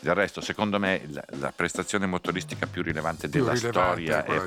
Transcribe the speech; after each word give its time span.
Del 0.00 0.14
resto, 0.14 0.40
secondo 0.40 0.78
me, 0.78 1.02
la, 1.10 1.22
la 1.38 1.52
prestazione 1.54 2.06
motoristica 2.06 2.66
più 2.66 2.82
rilevante 2.82 3.28
Più 3.28 3.40
della 3.40 3.52
rilevante 3.52 3.80
storia 3.80 4.24
è 4.24 4.40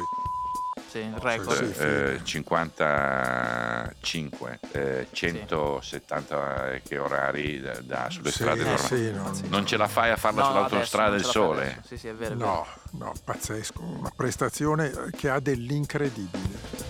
Sì, 0.90 0.98
il 1.00 1.16
record. 1.20 1.68
Sì, 1.68 1.74
sì. 1.76 1.82
eh, 1.82 2.20
55, 2.24 4.60
eh, 4.72 5.08
170 5.12 6.72
eh, 6.72 6.82
che 6.82 6.98
orari 6.98 7.60
da, 7.62 7.80
da- 7.82 8.10
sulle 8.10 8.30
Sì, 8.32 8.38
strade 8.38 8.64
normali. 8.64 8.88
sì, 8.88 9.12
non- 9.12 9.40
Non 9.50 9.68
ce 9.68 9.78
la 9.78 9.88
fai 9.88 10.10
a 10.10 10.16
farla 10.16 10.42
No, 10.42 10.48
sull'autostrada 10.48 11.12
del 11.12 11.24
sole? 11.24 11.84
Sì, 11.86 11.98
sì, 11.98 12.08
è 12.08 12.16
vero. 12.16 12.34
è 12.34 12.38
vero. 12.38 12.50
No, 12.50 12.66
no, 13.06 13.14
pazzesco, 13.24 13.84
una 13.84 14.12
prestazione 14.16 14.92
che 15.16 15.30
ha 15.30 15.40
dell'incredibile. 15.40 16.82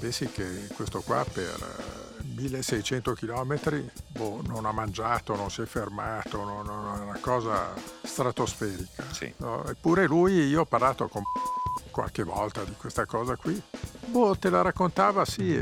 Pensi 0.00 0.26
che 0.30 0.66
questo 0.74 1.02
qua 1.02 1.24
per 1.30 1.44
eh, 1.44 2.09
1600 2.40 3.12
km 3.14 3.84
boh, 4.08 4.40
non 4.46 4.64
ha 4.66 4.72
mangiato, 4.72 5.36
non 5.36 5.50
si 5.50 5.62
è 5.62 5.66
fermato, 5.66 6.42
non, 6.44 6.64
non- 6.64 6.98
è 6.98 7.02
una 7.02 7.18
cosa 7.20 7.74
stratosferica. 8.02 9.04
Sì. 9.12 9.32
no? 9.38 9.64
Eppure 9.66 10.06
lui, 10.06 10.46
io 10.46 10.62
ho 10.62 10.66
parlato 10.66 11.08
con 11.08 11.22
qualche 11.90 12.22
volta 12.22 12.64
di 12.64 12.72
questa 12.76 13.04
cosa 13.06 13.36
qui. 13.36 13.60
Boh, 14.06 14.36
te 14.36 14.50
la 14.50 14.62
raccontava, 14.62 15.24
sì, 15.24 15.56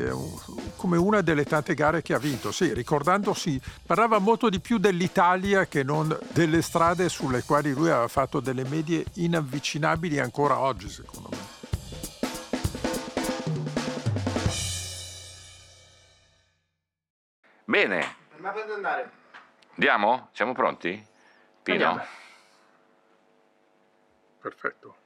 come 0.77 0.96
una 0.96 1.20
delle 1.20 1.45
tante 1.45 1.74
gare 1.74 2.00
che 2.00 2.14
ha 2.14 2.19
vinto, 2.19 2.50
sì, 2.50 2.72
ricordandosi, 2.72 3.60
parlava 3.84 4.19
molto 4.19 4.48
di 4.48 4.58
più 4.58 4.78
dell'Italia 4.78 5.66
che 5.66 5.83
non 5.83 6.16
delle 6.33 6.62
strade 6.62 7.08
sulle 7.10 7.42
quali 7.42 7.72
lui 7.72 7.91
aveva 7.91 8.08
fatto 8.08 8.41
delle 8.41 8.64
medie 8.64 9.05
inavvicinabili 9.14 10.19
ancora 10.19 10.58
oggi, 10.58 10.88
secondo 10.88 11.27
me. 11.27 11.27
Andare? 18.89 19.11
andiamo? 19.75 20.28
Siamo 20.33 20.53
pronti? 20.53 21.06
Pino? 21.62 21.84
Andiamo. 21.84 22.06
Perfetto. 24.41 24.97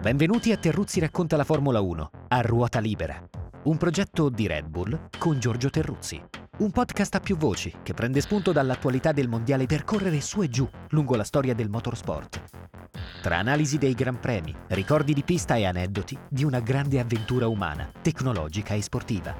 Benvenuti 0.00 0.52
a 0.52 0.56
Terruzzi 0.56 1.00
racconta 1.00 1.36
la 1.36 1.44
Formula 1.44 1.80
1 1.80 2.10
a 2.28 2.40
ruota 2.40 2.78
libera. 2.80 3.22
Un 3.64 3.76
progetto 3.76 4.30
di 4.30 4.46
Red 4.46 4.66
Bull 4.66 5.08
con 5.18 5.38
Giorgio 5.38 5.68
Terruzzi. 5.68 6.47
Un 6.58 6.72
podcast 6.72 7.14
a 7.14 7.20
più 7.20 7.36
voci 7.36 7.72
che 7.84 7.94
prende 7.94 8.20
spunto 8.20 8.50
dall'attualità 8.50 9.12
del 9.12 9.28
mondiale 9.28 9.66
per 9.66 9.84
correre 9.84 10.20
su 10.20 10.42
e 10.42 10.48
giù 10.48 10.68
lungo 10.88 11.14
la 11.14 11.22
storia 11.22 11.54
del 11.54 11.68
motorsport. 11.68 12.42
Tra 13.22 13.38
analisi 13.38 13.78
dei 13.78 13.94
gran 13.94 14.18
premi, 14.18 14.52
ricordi 14.68 15.14
di 15.14 15.22
pista 15.22 15.54
e 15.54 15.66
aneddoti 15.66 16.18
di 16.28 16.42
una 16.42 16.58
grande 16.58 16.98
avventura 16.98 17.46
umana, 17.46 17.88
tecnologica 18.02 18.74
e 18.74 18.82
sportiva. 18.82 19.36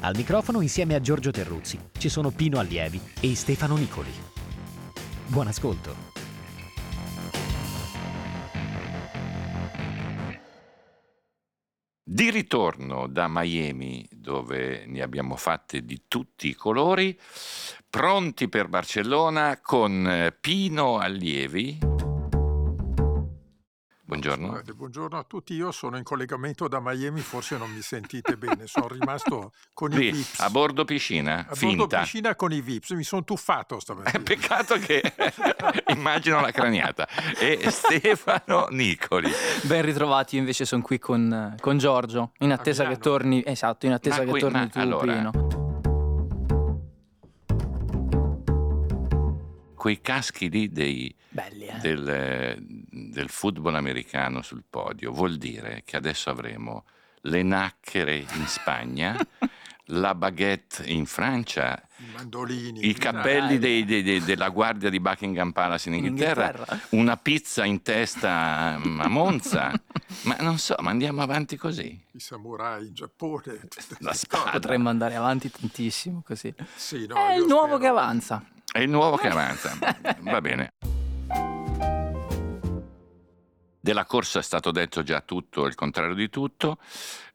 Al 0.00 0.14
microfono 0.14 0.60
insieme 0.60 0.94
a 0.94 1.00
Giorgio 1.00 1.32
Terruzzi 1.32 1.76
ci 1.98 2.08
sono 2.08 2.30
Pino 2.30 2.60
Allievi 2.60 3.00
e 3.20 3.34
Stefano 3.34 3.76
Nicoli. 3.76 4.12
Buon 5.26 5.48
ascolto. 5.48 6.17
Di 12.18 12.30
ritorno 12.30 13.06
da 13.06 13.28
Miami, 13.28 14.04
dove 14.10 14.86
ne 14.88 15.02
abbiamo 15.02 15.36
fatte 15.36 15.84
di 15.84 16.02
tutti 16.08 16.48
i 16.48 16.54
colori, 16.54 17.16
pronti 17.88 18.48
per 18.48 18.66
Barcellona 18.66 19.60
con 19.62 20.04
eh, 20.04 20.32
Pino 20.32 20.98
Allievi. 20.98 21.97
Buongiorno. 24.08 24.62
Buongiorno 24.74 25.18
a 25.18 25.22
tutti, 25.22 25.52
io 25.52 25.70
sono 25.70 25.98
in 25.98 26.02
collegamento 26.02 26.66
da 26.66 26.80
Miami, 26.82 27.20
forse 27.20 27.58
non 27.58 27.70
mi 27.70 27.82
sentite 27.82 28.38
bene, 28.38 28.66
sono 28.66 28.88
rimasto 28.88 29.52
con 29.74 29.92
i 29.92 29.96
Lì, 29.98 30.10
VIPs. 30.12 30.40
a 30.40 30.48
bordo 30.48 30.86
piscina, 30.86 31.40
A 31.40 31.42
bordo 31.42 31.54
finta. 31.56 32.00
piscina 32.00 32.34
con 32.34 32.50
i 32.52 32.62
VIPs, 32.62 32.92
mi 32.92 33.02
sono 33.02 33.22
tuffato 33.22 33.76
Eh, 33.76 33.80
stamattina. 33.80 34.22
peccato 34.24 34.76
che 34.78 35.02
immagino 35.94 36.40
la 36.40 36.50
craniata. 36.52 37.06
E 37.38 37.60
Stefano 37.70 38.68
Nicoli. 38.70 39.30
Ben 39.64 39.82
ritrovati, 39.82 40.36
io 40.36 40.40
invece 40.40 40.64
sono 40.64 40.80
qui 40.80 40.98
con, 40.98 41.54
con 41.60 41.76
Giorgio, 41.76 42.32
in 42.38 42.52
attesa 42.52 42.86
che 42.86 42.96
torni, 42.96 43.42
esatto, 43.44 43.84
in 43.84 43.92
attesa 43.92 44.20
Ma 44.20 44.24
che 44.24 44.30
qui- 44.30 44.40
torni 44.40 44.58
ma 44.58 44.68
tu, 44.68 44.78
allora- 44.78 45.12
Pino. 45.12 45.57
Quei 49.78 50.00
caschi 50.00 50.50
lì 50.50 50.68
dei, 50.70 51.14
Belli, 51.28 51.66
eh. 51.66 51.78
del, 51.78 52.56
del 52.90 53.28
football 53.28 53.76
americano 53.76 54.42
sul 54.42 54.64
podio 54.68 55.12
vuol 55.12 55.36
dire 55.38 55.82
che 55.84 55.96
adesso 55.96 56.30
avremo 56.30 56.84
le 57.22 57.42
nacchere 57.44 58.16
in 58.16 58.46
Spagna, 58.46 59.16
la 59.90 60.14
baguette 60.14 60.82
in 60.86 61.06
Francia, 61.06 61.80
I 61.98 62.04
mandolini. 62.14 62.88
i 62.88 62.92
cappelli 62.92 63.58
dei- 63.58 63.84
dei- 63.84 64.02
dei- 64.02 64.20
della 64.20 64.48
guardia 64.50 64.90
di 64.90 64.98
Buckingham 65.00 65.52
Palace 65.52 65.88
in 65.88 65.94
In 65.94 66.04
Inghilterra, 66.06 66.48
Inghilterra. 66.48 66.80
una 66.90 67.16
pizza 67.16 67.64
in 67.64 67.80
testa 67.82 68.78
mm, 68.84 69.00
a 69.00 69.08
Monza. 69.08 69.72
ma 70.24 70.36
non 70.40 70.58
so, 70.58 70.74
ma 70.80 70.90
andiamo 70.90 71.22
avanti 71.22 71.56
così. 71.56 71.98
I 72.12 72.18
samurai 72.20 72.86
in 72.88 72.94
Giappone. 72.94 73.60
La 74.00 74.12
spada. 74.12 74.50
Potremmo 74.50 74.88
andare 74.88 75.14
avanti 75.14 75.50
tantissimo 75.50 76.22
così. 76.26 76.52
Sì, 76.74 77.06
no, 77.06 77.14
È 77.14 77.34
il 77.34 77.46
nuovo 77.46 77.76
spero- 77.76 77.78
che 77.78 77.86
avanza. 77.86 78.44
È 78.70 78.80
il 78.80 78.90
nuovo 78.90 79.16
che 79.16 79.28
avanza. 79.28 79.76
Va 80.20 80.40
bene. 80.40 80.72
Della 83.80 84.04
corsa 84.04 84.40
è 84.40 84.42
stato 84.42 84.70
detto 84.70 85.02
già 85.02 85.22
tutto, 85.22 85.64
il 85.64 85.74
contrario 85.74 86.14
di 86.14 86.28
tutto. 86.28 86.78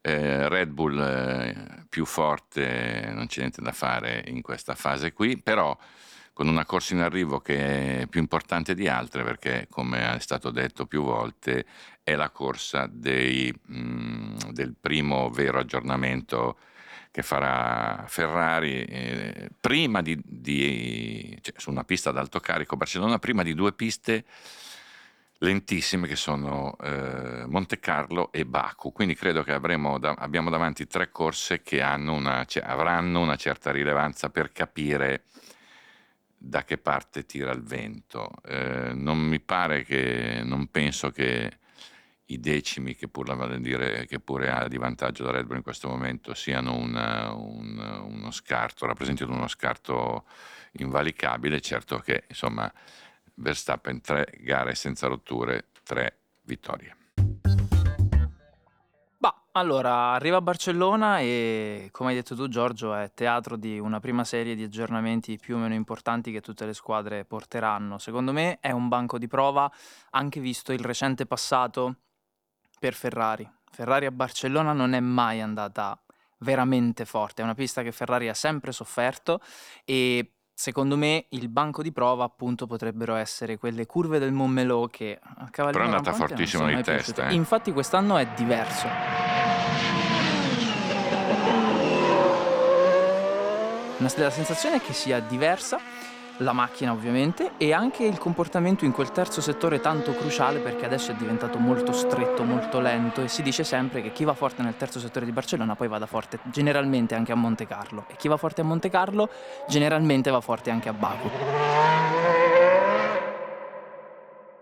Eh, 0.00 0.48
Red 0.48 0.70
Bull 0.70 1.00
eh, 1.00 1.84
più 1.88 2.04
forte, 2.04 3.10
non 3.12 3.26
c'è 3.26 3.40
niente 3.40 3.60
da 3.60 3.72
fare 3.72 4.22
in 4.28 4.42
questa 4.42 4.76
fase 4.76 5.12
qui, 5.12 5.36
però 5.36 5.76
con 6.32 6.46
una 6.46 6.64
corsa 6.64 6.94
in 6.94 7.00
arrivo 7.00 7.40
che 7.40 8.02
è 8.02 8.06
più 8.06 8.20
importante 8.20 8.74
di 8.74 8.86
altre 8.86 9.24
perché, 9.24 9.66
come 9.68 10.14
è 10.14 10.20
stato 10.20 10.50
detto 10.50 10.86
più 10.86 11.02
volte, 11.02 11.64
è 12.02 12.14
la 12.14 12.30
corsa 12.30 12.88
dei, 12.88 13.52
mm, 13.72 14.36
del 14.50 14.74
primo 14.80 15.30
vero 15.30 15.58
aggiornamento 15.58 16.58
che 17.14 17.22
farà 17.22 18.06
Ferrari 18.08 18.82
eh, 18.82 19.48
prima 19.60 20.02
di, 20.02 20.20
di- 20.24 21.38
cioè, 21.42 21.54
su 21.56 21.70
una 21.70 21.84
pista 21.84 22.10
ad 22.10 22.18
alto 22.18 22.40
carico 22.40 22.76
Barcellona, 22.76 23.20
prima 23.20 23.44
di 23.44 23.54
due 23.54 23.72
piste 23.72 24.24
lentissime 25.38 26.08
che 26.08 26.16
sono 26.16 26.76
eh, 26.82 27.44
Monte 27.46 27.78
Carlo 27.78 28.32
e 28.32 28.44
Baku. 28.44 28.90
Quindi 28.90 29.14
credo 29.14 29.44
che 29.44 29.52
avremo 29.52 30.00
da- 30.00 30.16
abbiamo 30.18 30.50
davanti 30.50 30.88
tre 30.88 31.12
corse 31.12 31.62
che 31.62 31.80
una, 31.80 32.44
cioè, 32.46 32.64
avranno 32.66 33.20
una 33.20 33.36
certa 33.36 33.70
rilevanza 33.70 34.28
per 34.30 34.50
capire 34.50 35.22
da 36.36 36.64
che 36.64 36.78
parte 36.78 37.26
tira 37.26 37.52
il 37.52 37.62
vento. 37.62 38.28
Eh, 38.44 38.90
non 38.92 39.20
mi 39.20 39.38
pare 39.38 39.84
che, 39.84 40.40
non 40.42 40.66
penso 40.66 41.12
che 41.12 41.58
i 42.26 42.40
decimi 42.40 42.94
che, 42.94 43.08
pur 43.08 43.28
la 43.28 43.34
vale 43.34 43.60
dire, 43.60 44.06
che 44.06 44.18
pure 44.18 44.50
ha 44.50 44.66
di 44.66 44.78
vantaggio 44.78 45.24
la 45.24 45.32
Red 45.32 45.46
Bull 45.46 45.56
in 45.56 45.62
questo 45.62 45.88
momento 45.88 46.32
siano 46.32 46.74
una- 46.74 47.32
un- 47.34 48.06
uno 48.08 48.30
scarto, 48.30 48.86
rappresentino 48.86 49.34
uno 49.34 49.48
scarto 49.48 50.24
invalicabile. 50.72 51.60
Certo 51.60 51.98
che 51.98 52.24
insomma 52.28 52.72
Verstappen 53.34 54.00
tre 54.00 54.32
gare 54.40 54.74
senza 54.74 55.06
rotture, 55.06 55.66
tre 55.82 56.18
vittorie. 56.42 56.96
Bah, 59.18 59.46
allora, 59.52 60.12
arriva 60.12 60.36
a 60.36 60.40
Barcellona 60.42 61.20
e, 61.20 61.88
come 61.90 62.10
hai 62.10 62.14
detto 62.14 62.34
tu 62.34 62.48
Giorgio, 62.48 62.94
è 62.94 63.12
teatro 63.14 63.56
di 63.56 63.78
una 63.78 63.98
prima 63.98 64.22
serie 64.24 64.54
di 64.54 64.62
aggiornamenti 64.62 65.38
più 65.38 65.56
o 65.56 65.58
meno 65.58 65.74
importanti 65.74 66.30
che 66.30 66.40
tutte 66.40 66.66
le 66.66 66.74
squadre 66.74 67.24
porteranno. 67.24 67.98
Secondo 67.98 68.32
me 68.32 68.58
è 68.60 68.70
un 68.70 68.88
banco 68.88 69.18
di 69.18 69.26
prova, 69.26 69.70
anche 70.10 70.40
visto 70.40 70.72
il 70.72 70.80
recente 70.80 71.26
passato 71.26 71.96
per 72.84 72.92
Ferrari. 72.92 73.50
Ferrari 73.70 74.04
a 74.04 74.10
Barcellona 74.10 74.74
non 74.74 74.92
è 74.92 75.00
mai 75.00 75.40
andata 75.40 75.98
veramente 76.40 77.06
forte, 77.06 77.40
è 77.40 77.44
una 77.44 77.54
pista 77.54 77.82
che 77.82 77.92
Ferrari 77.92 78.28
ha 78.28 78.34
sempre 78.34 78.72
sofferto 78.72 79.40
e 79.86 80.32
secondo 80.52 80.94
me 80.94 81.24
il 81.30 81.48
banco 81.48 81.80
di 81.80 81.92
prova 81.92 82.24
appunto 82.24 82.66
potrebbero 82.66 83.14
essere 83.14 83.56
quelle 83.56 83.86
curve 83.86 84.18
del 84.18 84.32
Montmelò 84.32 84.86
che 84.88 85.18
a 85.18 85.48
cavallino 85.48 85.82
Però 85.82 85.84
è 85.94 85.96
andata 85.96 86.12
fortissimo 86.12 86.66
di 86.66 86.82
testa, 86.82 87.28
eh. 87.28 87.32
Infatti 87.32 87.72
quest'anno 87.72 88.18
è 88.18 88.26
diverso. 88.36 88.86
La 93.96 94.30
sensazione 94.30 94.76
è 94.76 94.80
che 94.82 94.92
sia 94.92 95.20
diversa, 95.20 95.80
la 96.38 96.52
macchina 96.52 96.92
ovviamente, 96.92 97.52
e 97.56 97.72
anche 97.72 98.04
il 98.04 98.18
comportamento 98.18 98.84
in 98.84 98.92
quel 98.92 99.12
terzo 99.12 99.40
settore 99.40 99.80
tanto 99.80 100.12
cruciale 100.14 100.60
perché 100.60 100.84
adesso 100.84 101.12
è 101.12 101.14
diventato 101.14 101.58
molto 101.58 101.92
stretto, 101.92 102.42
molto 102.44 102.80
lento 102.80 103.22
e 103.22 103.28
si 103.28 103.42
dice 103.42 103.64
sempre 103.64 104.02
che 104.02 104.12
chi 104.12 104.24
va 104.24 104.34
forte 104.34 104.62
nel 104.62 104.76
terzo 104.76 104.98
settore 104.98 105.24
di 105.24 105.32
Barcellona 105.32 105.76
poi 105.76 105.88
vada 105.88 106.06
forte 106.06 106.38
generalmente 106.44 107.14
anche 107.14 107.32
a 107.32 107.36
Monte 107.36 107.66
Carlo 107.66 108.06
e 108.08 108.16
chi 108.16 108.28
va 108.28 108.36
forte 108.36 108.62
a 108.62 108.64
Monte 108.64 108.90
Carlo 108.90 109.28
generalmente 109.68 110.30
va 110.30 110.40
forte 110.40 110.70
anche 110.70 110.88
a 110.88 110.92
Baku. 110.92 111.30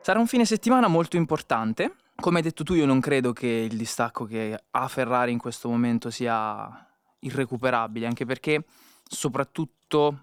Sarà 0.01 0.19
un 0.19 0.27
fine 0.27 0.45
settimana 0.45 0.89
molto 0.89 1.17
importante 1.17 1.95
come 2.23 2.37
hai 2.37 2.43
detto 2.45 2.63
tu, 2.63 2.75
io 2.75 2.87
non 2.87 3.01
credo 3.01 3.33
che 3.33 3.49
il 3.49 3.77
distacco 3.77 4.27
che 4.27 4.57
ha 4.71 4.89
Ferrari 4.89 5.33
in 5.33 5.39
questo 5.39 5.69
momento 5.69 6.09
sia 6.09 6.87
irrecuperabile, 7.19 8.07
anche 8.07 8.25
perché 8.25 8.65
soprattutto 9.03 10.19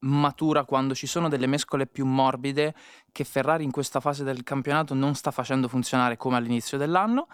matura 0.00 0.64
quando 0.64 0.94
ci 0.94 1.06
sono 1.06 1.28
delle 1.28 1.46
mescole 1.46 1.86
più 1.86 2.04
morbide 2.04 2.74
che 3.12 3.24
Ferrari 3.24 3.64
in 3.64 3.70
questa 3.70 4.00
fase 4.00 4.24
del 4.24 4.42
campionato 4.42 4.94
non 4.94 5.14
sta 5.14 5.30
facendo 5.30 5.68
funzionare 5.68 6.16
come 6.16 6.36
all'inizio 6.36 6.78
dell'anno 6.78 7.28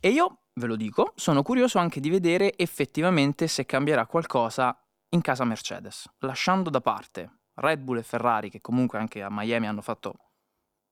e 0.00 0.08
io, 0.08 0.44
ve 0.54 0.66
lo 0.66 0.76
dico, 0.76 1.12
sono 1.14 1.42
curioso 1.42 1.78
anche 1.78 2.00
di 2.00 2.08
vedere 2.08 2.56
effettivamente 2.56 3.46
se 3.46 3.66
cambierà 3.66 4.06
qualcosa 4.06 4.76
in 5.10 5.20
casa 5.20 5.44
Mercedes, 5.44 6.08
lasciando 6.20 6.70
da 6.70 6.80
parte 6.80 7.40
Red 7.54 7.80
Bull 7.80 7.98
e 7.98 8.02
Ferrari 8.02 8.48
che 8.48 8.60
comunque 8.60 8.98
anche 8.98 9.22
a 9.22 9.28
Miami 9.30 9.66
hanno 9.66 9.82
fatto 9.82 10.14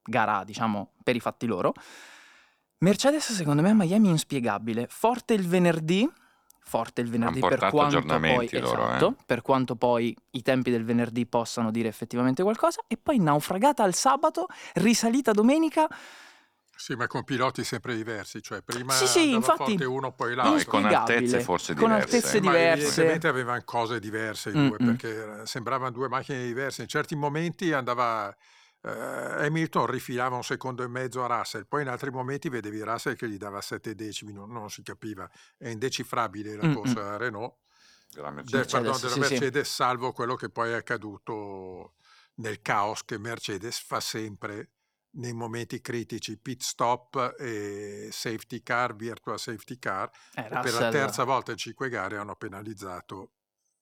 gara, 0.03 0.43
diciamo, 0.43 0.93
per 1.03 1.15
i 1.15 1.19
fatti 1.19 1.47
loro. 1.47 1.73
Mercedes 2.79 3.33
secondo 3.33 3.61
me 3.61 3.71
a 3.71 3.73
Miami 3.73 4.07
è 4.07 4.11
inspiegabile, 4.11 4.87
forte 4.89 5.33
il 5.33 5.47
venerdì, 5.47 6.09
forte 6.69 7.01
il 7.01 7.09
venerdì 7.09 7.39
per 7.39 7.67
quanto, 7.71 7.99
poi, 8.03 8.47
loro, 8.51 8.83
esatto, 8.87 9.15
eh. 9.17 9.23
per 9.25 9.41
quanto 9.41 9.75
poi 9.75 10.15
i 10.31 10.41
tempi 10.43 10.69
del 10.69 10.85
venerdì 10.85 11.25
possano 11.25 11.71
dire 11.71 11.87
effettivamente 11.87 12.43
qualcosa, 12.43 12.83
e 12.87 12.95
poi 12.95 13.17
naufragata 13.17 13.81
al 13.81 13.95
sabato, 13.95 14.45
risalita 14.75 15.31
domenica. 15.31 15.87
Sì, 16.75 16.93
ma 16.93 17.07
con 17.07 17.23
piloti 17.23 17.63
sempre 17.63 17.95
diversi, 17.95 18.41
cioè 18.41 18.61
prima 18.61 18.93
Sì, 18.93 19.07
sì, 19.07 19.33
infatti, 19.33 19.63
forte 19.63 19.83
uno, 19.85 20.13
poi 20.13 20.35
l'altro. 20.35 20.59
e 20.59 20.65
con 20.65 20.85
altezze 20.85 21.41
forse 21.41 21.73
con 21.73 21.89
diverse. 21.89 22.15
altezze 22.15 22.37
Eh, 22.37 22.41
ma 22.41 22.51
diverse. 22.51 22.81
evidentemente 22.83 23.27
avevano 23.27 23.61
cose 23.65 23.99
diverse 23.99 24.49
i 24.49 24.53
due, 24.53 24.77
Mm-mm. 24.79 24.95
perché 24.95 25.45
sembravano 25.45 25.91
due 25.91 26.07
macchine 26.07 26.45
diverse. 26.45 26.83
In 26.83 26.87
certi 26.87 27.15
momenti 27.15 27.73
andava 27.73 28.33
eh, 28.81 29.45
Hamilton 29.45 29.85
rifilava 29.87 30.35
un 30.35 30.43
secondo 30.43 30.83
e 30.83 30.87
mezzo 30.87 31.23
a 31.23 31.27
Russell, 31.37 31.65
poi 31.67 31.81
in 31.81 31.87
altri 31.89 32.11
momenti 32.11 32.49
vedevi 32.49 32.81
Russell 32.81 33.15
che 33.15 33.27
gli 33.29 33.37
dava 33.37 33.61
sette 33.61 33.95
decimi, 33.95 34.31
non, 34.33 34.51
non 34.51 34.69
si 34.69 34.81
capiva. 34.83 35.29
È 35.57 35.67
indecifrabile 35.69 36.55
la 36.55 36.65
Mm-mm. 36.65 36.73
corsa 36.75 37.13
a 37.13 37.17
Renault, 37.17 37.55
Della 38.11 38.27
del, 38.27 38.35
Mercedes. 38.35 38.71
pardon, 38.71 38.91
Mercedes, 38.91 39.13
della 39.13 39.25
sì, 39.25 39.33
sì. 39.35 39.39
Mercedes, 39.41 39.73
salvo 39.73 40.11
quello 40.13 40.35
che 40.35 40.49
poi 40.49 40.71
è 40.71 40.75
accaduto 40.75 41.93
nel 42.35 42.61
caos 42.61 43.03
che 43.03 43.17
Mercedes 43.17 43.79
fa 43.79 43.99
sempre 43.99 44.71
nei 45.11 45.33
momenti 45.33 45.81
critici, 45.81 46.37
pit 46.37 46.61
stop 46.61 47.35
e 47.39 48.09
safety 48.11 48.61
car, 48.61 48.95
virtual 48.95 49.39
safety 49.39 49.77
car, 49.79 50.09
Eh, 50.35 50.43
per 50.43 50.73
la 50.73 50.89
terza 50.89 51.23
volta 51.23 51.51
in 51.51 51.57
cinque 51.57 51.89
gare 51.89 52.17
hanno 52.17 52.35
penalizzato 52.35 53.31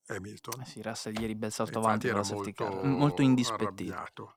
Hamilton. 0.07 0.61
Eh 0.61 0.65
sì, 0.65 0.81
Russell 0.81 1.19
ieri 1.19 1.35
bel 1.35 1.51
salto 1.51 1.79
avanti 1.79 2.07
era 2.07 2.23
molto, 2.23 2.51
car, 2.53 2.83
molto 2.83 3.21
indispettito. 3.21 3.63
arrabbiato. 3.65 4.35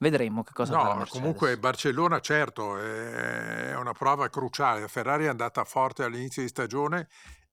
Vedremo 0.00 0.42
che 0.42 0.52
cosa 0.54 0.72
farà 0.72 0.94
No, 0.94 1.06
comunque 1.06 1.58
Barcellona 1.58 2.20
certo 2.20 2.78
è 2.78 3.76
una 3.76 3.92
prova 3.92 4.30
cruciale. 4.30 4.80
La 4.80 4.88
Ferrari 4.88 5.24
è 5.24 5.28
andata 5.28 5.62
forte 5.64 6.04
all'inizio 6.04 6.40
di 6.40 6.48
stagione 6.48 7.08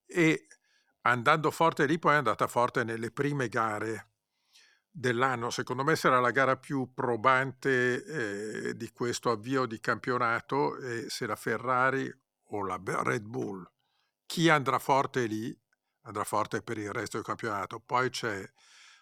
e 0.06 0.48
andando 1.02 1.52
forte 1.52 1.86
lì 1.86 2.00
poi 2.00 2.14
è 2.14 2.18
andata 2.18 2.48
forte 2.48 2.86
nelle 2.86 3.12
prime 3.12 3.50
gare 3.50 4.12
dell'anno. 4.90 5.50
Secondo 5.50 5.84
me 5.84 5.98
sarà 5.98 6.22
la 6.22 6.32
gara 6.32 6.56
più 6.56 6.94
probante 6.94 8.04
eh, 8.70 8.78
di 8.78 8.92
questo 8.92 9.30
avvio 9.30 9.66
di 9.66 9.82
campionato 9.82 10.78
e 10.78 11.10
se 11.10 11.26
la 11.26 11.36
Ferrari 11.36 12.10
o 12.52 12.66
la 12.66 12.80
Red 12.82 13.26
Bull, 13.26 13.70
chi 14.26 14.48
andrà 14.48 14.80
forte 14.80 15.26
lì, 15.26 15.54
andrà 16.04 16.24
forte 16.24 16.62
per 16.62 16.78
il 16.78 16.94
resto 16.94 17.18
del 17.18 17.26
campionato. 17.26 17.82
Poi 17.82 18.10
c'è 18.10 18.42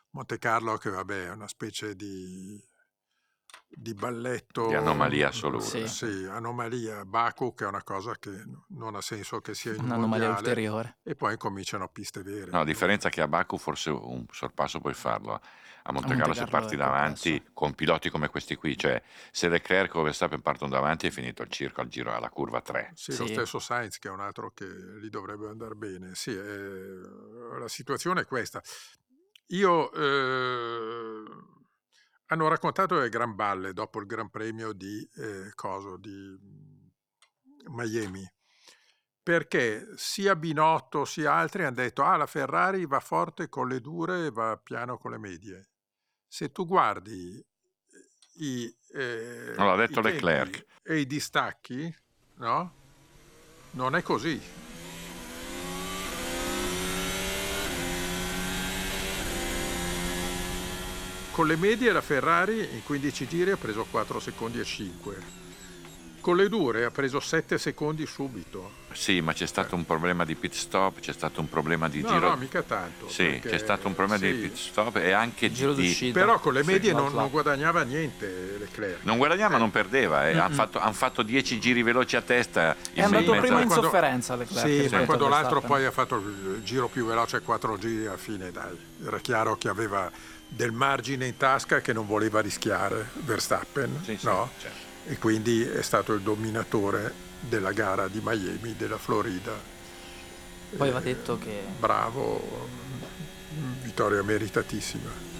Monte 0.09 0.39
Carlo 0.39 0.77
che 0.77 0.89
vabbè 0.89 1.25
è 1.25 1.31
una 1.31 1.47
specie 1.47 1.95
di, 1.95 2.59
di 3.67 3.93
balletto. 3.93 4.67
Di 4.67 4.75
anomalia 4.75 5.29
assoluta. 5.29 5.65
Sì. 5.65 5.87
Sì, 5.87 6.25
anomalia. 6.29 7.05
Baku 7.05 7.53
che 7.53 7.65
è 7.65 7.67
una 7.67 7.83
cosa 7.83 8.15
che 8.19 8.31
non 8.69 8.95
ha 8.95 9.01
senso 9.01 9.39
che 9.41 9.53
sia 9.53 9.73
in 9.73 9.79
un 9.79 9.85
Un'anomalia 9.85 10.27
mondiale. 10.27 10.47
ulteriore. 10.47 10.97
E 11.03 11.15
poi 11.15 11.37
cominciano 11.37 11.87
piste 11.89 12.21
vere. 12.23 12.51
No, 12.51 12.59
la 12.59 12.63
differenza 12.63 13.07
è 13.09 13.11
che 13.11 13.21
a 13.21 13.27
Baku 13.27 13.57
forse 13.57 13.89
un 13.89 14.25
sorpasso 14.31 14.79
puoi 14.79 14.93
farlo. 14.93 15.41
A 15.87 15.91
Monte 15.91 16.07
Monte 16.07 16.17
Carlo 16.23 16.33
se 16.33 16.45
parti 16.49 16.75
davanti 16.75 17.43
con 17.53 17.75
piloti 17.75 18.09
come 18.09 18.27
questi 18.27 18.55
qui, 18.55 18.75
cioè 18.75 18.99
se 19.29 19.47
Leclerc 19.49 19.93
o 19.93 20.01
Verstappen 20.01 20.41
partono 20.41 20.71
davanti 20.71 21.05
è 21.05 21.11
finito 21.11 21.43
il 21.43 21.49
circo 21.49 21.81
al 21.81 21.89
giro 21.89 22.11
alla 22.11 22.29
curva 22.29 22.59
3. 22.61 22.93
Sì, 22.95 23.15
lo 23.15 23.27
Sì. 23.27 23.33
stesso 23.33 23.59
Sainz 23.59 23.99
che 23.99 24.07
è 24.07 24.11
un 24.11 24.19
altro 24.19 24.51
che 24.51 24.65
gli 24.65 25.09
dovrebbe 25.09 25.47
andare 25.47 25.75
bene. 25.75 26.15
Sì, 26.15 26.31
eh, 26.31 27.01
la 27.59 27.67
situazione 27.67 28.21
è 28.21 28.25
questa. 28.25 28.63
Io 29.49 29.91
eh, 29.91 31.23
hanno 32.27 32.47
raccontato 32.47 32.99
le 32.99 33.09
gran 33.09 33.35
balle 33.35 33.73
dopo 33.73 33.99
il 33.99 34.05
Gran 34.05 34.29
Premio 34.29 34.73
di, 34.73 35.07
eh, 35.15 35.51
coso, 35.53 35.97
di 35.97 36.37
Miami. 37.67 38.27
Perché 39.21 39.87
sia 39.95 40.35
Binotto 40.35 41.03
sia 41.03 41.33
altri 41.33 41.63
hanno 41.63 41.75
detto 41.75 42.03
ah 42.03 42.15
la 42.15 42.27
Ferrari 42.27 42.85
va 42.85 42.99
forte 42.99 43.49
con 43.49 43.67
le 43.67 43.81
dure 43.81 44.27
e 44.27 44.31
va 44.31 44.57
piano 44.57 44.97
con 44.97 45.11
le 45.11 45.17
medie. 45.17 45.69
Se 46.27 46.51
tu 46.51 46.65
guardi 46.65 47.43
i, 48.37 48.75
eh, 48.93 49.53
No, 49.57 49.65
l'ha 49.65 49.87
detto 49.87 50.07
i 50.07 50.65
e 50.83 50.99
i 50.99 51.07
distacchi, 51.07 51.93
no? 52.35 52.73
Non 53.71 53.95
è 53.95 54.03
così. 54.03 54.64
Con 61.35 61.47
le 61.47 61.57
medie 61.57 61.91
la 61.91 61.99
Ferrari 62.01 62.59
in 62.59 62.81
15 62.85 63.27
giri 63.27 63.51
ha 63.51 63.57
preso 63.57 63.85
4 63.91 64.21
secondi 64.21 64.59
e 64.61 64.63
5. 64.63 65.43
Con 66.21 66.37
le 66.37 66.47
dure 66.47 66.85
ha 66.85 66.91
preso 66.91 67.19
7 67.19 67.57
secondi 67.57 68.05
subito. 68.07 68.83
Sì, 68.93 69.19
ma 69.19 69.33
c'è 69.33 69.45
stato 69.45 69.75
un 69.75 69.85
problema 69.85 70.23
di 70.23 70.33
pit 70.35 70.53
stop, 70.53 70.99
c'è 71.01 71.11
stato 71.11 71.41
un 71.41 71.49
problema 71.49 71.89
di 71.89 72.01
No, 72.01 72.07
giro. 72.07 72.29
no, 72.29 72.35
mica 72.37 72.63
tanto. 72.63 73.09
sì, 73.09 73.25
perché- 73.25 73.49
c'è 73.49 73.57
stato 73.57 73.87
un 73.87 73.93
problema 73.95 74.17
sì. 74.17 74.31
di 74.31 74.41
pit 74.47 74.55
stop 74.55 74.95
e 74.95 75.11
anche 75.11 75.51
Giro 75.51 75.73
di, 75.73 75.83
d'uscita. 75.87 76.17
Però 76.17 76.39
con 76.39 76.53
le 76.53 76.63
Sì, 76.63 76.71
medie 76.71 76.91
non, 76.93 77.01
l'out 77.01 77.13
non 77.13 77.21
lap. 77.23 77.31
guadagnava 77.31 77.81
niente 77.83 78.55
Leclerc. 78.57 79.03
Non 79.03 79.17
guadagnava, 79.17 79.57
non 79.57 79.69
perdeva. 79.71 80.29
eh. 80.29 80.37
Hanno 80.37 80.55
fatto, 80.55 80.79
han 80.79 80.93
fatto 80.93 81.21
10 81.21 81.59
giri 81.59 81.83
veloci 81.83 82.15
a 82.15 82.21
testa. 82.21 82.71
È 82.73 82.77
in 82.93 83.03
andato 83.03 83.31
mezzo- 83.31 83.41
prima 83.41 83.59
in 83.61 83.67
quando- 83.67 83.83
sofferenza 83.87 84.35
Leclerc. 84.37 84.67
Sì, 84.87 84.95
ma 84.95 85.03
quando 85.03 85.27
l'altro 85.27 85.59
poi 85.61 85.83
ha 85.85 85.91
fatto 85.91 86.15
il 86.15 86.61
giro 86.63 86.87
più 86.87 87.05
veloce, 87.05 87.41
4 87.41 87.77
giri 87.77 88.07
alla 88.07 88.17
fine, 88.17 88.51
dai, 88.51 88.75
era 89.05 89.19
chiaro 89.19 89.57
che 89.57 89.67
aveva 89.67 90.09
del 90.47 90.71
margine 90.71 91.27
in 91.27 91.37
tasca 91.37 91.81
che 91.81 91.93
non 91.93 92.05
voleva 92.05 92.39
rischiare 92.41 93.09
Verstappen, 93.23 94.01
Sì, 94.03 94.17
sì, 94.17 94.25
no? 94.25 94.49
certo. 94.59 94.83
E 95.07 95.17
quindi 95.17 95.61
è 95.63 95.81
stato 95.81 96.13
il 96.13 96.21
dominatore 96.21 97.13
della 97.39 97.71
gara 97.71 98.07
di 98.07 98.19
Miami, 98.23 98.75
della 98.75 98.97
Florida. 98.97 99.53
Poi 100.77 100.87
Eh, 100.87 100.91
va 100.91 100.99
detto 100.99 101.37
che 101.37 101.63
Bravo, 101.79 102.67
vittoria 103.81 104.23
meritatissima. 104.23 105.33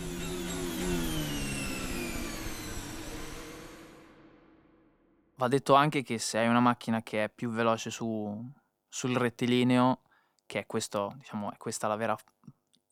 Va 5.37 5.47
detto 5.49 5.73
anche 5.73 6.01
che 6.01 6.17
se 6.17 6.37
hai 6.39 6.47
una 6.47 6.61
macchina 6.61 7.01
che 7.01 7.25
è 7.25 7.29
più 7.29 7.49
veloce 7.49 7.89
su- 7.89 8.49
sul 8.87 9.15
rettilineo, 9.17 10.01
che 10.45 10.59
è 10.59 10.65
questo, 10.65 11.13
diciamo, 11.17 11.51
è 11.51 11.57
questa 11.57 11.87
la 11.87 11.95
vera, 11.97 12.15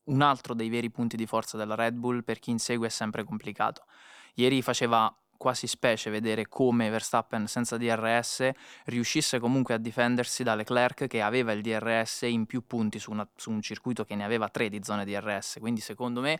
un 0.05 0.21
altro 0.21 0.53
dei 0.53 0.69
veri 0.69 0.89
punti 0.89 1.15
di 1.15 1.25
forza 1.25 1.57
della 1.57 1.75
Red 1.75 1.95
Bull, 1.95 2.23
per 2.23 2.39
chi 2.39 2.51
insegue 2.51 2.87
è 2.87 2.89
sempre 2.89 3.23
complicato. 3.23 3.85
Ieri 4.35 4.61
faceva 4.61 5.15
quasi 5.37 5.67
specie 5.67 6.09
vedere 6.09 6.47
come 6.47 6.89
Verstappen 6.89 7.47
senza 7.47 7.75
DRS 7.77 8.49
riuscisse 8.85 9.39
comunque 9.39 9.73
a 9.73 9.77
difendersi 9.77 10.41
da 10.41 10.55
Leclerc 10.55 11.07
che 11.07 11.21
aveva 11.21 11.51
il 11.51 11.61
DRS 11.61 12.21
in 12.21 12.45
più 12.45 12.65
punti 12.65 12.97
su, 12.97 13.11
una- 13.11 13.27
su 13.35 13.51
un 13.51 13.61
circuito 13.61 14.05
che 14.05 14.15
ne 14.15 14.23
aveva 14.23 14.47
tre 14.47 14.69
di 14.69 14.81
zone 14.83 15.03
DRS. 15.03 15.57
Quindi 15.59 15.81
secondo 15.81 16.21
me 16.21 16.39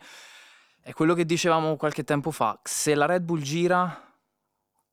è 0.80 0.92
quello 0.92 1.14
che 1.14 1.26
dicevamo 1.26 1.76
qualche 1.76 2.04
tempo 2.04 2.30
fa, 2.30 2.58
se 2.62 2.94
la 2.94 3.04
Red 3.06 3.24
Bull 3.24 3.40
gira 3.40 4.12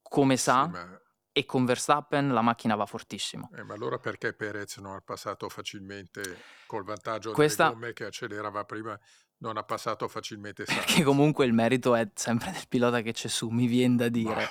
come 0.02 0.36
sa, 0.36 0.70
Sì, 0.74 1.01
e 1.34 1.46
con 1.46 1.66
Verstappen 1.66 2.34
la 2.34 2.42
macchina 2.42 2.76
va 2.76 2.86
fortissimo. 2.86 3.50
eh, 3.56 3.64
ma 3.64 3.74
allora 3.74 3.98
perché 4.00 4.34
Perez 4.34 4.78
non 4.78 4.96
ha 4.96 5.02
passato 5.02 5.48
facilmente 5.50 6.22
col 6.66 6.84
vantaggio 6.84 7.32
Questa- 7.32 7.66
delle 7.70 7.76
gomme 7.76 7.94
che 7.94 8.06
accelerava 8.06 8.64
prima, 8.66 8.98
non 9.38 9.58
ha 9.58 9.64
passato 9.64 10.08
facilmente 10.08 10.66
Sainz? 10.68 10.86
Perché 10.86 11.04
comunque 11.04 11.46
il 11.46 11.54
merito 11.54 11.96
è 11.96 12.10
sempre 12.14 12.52
del 12.52 12.68
pilota 12.68 13.02
che 13.02 13.14
c'è 13.14 13.28
su, 13.28 13.50
mi 13.50 13.68
viene 13.68 13.96
da 13.96 14.10
dire. 14.10 14.50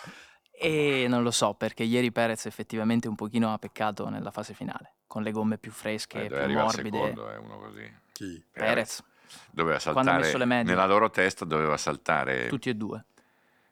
E 0.62 1.06
non 1.08 1.22
lo 1.22 1.30
so, 1.30 1.54
perché 1.54 1.84
ieri 1.84 2.12
Perez 2.12 2.44
effettivamente 2.46 3.08
un 3.08 3.14
pochino 3.14 3.52
ha 3.52 3.58
peccato 3.58 4.08
nella 4.10 4.30
fase 4.30 4.52
finale, 4.52 4.96
con 5.06 5.22
le 5.22 5.30
gomme 5.32 5.56
più 5.58 5.70
fresche, 5.70 6.24
Eh, 6.24 6.28
più 6.28 6.52
morbide. 6.52 6.90
secondo, 6.98 7.30
è 7.30 7.36
uno 7.38 7.58
così. 7.58 7.90
Chi? 8.12 8.44
Perez, 8.52 9.02
Doveva 9.52 9.78
Quando 9.78 10.00
ha 10.00 10.02
saltare 10.04 10.18
messo 10.24 10.38
le 10.38 10.44
medie. 10.44 10.64
nella 10.74 10.86
loro 10.86 11.08
testa 11.08 11.44
doveva 11.44 11.76
saltare 11.76 12.48
tutti 12.48 12.68
e 12.68 12.74
due. 12.74 13.04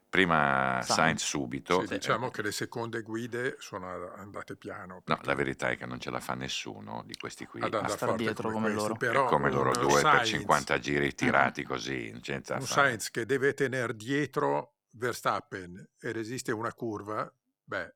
Prima 0.09 0.79
Sainz. 0.81 0.93
Sainz 0.93 1.23
subito. 1.23 1.85
Sì, 1.85 1.93
diciamo 1.93 2.29
che 2.31 2.41
le 2.41 2.51
seconde 2.51 3.01
guide 3.01 3.55
sono 3.59 4.11
andate 4.13 4.55
piano. 4.55 5.03
No, 5.05 5.19
la 5.21 5.35
verità 5.35 5.69
è 5.69 5.77
che 5.77 5.85
non 5.85 5.99
ce 5.99 6.09
la 6.09 6.19
fa 6.19 6.33
nessuno 6.33 7.03
di 7.05 7.15
questi 7.15 7.45
qui. 7.45 7.61
ad 7.61 7.73
andare 7.73 7.97
forte 7.97 8.15
dietro 8.17 8.51
come 8.51 8.71
questi, 8.71 8.79
loro. 8.79 8.95
però 8.95 9.25
come 9.25 9.51
loro 9.51 9.71
due 9.71 10.01
per 10.01 10.01
Sainz- 10.01 10.29
50 10.29 10.79
giri 10.79 11.13
tirati 11.15 11.63
così, 11.63 12.11
da 12.11 12.33
Un 12.35 12.43
fare. 12.43 12.65
Sainz 12.65 13.11
che 13.11 13.25
deve 13.25 13.53
tenere 13.53 13.95
dietro 13.95 14.73
Verstappen 14.93 15.87
e 15.99 16.11
resiste 16.11 16.51
una 16.51 16.73
curva, 16.73 17.31
beh, 17.63 17.95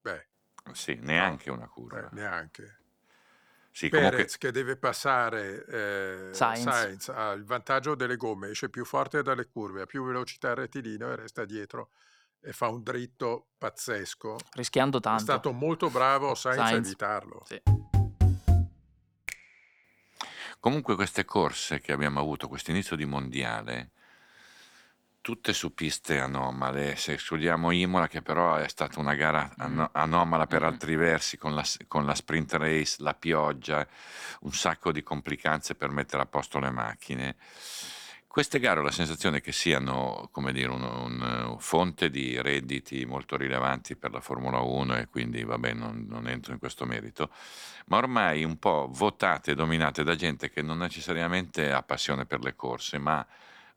beh. 0.00 0.28
Sì, 0.72 0.98
neanche 1.00 1.50
una 1.50 1.66
curva. 1.68 2.06
Eh, 2.06 2.08
neanche. 2.12 2.80
Sì, 3.76 3.90
Perez 3.90 4.10
comunque... 4.10 4.38
che 4.38 4.50
deve 4.52 4.76
passare 4.78 5.66
eh, 5.66 6.28
Sainz. 6.32 6.62
Sainz 6.62 7.08
ha 7.10 7.32
il 7.32 7.44
vantaggio 7.44 7.94
delle 7.94 8.16
gomme, 8.16 8.48
esce 8.48 8.70
più 8.70 8.86
forte 8.86 9.22
dalle 9.22 9.48
curve, 9.48 9.82
ha 9.82 9.84
più 9.84 10.02
velocità 10.02 10.48
al 10.48 10.56
rettilineo 10.56 11.12
e 11.12 11.16
resta 11.16 11.44
dietro 11.44 11.90
e 12.40 12.54
fa 12.54 12.68
un 12.68 12.82
dritto 12.82 13.48
pazzesco. 13.58 14.38
Rischiando 14.52 14.96
È 14.96 15.00
tanto. 15.02 15.22
stato 15.24 15.52
molto 15.52 15.90
bravo 15.90 16.34
Sainz, 16.34 16.58
a 16.58 16.66
Sainz. 16.68 16.86
evitarlo. 16.86 17.42
Sì. 17.44 17.60
Comunque 20.58 20.94
queste 20.94 21.26
corse 21.26 21.78
che 21.80 21.92
abbiamo 21.92 22.18
avuto, 22.18 22.48
questo 22.48 22.70
inizio 22.70 22.96
di 22.96 23.04
mondiale, 23.04 23.90
tutte 25.26 25.52
su 25.52 25.74
piste 25.74 26.20
anomale, 26.20 26.94
se 26.94 27.14
escludiamo 27.14 27.72
Imola 27.72 28.06
che 28.06 28.22
però 28.22 28.54
è 28.54 28.68
stata 28.68 29.00
una 29.00 29.16
gara 29.16 29.54
ano- 29.56 29.90
anomala 29.90 30.46
per 30.46 30.62
Mm. 30.62 30.66
altri 30.66 30.94
versi, 30.94 31.36
con 31.36 31.52
la, 31.52 31.64
con 31.88 32.06
la 32.06 32.14
sprint 32.14 32.52
race, 32.52 33.02
la 33.02 33.12
pioggia, 33.12 33.84
un 34.42 34.52
sacco 34.52 34.92
di 34.92 35.02
complicanze 35.02 35.74
per 35.74 35.90
mettere 35.90 36.22
a 36.22 36.26
posto 36.26 36.60
le 36.60 36.70
macchine. 36.70 37.34
Queste 38.28 38.60
gare 38.60 38.78
ho 38.78 38.82
la 38.84 38.92
sensazione 38.92 39.40
che 39.40 39.50
siano, 39.50 40.28
come 40.30 40.52
dire, 40.52 40.68
un, 40.68 40.84
un, 40.84 41.56
fonte 41.58 42.08
di 42.08 42.40
redditi 42.40 43.04
molto 43.04 43.36
rilevanti 43.36 43.96
per 43.96 44.12
la 44.12 44.20
Formula 44.20 44.60
1 44.60 44.96
e 44.96 45.06
quindi 45.08 45.42
vabbè 45.42 45.72
non, 45.72 46.06
non 46.08 46.28
entro 46.28 46.52
in 46.52 46.60
questo 46.60 46.86
merito, 46.86 47.30
ma 47.86 47.96
ormai 47.96 48.44
un 48.44 48.60
po' 48.60 48.88
votate 48.92 49.50
e 49.50 49.54
dominate 49.56 50.04
da 50.04 50.14
gente 50.14 50.50
che 50.50 50.62
non 50.62 50.78
necessariamente 50.78 51.72
ha 51.72 51.82
passione 51.82 52.26
per 52.26 52.44
le 52.44 52.54
corse, 52.54 52.98
ma 52.98 53.26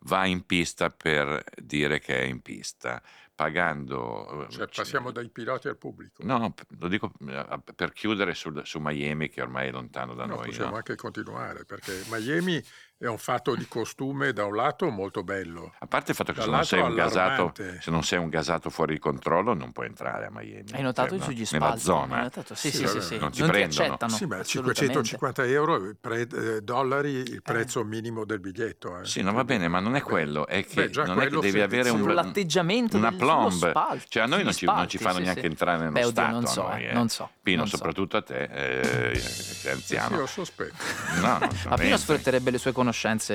va 0.02 0.26
in 0.26 0.46
pista 0.46 0.90
per 0.90 1.44
dire 1.62 2.00
che 2.00 2.20
è 2.20 2.24
in 2.24 2.42
pista, 2.42 3.02
pagando... 3.36 4.48
Cioè, 4.50 4.68
passiamo 4.68 5.12
dai 5.12 5.30
piloti 5.30 5.68
al 5.68 5.78
pubblico. 5.78 6.24
No, 6.26 6.54
lo 6.78 6.88
dico 6.88 7.12
eh, 7.28 7.60
per 7.76 7.94
chiudere 7.94 8.34
sul, 8.34 8.62
su 8.66 8.80
Miami 8.80 9.30
che 9.30 9.42
ormai 9.42 9.68
è 9.68 9.72
lontano 9.72 10.14
da 10.14 10.26
No, 10.26 10.36
noi. 10.36 10.48
possiamo 10.48 10.72
no? 10.72 10.76
anche 10.78 10.96
continuare 10.96 11.66
perché 11.66 12.04
Miami 12.10 12.62
è 13.02 13.08
un 13.08 13.18
fatto 13.18 13.56
di 13.56 13.66
costume 13.66 14.34
da 14.34 14.44
un 14.44 14.56
lato 14.56 14.90
molto 14.90 15.24
bello. 15.24 15.74
A 15.80 15.88
parte 15.88 16.12
il 16.12 16.18
fatto 16.18 16.34
che 16.34 16.42
se 16.42 16.76
non, 16.76 16.90
un 16.90 16.96
gasato, 16.96 17.54
se 17.56 17.90
non 17.92 18.04
sei 18.04 18.20
un 18.20 18.28
gasato 18.28 18.70
fuori 18.70 18.96
di 18.96 19.00
controllo 19.00 19.54
non 19.54 19.72
puoi 19.72 19.86
entrare 19.88 20.26
a 20.26 20.30
Miami. 20.30 20.66
Hai 20.74 20.82
notato 20.82 21.12
Cioè, 21.12 21.18
no? 21.20 21.24
sugli 21.24 21.46
Nella 21.52 21.66
spalti? 21.78 21.80
zona. 21.80 22.16
Hai 22.18 22.24
notato? 22.24 22.56
Sì, 22.56 22.72
Sì, 22.72 22.86
sì, 22.88 23.00
sì, 23.02 23.18
non 23.18 23.32
ti 23.32 23.42
ti 23.42 23.48
prendono. 23.48 23.84
accettano. 23.86 24.12
sì, 24.14 24.26
ma 24.26 24.38
assolutamente. 24.40 24.80
550 24.86 25.46
euro 25.46 25.76
il 25.78 25.96
pre- 26.00 26.28
eh, 26.28 26.62
dollari 26.62 27.10
il 27.12 27.42
prezzo 27.42 27.86
minimo 27.86 28.26
del 28.26 28.42
biglietto. 28.42 29.00
eh. 29.00 29.06
Sì, 29.06 29.22
no, 29.22 29.32
va 29.32 29.46
bene, 29.46 29.70
ma 29.70 29.80
non 29.80 29.96
è 29.96 30.02
quello, 30.02 30.46
è 30.46 30.66
che 30.66 30.90
beh, 30.90 31.06
non 31.06 31.22
è 31.22 31.30
che 31.30 31.40
devi 31.40 31.62
avere 31.62 31.92
un, 31.92 32.00
Sull'atteggiamento 32.02 32.98
una 32.98 33.12
del- 33.12 33.18
plomb. 33.18 33.50
sullo 33.52 33.70
spalto, 33.70 34.06
Cioè 34.10 34.24
a 34.24 34.26
noi 34.26 34.44
non 34.44 34.52
ci, 34.54 34.66
non 34.66 34.90
ci 34.90 34.98
spalti, 34.98 34.98
fanno 34.98 35.16
sì, 35.20 35.22
neanche 35.24 35.42
sì. 35.42 35.48
entrare 35.48 35.78
nello 35.78 35.92
Beh, 35.92 36.00
oddio, 36.04 36.12
stato. 36.12 36.32
non 36.34 36.46
so, 36.48 36.62
noi, 36.68 36.84
eh, 36.84 36.90
eh. 36.90 36.94
non 36.94 37.08
so, 37.08 37.30
Pino, 37.42 37.60
non 37.60 37.68
so. 37.70 37.78
soprattutto 37.78 38.18
a 38.18 38.22
te, 38.22 38.44
eh, 38.44 39.12
che 39.14 39.20
sei 39.20 39.72
anziano. 39.72 40.16
Sì, 40.18 40.22
ho 40.22 40.26
sospetto. 40.26 40.76
No, 41.22 41.38
non 41.40 41.50
Ma 41.70 41.76
Pino 41.78 41.96
sfrutterebbe 41.96 42.52
le 42.52 42.58
sue 42.58 42.72
conoscenze 42.74 42.88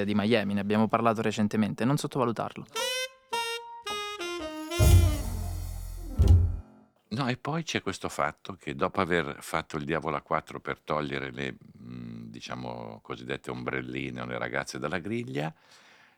di 0.04 0.14
Miami, 0.14 0.54
ne 0.54 0.61
abbiamo 0.61 0.88
parlato 0.88 1.23
recentemente, 1.23 1.84
non 1.84 1.96
sottovalutarlo. 1.96 2.66
No, 7.08 7.28
e 7.28 7.37
poi 7.37 7.62
c'è 7.62 7.80
questo 7.80 8.08
fatto 8.08 8.56
che 8.58 8.75
dopo 8.75 9.00
aver 9.00 9.37
fatto 9.38 9.76
il 9.76 9.84
diavolo 9.84 10.16
a 10.16 10.20
4 10.20 10.58
per 10.58 10.80
togliere 10.80 11.30
le, 11.30 11.52
mh, 11.78 12.25
diciamo, 12.30 12.99
cosiddette 13.02 13.52
ombrelline 13.52 14.23
o 14.23 14.25
le 14.26 14.37
ragazze 14.37 14.80
dalla 14.80 14.99
griglia, 14.99 15.52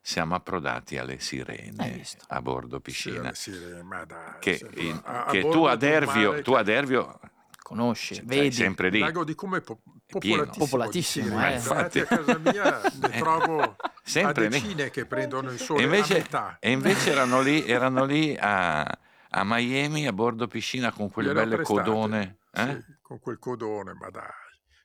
siamo 0.00 0.34
approdati 0.34 0.96
alle 0.96 1.18
sirene 1.18 2.02
a 2.28 2.40
bordo 2.40 2.80
piscina. 2.80 3.34
Sì, 3.34 3.52
sì, 3.52 3.58
ma 3.82 4.04
dai, 4.06 4.38
che 4.38 4.66
in- 4.76 4.98
a- 5.04 5.24
a 5.26 5.30
che 5.30 5.40
bordo 5.42 5.56
tu 5.58 5.62
di 5.64 5.68
a 5.68 5.72
un 5.72 5.78
Dervio, 5.78 6.30
mare 6.30 6.42
tu 6.42 6.52
che- 6.52 6.58
a 6.58 6.62
Dervio 6.62 7.20
Conosci, 7.66 8.14
sei 8.14 8.24
vedi. 8.26 8.52
sempre 8.52 8.86
Il 8.88 8.92
lì. 8.94 8.98
lago 9.00 9.24
di 9.24 9.34
Como 9.34 9.56
è 9.56 9.60
po- 9.60 9.80
popolatissimo. 10.06 10.64
Popolatissimo, 10.64 11.24
di 11.26 11.32
sirene. 11.34 11.54
eh. 11.56 11.62
Davanti 11.62 11.98
Infatti. 11.98 12.00
a 12.00 12.04
casa 12.24 12.38
mia 12.38 12.80
ne 13.08 13.12
Eh, 13.14 13.18
trovo 13.18 13.76
sempre 14.04 14.46
a 14.46 14.48
lì. 14.48 14.60
decine 14.60 14.90
che 14.90 15.04
prendono 15.06 15.50
il 15.50 15.58
sole 15.58 15.80
E 15.80 15.84
invece, 15.84 16.14
metà. 16.18 16.56
e 16.60 16.70
invece 16.70 17.10
erano 17.10 17.40
lì, 17.40 17.66
erano 17.66 18.04
lì 18.04 18.36
a, 18.38 18.82
a 18.82 19.42
Miami 19.44 20.06
a 20.06 20.12
bordo 20.12 20.46
piscina 20.46 20.92
con 20.92 21.10
quelle 21.10 21.32
belle 21.32 21.56
prestate. 21.56 21.80
codone. 21.82 22.38
eh? 22.52 22.82
Sì, 22.86 22.96
con 23.02 23.18
quel 23.18 23.38
codone, 23.40 23.94
ma 23.94 24.10
dai. 24.10 24.30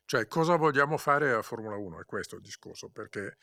Cioè, 0.05 0.25
cosa 0.27 0.55
vogliamo 0.55 0.97
fare 0.97 1.31
a 1.33 1.41
Formula 1.43 1.75
1? 1.77 1.99
È 2.01 2.05
questo 2.05 2.35
il 2.37 2.41
discorso, 2.41 2.89
perché 2.89 3.37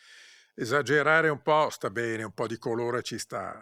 esagerare 0.56 1.28
un 1.28 1.40
po' 1.42 1.68
sta 1.70 1.90
bene, 1.90 2.24
un 2.24 2.32
po' 2.32 2.48
di 2.48 2.58
colore 2.58 3.02
ci 3.02 3.18
sta. 3.18 3.56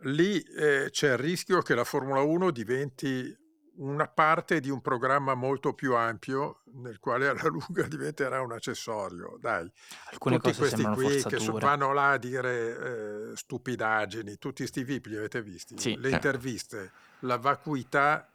Lì 0.00 0.40
eh, 0.40 0.88
c'è 0.90 1.10
il 1.12 1.18
rischio 1.18 1.60
che 1.62 1.74
la 1.74 1.84
Formula 1.84 2.20
1 2.20 2.50
diventi 2.52 3.36
una 3.78 4.08
parte 4.08 4.60
di 4.60 4.70
un 4.70 4.80
programma 4.80 5.34
molto 5.34 5.72
più 5.74 5.94
ampio 5.94 6.62
nel 6.74 6.98
quale 6.98 7.28
alla 7.28 7.46
lunga 7.48 7.86
diventerà 7.86 8.40
un 8.40 8.52
accessorio. 8.52 9.36
Dai, 9.40 9.70
Alcune 10.10 10.38
tutti 10.38 10.56
questi 10.56 10.82
qui 10.82 11.08
che 11.08 11.20
so- 11.20 11.28
forzature. 11.28 11.66
vanno 11.66 11.92
là 11.92 12.10
a 12.10 12.16
dire 12.18 13.30
eh, 13.32 13.36
stupidaggini, 13.36 14.38
tutti 14.38 14.66
sti 14.66 14.84
VIP 14.84 15.06
li 15.06 15.16
avete 15.16 15.42
visti? 15.42 15.78
Sì. 15.78 15.96
Le 15.98 16.08
Eh. 16.08 16.12
interviste, 16.12 16.92
la 17.20 17.36
vacuità, 17.38 18.28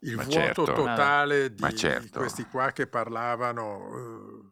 il 0.00 0.16
Ma 0.16 0.22
vuoto 0.24 0.64
certo. 0.64 0.72
totale 0.72 1.54
di, 1.54 1.62
Ma 1.62 1.68
di 1.70 1.76
certo. 1.76 2.18
questi 2.18 2.44
qua 2.46 2.70
che 2.72 2.86
parlavano, 2.86 3.88
eh, 3.96 4.50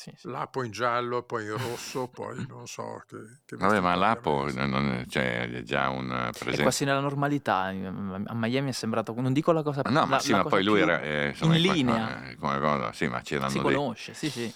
sì. 0.00 0.12
Lapo 0.22 0.62
in 0.62 0.70
giallo, 0.70 1.22
poi 1.24 1.44
in 1.44 1.56
rosso, 1.58 2.08
poi 2.08 2.46
non 2.48 2.66
so 2.66 3.02
che... 3.06 3.16
che 3.44 3.56
Vabbè, 3.56 3.80
ma 3.80 3.94
l'Apo 3.94 4.50
non- 4.54 5.04
cioè, 5.08 5.50
è 5.50 5.62
già 5.62 5.90
un 5.90 6.08
È 6.10 6.30
presente. 6.30 6.62
quasi 6.62 6.86
nella 6.86 7.00
normalità. 7.00 7.64
A 7.64 8.34
Miami 8.34 8.70
è 8.70 8.72
sembrato, 8.72 9.12
non 9.20 9.34
dico 9.34 9.52
la 9.52 9.62
cosa 9.62 9.82
No, 9.84 10.06
ma 10.06 10.16
la- 10.16 10.18
sì, 10.20 10.30
la 10.30 10.38
ma 10.38 10.42
cosa 10.44 10.54
poi 10.54 10.64
lui 10.64 10.82
più 10.82 10.82
era 10.84 11.02
eh, 11.02 11.28
insomma, 11.28 11.56
in 11.56 11.62
linea. 11.62 12.28
eh, 12.30 12.36
come 12.36 12.58
cosa, 12.60 12.92
sì, 12.94 13.08
ma 13.08 13.20
c'erano 13.20 13.50
Si 13.50 13.60
dei- 13.60 13.74
conosce, 13.74 14.14
sì, 14.14 14.30
sì. 14.30 14.54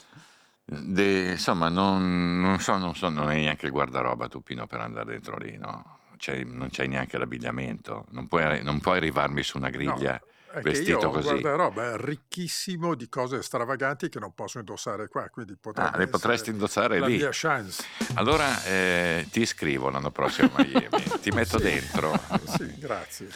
de- 0.64 1.32
insomma, 1.32 1.68
non, 1.68 2.40
non 2.40 2.58
so, 2.60 2.78
non 2.78 2.94
so, 2.94 3.10
non 3.10 3.28
hai 3.28 3.42
neanche 3.42 3.66
il 3.66 3.72
guardaroba 3.72 4.28
tu 4.28 4.42
Pino 4.42 4.66
per 4.66 4.80
andare 4.80 5.10
dentro 5.12 5.36
lì, 5.36 5.58
no? 5.58 5.98
Cioè, 6.16 6.42
non 6.44 6.68
c'hai 6.70 6.88
neanche 6.88 7.18
l'abbigliamento, 7.18 8.06
non 8.12 8.28
puoi, 8.28 8.62
non 8.62 8.80
puoi 8.80 8.96
arrivarmi 8.96 9.42
su 9.42 9.58
una 9.58 9.68
griglia 9.68 10.18
È 10.54 10.60
che 10.62 10.68
io 10.68 10.72
vestito 10.74 10.98
ho 10.98 11.06
un 11.08 11.12
così. 11.14 11.28
guardaroba 11.28 11.96
ricchissimo 11.96 12.94
di 12.94 13.08
cose 13.08 13.42
stravaganti 13.42 14.08
che 14.08 14.20
non 14.20 14.32
posso 14.34 14.58
indossare 14.58 15.08
qua, 15.08 15.28
quindi 15.28 15.56
Ah, 15.74 15.96
le 15.96 16.06
potresti 16.06 16.50
indossare 16.50 17.00
lì. 17.00 17.16
mia 17.16 17.30
chance. 17.32 17.82
Allora 18.14 18.62
eh, 18.64 19.26
ti 19.30 19.40
iscrivo 19.40 19.90
l'anno 19.90 20.10
prossimo 20.10 20.50
a 20.54 20.62
Miami, 20.64 20.88
ti 21.20 21.30
metto 21.32 21.58
Sì. 21.58 21.64
dentro. 21.64 22.12
Sì, 22.56 22.72
grazie. 22.78 23.28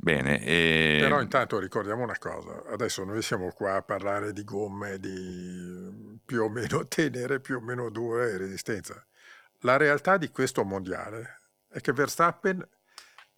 Bene, 0.00 0.40
e... 0.42 0.98
Però 1.00 1.20
intanto 1.20 1.58
ricordiamo 1.58 2.02
una 2.02 2.16
cosa, 2.18 2.62
adesso 2.70 3.04
noi 3.04 3.20
siamo 3.20 3.50
qua 3.50 3.74
a 3.74 3.82
parlare 3.82 4.32
di 4.32 4.44
gomme 4.44 4.98
di 4.98 6.18
più 6.24 6.44
o 6.44 6.48
meno 6.48 6.86
tenere, 6.88 7.40
più 7.40 7.56
o 7.56 7.60
meno 7.60 7.90
dure 7.90 8.30
e 8.30 8.38
resistenza. 8.38 9.04
La 9.62 9.76
realtà 9.76 10.16
di 10.16 10.30
questo 10.30 10.64
mondiale 10.64 11.37
è 11.68 11.80
che 11.80 11.92
Verstappen 11.92 12.66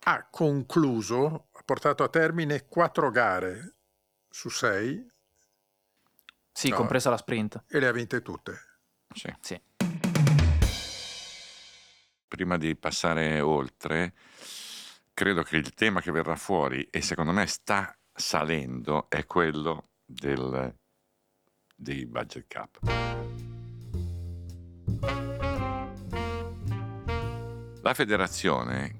ha 0.05 0.27
concluso, 0.31 1.49
ha 1.53 1.63
portato 1.65 2.03
a 2.03 2.09
termine 2.09 2.67
quattro 2.67 3.11
gare 3.11 3.75
su 4.29 4.49
sei 4.49 5.05
Sì, 6.53 6.69
No. 6.71 6.77
compresa 6.77 7.11
la 7.11 7.17
sprint. 7.17 7.65
e 7.69 7.79
le 7.81 7.87
ha 7.89 7.93
vinte 7.93 8.23
tutte. 8.23 8.59
sì. 9.15 9.35
Sì. 9.41 9.61
prima 12.29 12.57
di 12.57 12.77
passare 12.77 13.41
oltre, 13.41 14.15
credo 15.13 15.43
che 15.43 15.57
il 15.57 15.75
tema 15.75 16.01
che 16.01 16.13
verrà 16.13 16.37
fuori 16.37 16.87
e 16.91 17.03
secondo 17.03 17.33
me 17.33 17.45
sta 17.47 17.93
salendo 18.15 19.11
è 19.11 19.27
quello 19.27 19.89
del, 20.07 20.73
dei 21.75 22.07
budget 22.07 22.45
cap. 22.47 22.79
La 27.83 27.95
federazione 27.95 28.99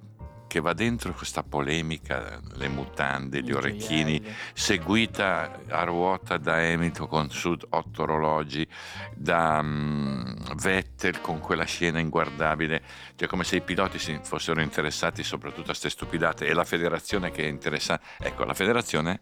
che 0.51 0.59
va 0.59 0.73
dentro 0.73 1.13
questa 1.13 1.45
polemica, 1.45 2.41
le 2.55 2.69
mutande, 2.69 3.41
gli 3.41 3.53
orecchini, 3.53 4.21
seguita 4.53 5.61
a 5.69 5.85
ruota 5.85 6.39
da 6.39 6.57
Hamilton 6.57 7.07
con 7.07 7.31
su 7.31 7.57
otto 7.69 8.03
orologi, 8.03 8.67
da 9.15 9.63
mm, 9.63 10.23
Vettel 10.61 11.21
con 11.21 11.39
quella 11.39 11.63
scena 11.63 12.01
inguardabile, 12.01 12.83
cioè 13.15 13.29
come 13.29 13.45
se 13.45 13.57
i 13.57 13.61
piloti 13.61 14.01
si 14.01 14.19
fossero 14.25 14.61
interessati 14.61 15.23
soprattutto 15.23 15.61
a 15.61 15.67
queste 15.67 15.89
stupidate 15.89 16.47
e 16.47 16.53
la 16.53 16.65
federazione 16.65 17.31
che 17.31 17.45
è 17.45 17.47
interessata. 17.47 18.05
Ecco, 18.19 18.45
la 18.45 18.55
federazione 18.55 19.21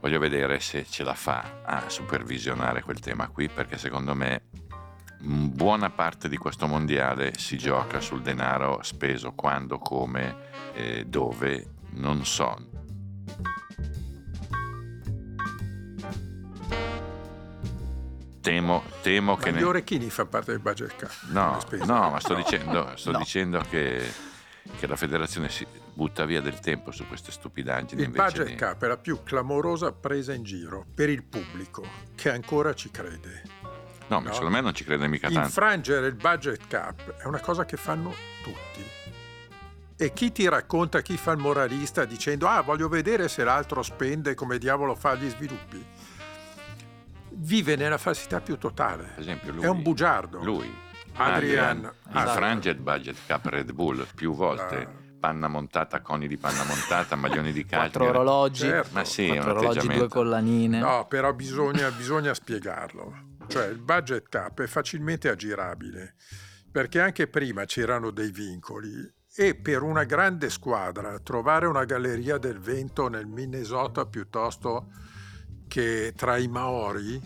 voglio 0.00 0.18
vedere 0.18 0.60
se 0.60 0.84
ce 0.84 1.02
la 1.02 1.14
fa 1.14 1.60
a 1.62 1.88
supervisionare 1.88 2.82
quel 2.82 2.98
tema 2.98 3.28
qui 3.28 3.48
perché 3.48 3.78
secondo 3.78 4.14
me 4.14 4.42
buona 5.24 5.90
parte 5.90 6.28
di 6.28 6.36
questo 6.36 6.66
mondiale 6.66 7.34
si 7.38 7.56
gioca 7.56 8.00
sul 8.00 8.22
denaro 8.22 8.80
speso 8.82 9.32
quando, 9.32 9.78
come, 9.78 10.34
eh, 10.74 11.04
dove, 11.06 11.66
non 11.92 12.24
so. 12.24 12.56
Temo, 18.40 18.82
temo 19.02 19.36
che... 19.36 19.52
gli 19.52 19.56
ne- 19.56 19.62
orecchini 19.62 20.10
fanno 20.10 20.28
parte 20.28 20.50
del 20.50 20.60
budget 20.60 20.96
cap. 20.96 21.12
No, 21.28 21.60
no, 21.84 22.10
ma 22.10 22.18
sto 22.18 22.34
dicendo, 22.34 22.92
sto 22.96 23.12
No. 23.12 23.18
dicendo 23.18 23.60
che, 23.70 24.02
che 24.78 24.86
la 24.88 24.96
federazione 24.96 25.48
si 25.48 25.64
butta 25.94 26.24
via 26.24 26.40
del 26.40 26.58
tempo 26.58 26.90
su 26.90 27.06
queste 27.06 27.30
stupidaggini. 27.30 28.02
Il 28.02 28.10
budget 28.10 28.46
di- 28.46 28.54
cap 28.56 28.82
è 28.82 28.88
la 28.88 28.96
più 28.96 29.22
clamorosa 29.22 29.92
presa 29.92 30.32
in 30.32 30.42
giro 30.42 30.84
per 30.92 31.08
il 31.08 31.22
pubblico 31.22 31.84
che 32.16 32.30
ancora 32.32 32.74
ci 32.74 32.90
crede. 32.90 33.42
No, 34.12 34.20
ma 34.20 34.28
no. 34.28 34.32
secondo 34.34 34.54
me 34.54 34.60
non 34.60 34.74
ci 34.74 34.84
crede 34.84 35.08
mica 35.08 35.28
tanto. 35.28 35.46
Infrangere 35.46 36.06
il 36.06 36.14
budget 36.14 36.66
cap 36.68 37.16
è 37.16 37.26
una 37.26 37.40
cosa 37.40 37.64
che 37.64 37.76
fanno 37.78 38.14
tutti. 38.42 38.84
E 39.96 40.12
chi 40.12 40.32
ti 40.32 40.48
racconta, 40.48 41.00
chi 41.00 41.16
fa 41.16 41.32
il 41.32 41.38
moralista 41.38 42.04
dicendo 42.04 42.46
ah 42.46 42.60
voglio 42.60 42.88
vedere 42.88 43.28
se 43.28 43.44
l'altro 43.44 43.82
spende 43.82 44.34
come 44.34 44.58
diavolo 44.58 44.94
fa 44.94 45.14
gli 45.14 45.28
sviluppi, 45.28 45.82
vive 47.30 47.76
nella 47.76 47.98
falsità 47.98 48.40
più 48.40 48.58
totale. 48.58 49.04
Per 49.14 49.20
esempio 49.20 49.52
lui, 49.52 49.64
È 49.64 49.68
un 49.68 49.82
bugiardo. 49.82 50.42
Lui, 50.42 50.70
Adrian. 51.14 51.78
Esatto. 51.78 52.28
infrange 52.28 52.70
il 52.70 52.78
budget 52.78 53.16
cap 53.26 53.46
Red 53.46 53.72
Bull 53.72 54.06
più 54.14 54.34
volte. 54.34 54.76
Ah. 54.76 55.00
Panna 55.22 55.46
montata, 55.46 56.00
coni 56.00 56.26
di 56.26 56.36
panna 56.36 56.64
montata, 56.64 57.14
maglioni 57.14 57.52
di 57.52 57.64
calcio. 57.66 57.98
Quattro 58.00 58.08
orologi, 58.08 58.62
Certo. 58.66 58.90
Ma 58.92 59.04
sì, 59.04 59.28
quattro 59.28 59.50
orologi, 59.52 59.86
due 59.86 60.08
collanine. 60.08 60.80
No, 60.80 61.06
però 61.06 61.32
bisogna, 61.32 61.90
bisogna 61.92 62.34
spiegarlo. 62.34 63.30
Cioè 63.46 63.66
il 63.66 63.78
budget 63.80 64.28
cap 64.28 64.60
è 64.62 64.66
facilmente 64.66 65.28
aggirabile, 65.28 66.14
perché 66.70 67.00
anche 67.00 67.26
prima 67.28 67.64
c'erano 67.64 68.10
dei 68.10 68.30
vincoli 68.30 69.10
e 69.34 69.54
per 69.54 69.82
una 69.82 70.04
grande 70.04 70.48
squadra 70.50 71.18
trovare 71.18 71.66
una 71.66 71.84
galleria 71.84 72.38
del 72.38 72.58
vento 72.58 73.08
nel 73.08 73.26
Minnesota 73.26 74.06
piuttosto 74.06 74.88
che 75.68 76.12
tra 76.16 76.36
i 76.36 76.48
Maori 76.48 77.20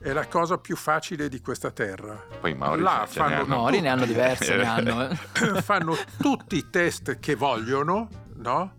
è 0.00 0.12
la 0.12 0.26
cosa 0.26 0.58
più 0.58 0.74
facile 0.76 1.28
di 1.28 1.40
questa 1.40 1.70
terra. 1.70 2.14
Poi 2.40 2.50
i 2.50 2.54
Maori 2.54 2.80
Là 2.82 3.06
ce 3.08 3.20
ne 3.20 3.26
fanno- 3.28 3.42
hanno 3.42 3.54
Maori 3.56 3.80
ne 3.80 3.88
hanno 3.88 4.00
tutti. 4.00 4.12
diverse, 4.12 4.56
ne 4.56 4.64
hanno. 4.66 5.08
eh. 5.08 5.16
fanno 5.62 5.96
tutti 6.20 6.56
i 6.56 6.70
test 6.70 7.18
che 7.20 7.34
vogliono, 7.36 8.08
no? 8.36 8.74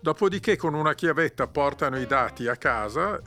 Dopodiché 0.00 0.56
con 0.56 0.74
una 0.74 0.94
chiavetta 0.94 1.48
portano 1.48 1.98
i 1.98 2.06
dati 2.06 2.46
a 2.46 2.56
casa, 2.56 3.20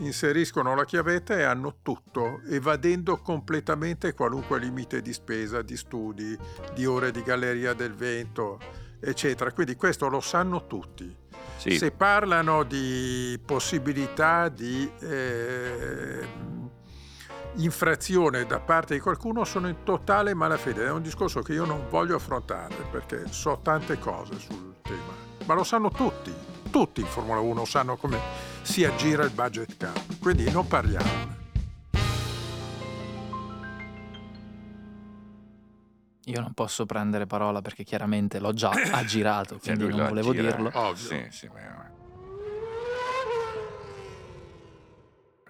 inseriscono 0.00 0.74
la 0.74 0.84
chiavetta 0.84 1.36
e 1.36 1.44
hanno 1.44 1.76
tutto, 1.82 2.40
evadendo 2.48 3.18
completamente 3.18 4.12
qualunque 4.12 4.58
limite 4.58 5.02
di 5.02 5.12
spesa, 5.12 5.62
di 5.62 5.76
studi, 5.76 6.36
di 6.74 6.84
ore 6.84 7.12
di 7.12 7.22
galleria 7.22 7.74
del 7.74 7.94
vento, 7.94 8.58
eccetera. 9.00 9.52
Quindi 9.52 9.76
questo 9.76 10.08
lo 10.08 10.20
sanno 10.20 10.66
tutti. 10.66 11.16
Sì, 11.58 11.78
Se 11.78 11.90
parlano 11.92 12.64
di 12.64 13.40
possibilità 13.44 14.48
di 14.48 14.90
eh, 15.00 16.26
infrazione 17.54 18.44
da 18.44 18.60
parte 18.60 18.94
di 18.94 19.00
qualcuno 19.00 19.44
sono 19.44 19.68
in 19.68 19.82
totale 19.84 20.34
malafede. 20.34 20.86
È 20.86 20.90
un 20.90 21.02
discorso 21.02 21.40
che 21.40 21.52
io 21.54 21.64
non 21.64 21.86
voglio 21.88 22.16
affrontare 22.16 22.74
perché 22.90 23.24
so 23.30 23.60
tante 23.62 23.98
cose 23.98 24.38
sul 24.38 24.74
tema, 24.82 25.25
ma 25.46 25.54
lo 25.54 25.64
sanno 25.64 25.90
tutti. 25.90 26.32
Tutti 26.70 27.00
in 27.00 27.06
Formula 27.06 27.40
1 27.40 27.64
sanno 27.64 27.96
come 27.96 28.18
si 28.62 28.84
aggira 28.84 29.24
il 29.24 29.30
budget 29.30 29.76
cap, 29.76 30.18
quindi 30.20 30.50
non 30.50 30.66
parliamo. 30.66 31.34
Io 36.28 36.40
non 36.40 36.52
posso 36.54 36.86
prendere 36.86 37.26
parola 37.26 37.62
perché 37.62 37.84
chiaramente 37.84 38.40
l'ho 38.40 38.52
già 38.52 38.70
aggirato, 38.92 39.58
quindi 39.58 39.86
non 39.88 40.08
volevo 40.08 40.30
aggira. 40.30 40.50
dirlo. 40.50 40.70
Ovvio. 40.74 40.96
Sì, 41.06 41.26
sì, 41.30 41.48
ma- 41.48 41.84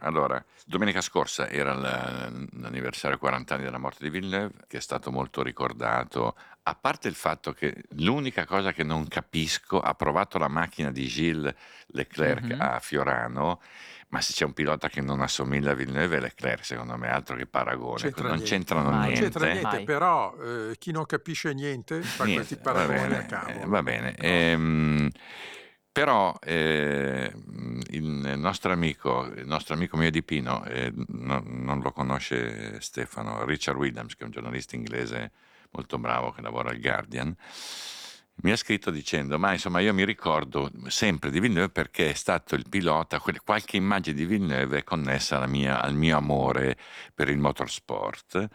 Allora, 0.00 0.44
domenica 0.66 1.00
scorsa 1.00 1.48
era 1.48 1.72
la- 1.74 2.30
l'anniversario 2.58 3.16
40 3.18 3.54
anni 3.54 3.64
della 3.64 3.78
morte 3.78 4.04
di 4.04 4.10
Villeneuve, 4.10 4.52
che 4.68 4.76
è 4.76 4.80
stato 4.80 5.10
molto 5.10 5.42
ricordato, 5.42 6.36
a 6.68 6.74
parte 6.74 7.06
il 7.06 7.14
fatto 7.14 7.52
che 7.52 7.84
l'unica 7.90 8.44
cosa 8.44 8.72
che 8.72 8.82
non 8.82 9.06
capisco, 9.06 9.78
ha 9.80 9.94
provato 9.94 10.36
la 10.36 10.48
macchina 10.48 10.90
di 10.90 11.06
Gilles 11.06 11.54
Leclerc 11.88 12.42
Mhm. 12.42 12.60
a 12.60 12.78
Fiorano, 12.80 13.60
ma 14.08 14.20
se 14.20 14.32
c'è 14.32 14.44
un 14.44 14.52
pilota 14.52 14.88
che 14.88 15.00
non 15.00 15.20
assomiglia 15.20 15.70
a 15.70 15.74
Villeneuve 15.74 16.16
è 16.16 16.20
Leclerc, 16.20 16.64
secondo 16.64 16.96
me, 16.96 17.08
altro 17.08 17.36
che 17.36 17.46
paragone, 17.46 18.00
C'entra 18.00 18.22
non 18.28 18.32
niente. 18.38 18.50
c'entrano 18.50 18.90
Mai. 18.90 18.92
Non 18.94 19.00
niente. 19.04 19.20
c'entra 19.22 19.46
niente, 19.46 19.76
Mai. 19.76 19.84
però 19.84 20.36
eh, 20.42 20.74
chi 20.78 20.90
non 20.90 21.06
capisce 21.06 21.52
niente 21.54 22.02
fa 22.02 22.24
Niente, 22.24 22.46
questi 22.46 22.54
va 22.64 22.72
paragoni 22.72 22.98
bene, 22.98 23.18
a 23.18 23.22
cavolo. 23.26 23.60
eh, 23.62 23.66
va 23.66 23.82
bene. 23.84 24.14
Ehm, 24.16 25.08
però 25.92 26.36
eh, 26.42 27.32
il 27.90 28.34
nostro 28.36 28.72
amico, 28.72 29.24
il 29.36 29.46
nostro 29.46 29.74
amico 29.74 29.96
mio 29.96 30.10
di 30.10 30.22
Pino, 30.24 30.64
eh, 30.64 30.92
no- 30.94 31.42
non 31.46 31.80
lo 31.80 31.92
conosce 31.92 32.80
Stefano, 32.80 33.44
Richard 33.44 33.78
Williams, 33.78 34.14
che 34.16 34.22
è 34.22 34.26
un 34.26 34.32
giornalista 34.32 34.74
inglese 34.76 35.30
molto 35.70 35.98
bravo 35.98 36.32
che 36.32 36.42
lavora 36.42 36.70
al 36.70 36.80
Guardian, 36.80 37.36
mi 38.42 38.50
ha 38.50 38.56
scritto 38.56 38.90
dicendo, 38.90 39.38
ma 39.38 39.52
insomma 39.52 39.80
io 39.80 39.94
mi 39.94 40.04
ricordo 40.04 40.70
sempre 40.88 41.30
di 41.30 41.40
Villeneuve 41.40 41.70
perché 41.70 42.10
è 42.10 42.14
stato 42.14 42.54
il 42.54 42.68
pilota, 42.68 43.20
qualche 43.42 43.76
immagine 43.76 44.14
di 44.14 44.26
Villeneuve 44.26 44.78
è 44.78 44.84
connessa 44.84 45.44
mia- 45.46 45.80
al 45.80 45.94
mio 45.94 46.18
amore 46.18 46.76
per 47.14 47.30
il 47.30 47.38
motorsport 47.38 48.48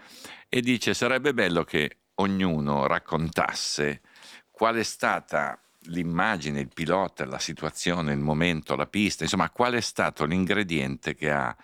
e 0.47 0.61
dice 0.61 0.93
sarebbe 0.93 1.33
bello 1.33 1.63
che 1.63 1.97
ognuno 2.15 2.85
raccontasse 2.85 4.01
qual 4.51 4.75
è 4.75 4.83
stata 4.83 5.59
l'immagine, 5.85 6.59
il 6.59 6.69
pilota, 6.71 7.25
la 7.25 7.39
situazione, 7.39 8.13
il 8.13 8.19
momento, 8.19 8.75
la 8.75 8.85
pista, 8.85 9.23
insomma 9.23 9.49
qual 9.49 9.73
è 9.73 9.81
stato 9.81 10.25
l'ingrediente 10.25 11.15
che 11.15 11.31
ha 11.31 11.55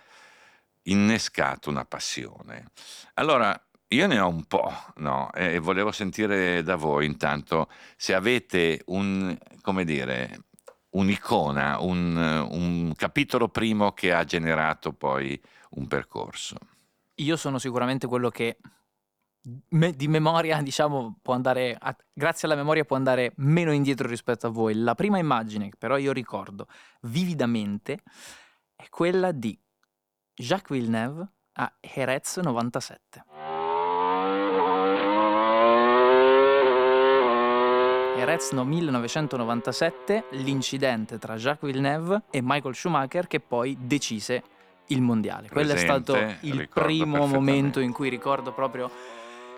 innescato 0.84 1.70
una 1.70 1.84
passione. 1.84 2.70
Allora, 3.14 3.60
io 3.88 4.06
ne 4.06 4.18
ho 4.18 4.28
un 4.28 4.44
po', 4.44 4.70
no? 4.96 5.32
E 5.32 5.58
volevo 5.58 5.92
sentire 5.92 6.62
da 6.62 6.76
voi 6.76 7.06
intanto 7.06 7.68
se 7.96 8.14
avete 8.14 8.82
un, 8.86 9.36
come 9.62 9.84
dire, 9.84 10.44
un'icona, 10.90 11.80
un, 11.80 12.16
un 12.50 12.92
capitolo 12.94 13.48
primo 13.48 13.92
che 13.92 14.12
ha 14.12 14.24
generato 14.24 14.92
poi 14.92 15.40
un 15.70 15.86
percorso. 15.86 16.56
Io 17.16 17.36
sono 17.36 17.58
sicuramente 17.58 18.06
quello 18.06 18.28
che 18.28 18.58
di 19.40 20.08
memoria, 20.08 20.60
diciamo, 20.62 21.18
può 21.22 21.34
andare, 21.34 21.76
a- 21.78 21.96
grazie 22.12 22.46
alla 22.46 22.56
memoria 22.56 22.84
può 22.84 22.96
andare 22.96 23.32
meno 23.36 23.72
indietro 23.72 24.06
rispetto 24.06 24.48
a 24.48 24.50
voi. 24.50 24.74
La 24.74 24.94
prima 24.94 25.18
immagine 25.18 25.70
però 25.78 25.96
io 25.96 26.12
ricordo 26.12 26.66
vividamente 27.02 28.02
è 28.76 28.88
quella 28.90 29.32
di 29.32 29.58
Jacques 30.34 30.78
Villeneuve 30.78 31.26
a 31.52 31.72
Jerez 31.80 32.36
97. 32.36 33.57
No 38.18 38.64
1997, 38.64 40.24
l'incidente 40.30 41.18
tra 41.18 41.36
Jacques 41.36 41.70
Villeneuve 41.70 42.22
e 42.30 42.40
Michael 42.42 42.74
Schumacher 42.74 43.28
che 43.28 43.38
poi 43.38 43.76
decise 43.80 44.42
il 44.86 45.00
mondiale. 45.02 45.48
Quello 45.48 45.72
è 45.72 45.76
stato 45.76 46.16
il 46.40 46.68
primo 46.68 47.26
momento 47.26 47.78
in 47.78 47.92
cui 47.92 48.08
ricordo 48.08 48.52
proprio 48.52 48.90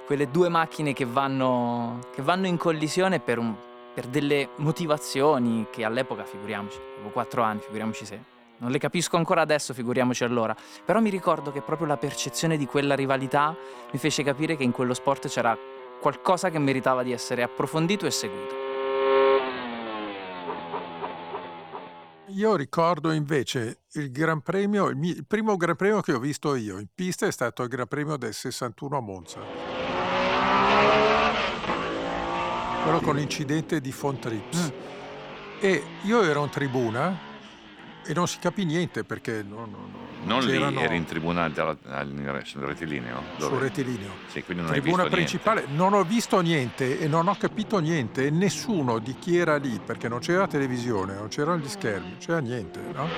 quelle 0.05 0.31
due 0.31 0.51
macchine 0.51 0.93
che 0.93 1.07
vanno, 1.07 2.01
che 2.15 2.21
vanno 2.21 2.49
in 2.49 2.59
collisione 2.59 3.19
per, 3.19 3.39
un- 3.39 3.57
per 3.95 4.07
delle 4.09 4.51
motivazioni 4.57 5.69
che 5.71 5.83
all'epoca, 5.83 6.25
figuriamoci, 6.25 6.79
avevo 6.97 7.09
4 7.09 7.43
anni, 7.43 7.61
figuriamoci 7.61 8.05
se. 8.05 8.23
Non 8.59 8.71
le 8.71 8.79
capisco 8.79 9.17
ancora 9.17 9.41
adesso, 9.41 9.73
figuriamoci 9.73 10.23
allora. 10.23 10.55
Però 10.85 11.01
mi 11.01 11.09
ricordo 11.09 11.51
che 11.51 11.63
proprio 11.63 11.87
la 11.87 11.97
percezione 11.97 12.59
di 12.59 12.67
quella 12.67 12.95
rivalità 12.95 13.57
mi 13.91 13.99
fece 13.99 14.23
capire 14.23 14.55
che 14.55 14.65
in 14.65 14.73
quello 14.73 14.93
sport 14.93 15.29
c'era 15.29 15.57
qualcosa 16.01 16.51
che 16.51 16.59
meritava 16.59 17.03
di 17.03 17.13
essere 17.13 17.43
approfondito 17.43 18.07
e 18.07 18.11
seguito. 18.11 18.55
Io 22.29 22.55
ricordo 22.55 23.11
invece 23.11 23.81
il 23.95 24.11
Gran 24.13 24.41
Premio, 24.41 24.87
il, 24.87 24.97
mi- 24.97 25.11
il 25.11 25.27
primo 25.27 25.57
Gran 25.57 25.75
Premio 25.77 26.01
che 26.01 26.13
ho 26.13 26.21
visto 26.21 26.55
io 26.55 26.79
in 26.79 26.87
pista 26.95 27.27
è 27.27 27.33
stato 27.33 27.63
il 27.63 27.69
Gran 27.69 27.89
Premio 27.89 28.17
del 28.17 28.33
61 28.33 28.97
a 28.97 29.01
Monza. 29.01 29.41
Quello 32.83 33.01
con 33.01 33.17
l'incidente 33.17 33.81
di 33.81 33.93
Fontrips. 33.93 34.73
E 35.61 35.83
io 36.05 36.23
ero 36.23 36.45
in 36.45 36.51
tribuna 36.51 37.30
e 38.05 38.15
non 38.15 38.27
si 38.29 38.39
capì 38.39 38.65
niente 38.65 39.05
perché 39.05 39.43
non, 39.47 39.71
non- 39.71 39.91
non 40.23 40.39
Non 40.39 40.45
lì, 40.45 40.83
eri 40.83 40.97
in 40.97 41.05
tribuna 41.05 41.49
dalla- 41.49 41.77
al- 41.89 42.43
sul 42.45 42.63
rettilineo? 42.63 43.23
sul 43.39 43.49
Dove? 43.49 43.59
rettilineo. 43.61 44.11
Sì, 44.29 44.43
quindi 44.45 44.63
non 44.65 44.73
Tribuna 44.73 45.05
visto 45.05 45.17
niente. 45.17 45.17
principale, 45.17 45.65
non 45.69 45.93
ho 45.95 46.03
visto 46.05 46.41
niente 46.41 46.99
e 47.01 47.09
non 47.09 47.27
ho 47.29 47.37
capito 47.39 47.79
niente 47.79 48.27
e 48.27 48.31
nessuno 48.31 48.99
di 48.99 49.15
chi 49.19 49.37
era 49.39 49.57
lì, 49.57 49.81
perché 49.85 50.09
non 50.09 50.19
c'era 50.21 50.47
televisione, 50.47 51.15
non 51.15 51.29
c'erano 51.29 51.59
gli 51.59 51.69
schermi, 51.69 52.09
non 52.11 52.19
c'era 52.19 52.39
niente, 52.41 52.81
no? 52.95 53.09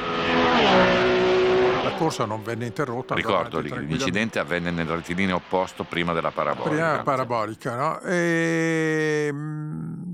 La 1.83 1.91
corsa 1.95 2.25
non 2.25 2.43
venne 2.45 2.67
interrotta. 2.67 3.15
Ricordo, 3.15 3.59
l'incidente 3.61 4.39
avvenne 4.39 4.71
nel 4.71 4.87
rettilineo 4.87 5.37
opposto 5.37 5.83
prima 5.85 6.13
della 6.13 6.31
parabolica. 6.31 6.71
Prima 6.71 6.93
la 6.97 7.03
parabolica, 7.03 7.75
no? 7.77 8.01
E, 8.03 9.29
mm, 9.33 10.12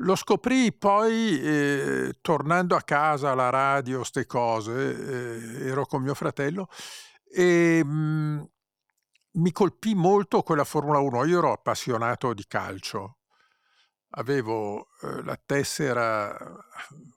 lo 0.00 0.14
scoprì 0.14 0.72
poi 0.72 1.40
eh, 1.40 2.18
tornando 2.20 2.76
a 2.76 2.82
casa 2.82 3.30
alla 3.30 3.50
radio, 3.50 4.04
ste 4.04 4.26
cose, 4.26 5.62
eh, 5.62 5.68
ero 5.68 5.86
con 5.86 6.02
mio 6.02 6.14
fratello 6.14 6.68
E 7.32 7.82
mh, 7.84 7.90
mm, 7.90 8.42
mi 9.32 9.52
colpì 9.52 9.94
molto 9.94 10.42
quella 10.42 10.64
Formula 10.64 10.98
1. 10.98 11.24
Io 11.26 11.38
ero 11.38 11.52
appassionato 11.52 12.32
di 12.34 12.44
calcio 12.46 13.15
avevo 14.10 14.88
eh, 15.02 15.22
la 15.24 15.38
tessera, 15.44 16.36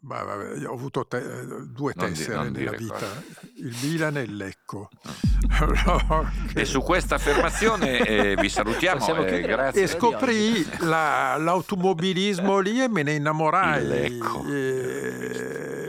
ma 0.02 0.24
vabbè, 0.24 0.66
ho 0.66 0.74
avuto 0.74 1.06
te, 1.06 1.22
due 1.68 1.94
non 1.96 2.08
tessere 2.08 2.52
di, 2.52 2.58
nella 2.58 2.72
vita, 2.72 2.94
cosa. 2.94 3.24
il 3.58 3.78
Milan 3.82 4.18
e 4.18 4.22
il 4.22 4.36
Lecco. 4.36 4.90
no, 5.86 6.32
che... 6.52 6.62
E 6.62 6.66
su 6.66 6.82
questa 6.82 7.16
affermazione 7.16 8.00
eh, 8.00 8.36
vi 8.36 8.50
salutiamo. 8.50 9.26
Eh, 9.26 9.42
grazie. 9.42 9.84
E 9.84 9.88
scoprì 9.88 10.66
la, 10.80 11.38
l'automobilismo 11.38 12.60
lì 12.60 12.82
e 12.82 12.90
me 12.90 13.04
ne 13.04 13.14
innamorai. 13.14 14.20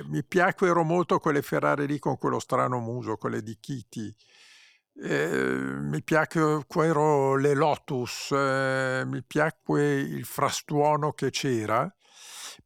mi 0.06 0.24
piacquero 0.24 0.82
molto 0.84 1.18
quelle 1.18 1.42
Ferrari 1.42 1.86
lì 1.86 1.98
con 1.98 2.18
quello 2.18 2.38
strano 2.38 2.78
muso, 2.78 3.16
quelle 3.16 3.42
di 3.42 3.56
Kitty. 3.58 4.14
Eh, 5.02 5.78
mi 5.80 6.02
piacquero 6.02 7.34
le 7.36 7.54
Lotus, 7.54 8.32
eh, 8.32 9.02
mi 9.06 9.22
piacque 9.22 9.94
il 9.94 10.26
frastuono 10.26 11.12
che 11.12 11.30
c'era, 11.30 11.90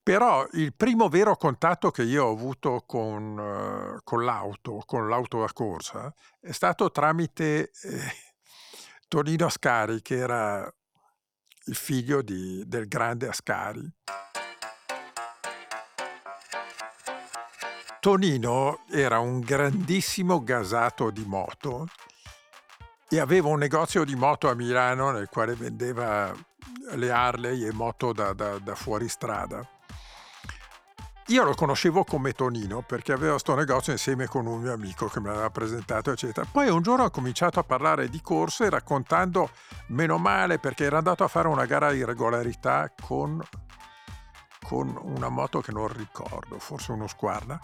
però 0.03 0.45
il 0.55 0.75
primo 0.75 1.09
vero 1.09 1.37
contatto 1.37 1.93
che 1.93 2.03
io 2.03 2.25
ho 2.25 2.33
avuto 2.33 2.83
con, 2.87 3.39
uh, 3.39 4.01
con 4.03 4.25
l'auto, 4.25 4.83
con 4.85 5.09
l'auto 5.09 5.45
a 5.45 5.53
corsa, 5.53 6.13
è 6.41 6.51
stato 6.51 6.91
tramite 6.91 7.71
eh, 7.83 8.13
Tonino 9.07 9.47
Ascari, 9.47 10.03
che 10.03 10.17
era 10.17 10.69
il 11.67 11.75
figlio 11.77 12.21
di, 12.21 12.65
del 12.67 12.89
grande 12.89 13.29
Ascari. 13.29 13.89
Tonino 18.01 18.85
era 18.91 19.21
un 19.21 19.39
grandissimo 19.39 20.43
gasato 20.43 21.11
di 21.11 21.25
moto 21.25 21.87
e 23.15 23.21
aveva 23.21 23.47
un 23.47 23.59
negozio 23.59 24.03
di 24.03 24.17
moto 24.17 24.51
a 24.51 24.55
Milano 24.55 25.13
nel 25.13 25.29
quale 25.29 25.55
vendeva 25.55 26.35
le 26.95 27.13
Harley 27.13 27.65
e 27.65 27.73
moto 27.73 28.13
da, 28.13 28.33
da, 28.33 28.59
da 28.59 28.75
fuoristrada. 28.75 29.65
Io 31.29 31.45
lo 31.45 31.55
conoscevo 31.55 32.03
come 32.03 32.33
Tonino 32.33 32.83
perché 32.83 33.13
aveva 33.13 33.31
questo 33.31 33.55
negozio 33.55 33.93
insieme 33.93 34.27
con 34.27 34.47
un 34.47 34.61
mio 34.61 34.73
amico 34.73 35.07
che 35.07 35.21
me 35.21 35.29
l'aveva 35.29 35.51
presentato, 35.51 36.11
eccetera. 36.11 36.45
Poi 36.51 36.69
un 36.69 36.83
giorno 36.83 37.05
ho 37.05 37.11
cominciato 37.11 37.61
a 37.61 37.63
parlare 37.63 38.09
di 38.09 38.21
corse 38.21 38.69
raccontando, 38.69 39.49
meno 39.89 40.19
male, 40.19 40.59
perché 40.59 40.83
era 40.83 40.99
andato 40.99 41.23
a 41.23 41.29
fare 41.29 41.47
una 41.47 41.67
gara 41.67 41.93
di 41.93 42.05
regolarità 42.05 42.93
con, 43.01 43.41
con 44.67 44.93
una 45.01 45.29
moto 45.29 45.61
che 45.61 45.71
non 45.71 45.87
ricordo, 45.87 46.59
forse 46.59 46.91
uno 46.91 47.07
squarda, 47.07 47.61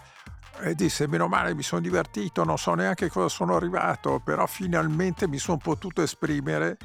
e 0.59 0.75
disse 0.75 1.07
meno 1.07 1.27
male 1.27 1.55
mi 1.55 1.63
sono 1.63 1.81
divertito, 1.81 2.43
non 2.43 2.57
so 2.57 2.73
neanche 2.73 3.09
cosa 3.09 3.29
sono 3.29 3.55
arrivato, 3.55 4.21
però 4.23 4.45
finalmente 4.45 5.27
mi 5.27 5.37
sono 5.37 5.57
potuto 5.57 6.01
esprimere 6.01 6.77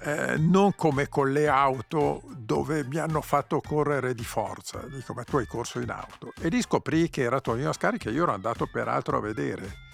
eh, 0.00 0.36
non 0.38 0.74
come 0.74 1.08
con 1.08 1.32
le 1.32 1.48
auto 1.48 2.22
dove 2.36 2.84
mi 2.84 2.98
hanno 2.98 3.20
fatto 3.20 3.60
correre 3.60 4.14
di 4.14 4.24
forza, 4.24 4.80
dico 4.88 5.12
ma 5.12 5.24
tu 5.24 5.38
hai 5.38 5.46
corso 5.46 5.80
in 5.80 5.90
auto? 5.90 6.32
E 6.40 6.48
lì 6.48 6.60
scoprì 6.60 7.08
che 7.10 7.22
era 7.22 7.40
Tonino 7.40 7.70
Ascari 7.70 7.98
che 7.98 8.10
io 8.10 8.22
ero 8.22 8.32
andato 8.32 8.66
peraltro 8.66 9.16
a 9.16 9.20
vedere 9.20 9.86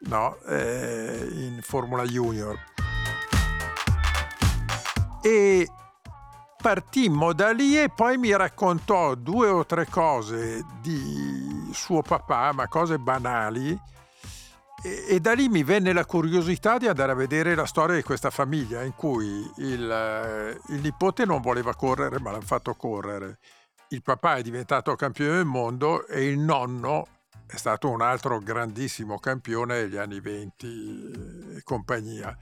no, 0.00 0.36
eh, 0.46 1.28
in 1.30 1.60
Formula 1.62 2.04
Junior. 2.04 2.58
E 5.22 5.68
partimmo 6.60 7.32
da 7.32 7.52
lì 7.52 7.80
e 7.80 7.88
poi 7.88 8.18
mi 8.18 8.36
raccontò 8.36 9.14
due 9.14 9.48
o 9.48 9.64
tre 9.64 9.86
cose 9.86 10.64
di 10.80 11.70
suo 11.72 12.02
papà, 12.02 12.52
ma 12.52 12.68
cose 12.68 12.98
banali. 12.98 13.78
E, 14.82 15.04
e, 15.08 15.20
da 15.20 15.32
lì 15.32 15.48
mi 15.48 15.62
venne 15.62 15.92
la 15.92 16.04
curiosità 16.04 16.78
di 16.78 16.86
andare 16.86 17.12
a 17.12 17.14
vedere 17.14 17.54
la 17.54 17.66
storia 17.66 17.96
di 17.96 18.02
questa 18.02 18.30
famiglia 18.30 18.82
in 18.82 18.94
cui 18.94 19.50
il, 19.58 19.90
eh, 19.90 20.60
il 20.72 20.80
nipote 20.80 21.26
non 21.26 21.42
voleva 21.42 21.74
correre 21.74 22.18
ma 22.20 22.30
l'hanno 22.30 22.42
fatto 22.42 22.74
correre. 22.74 23.38
Il 23.88 24.02
papà 24.02 24.36
è 24.36 24.42
diventato 24.42 24.94
campione 24.96 25.32
del 25.32 25.44
mondo 25.44 26.06
e 26.06 26.24
il 26.26 26.38
nonno 26.38 27.06
è 27.46 27.56
stato 27.56 27.90
un 27.90 28.00
altro 28.00 28.38
grandissimo 28.38 29.18
campione 29.18 29.80
degli 29.80 29.96
anni 29.96 30.20
20 30.20 30.66
eh, 30.66 31.56
e 31.56 31.62
compagnia 31.62 32.36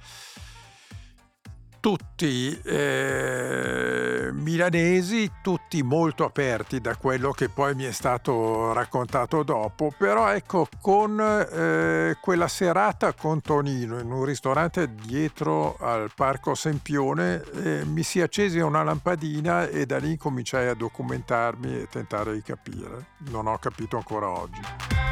tutti 1.80 2.60
eh, 2.64 4.30
milanesi, 4.32 5.30
tutti 5.42 5.82
molto 5.82 6.24
aperti 6.24 6.80
da 6.80 6.96
quello 6.96 7.32
che 7.32 7.48
poi 7.48 7.74
mi 7.74 7.84
è 7.84 7.92
stato 7.92 8.72
raccontato 8.72 9.42
dopo, 9.42 9.92
però 9.96 10.28
ecco 10.28 10.68
con 10.80 11.20
eh, 11.20 12.16
quella 12.20 12.48
serata 12.48 13.12
con 13.12 13.40
Tonino 13.40 13.98
in 13.98 14.10
un 14.10 14.24
ristorante 14.24 14.94
dietro 14.94 15.76
al 15.78 16.10
Parco 16.14 16.54
Sempione 16.54 17.42
eh, 17.62 17.84
mi 17.84 18.02
si 18.02 18.20
accese 18.20 18.60
una 18.60 18.82
lampadina 18.82 19.66
e 19.68 19.86
da 19.86 19.98
lì 19.98 20.16
cominciai 20.16 20.68
a 20.68 20.74
documentarmi 20.74 21.80
e 21.80 21.88
tentare 21.88 22.34
di 22.34 22.42
capire. 22.42 23.06
Non 23.30 23.46
ho 23.46 23.58
capito 23.58 23.96
ancora 23.96 24.28
oggi. 24.28 25.07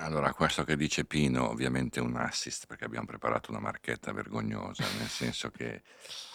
Allora, 0.00 0.32
questo 0.32 0.64
che 0.64 0.76
dice 0.76 1.04
Pino, 1.04 1.50
ovviamente 1.50 2.00
è 2.00 2.02
un 2.02 2.16
assist 2.16 2.66
perché 2.66 2.84
abbiamo 2.84 3.06
preparato 3.06 3.50
una 3.50 3.60
marchetta 3.60 4.12
vergognosa, 4.12 4.84
nel 4.98 5.08
senso 5.08 5.50
che... 5.50 5.82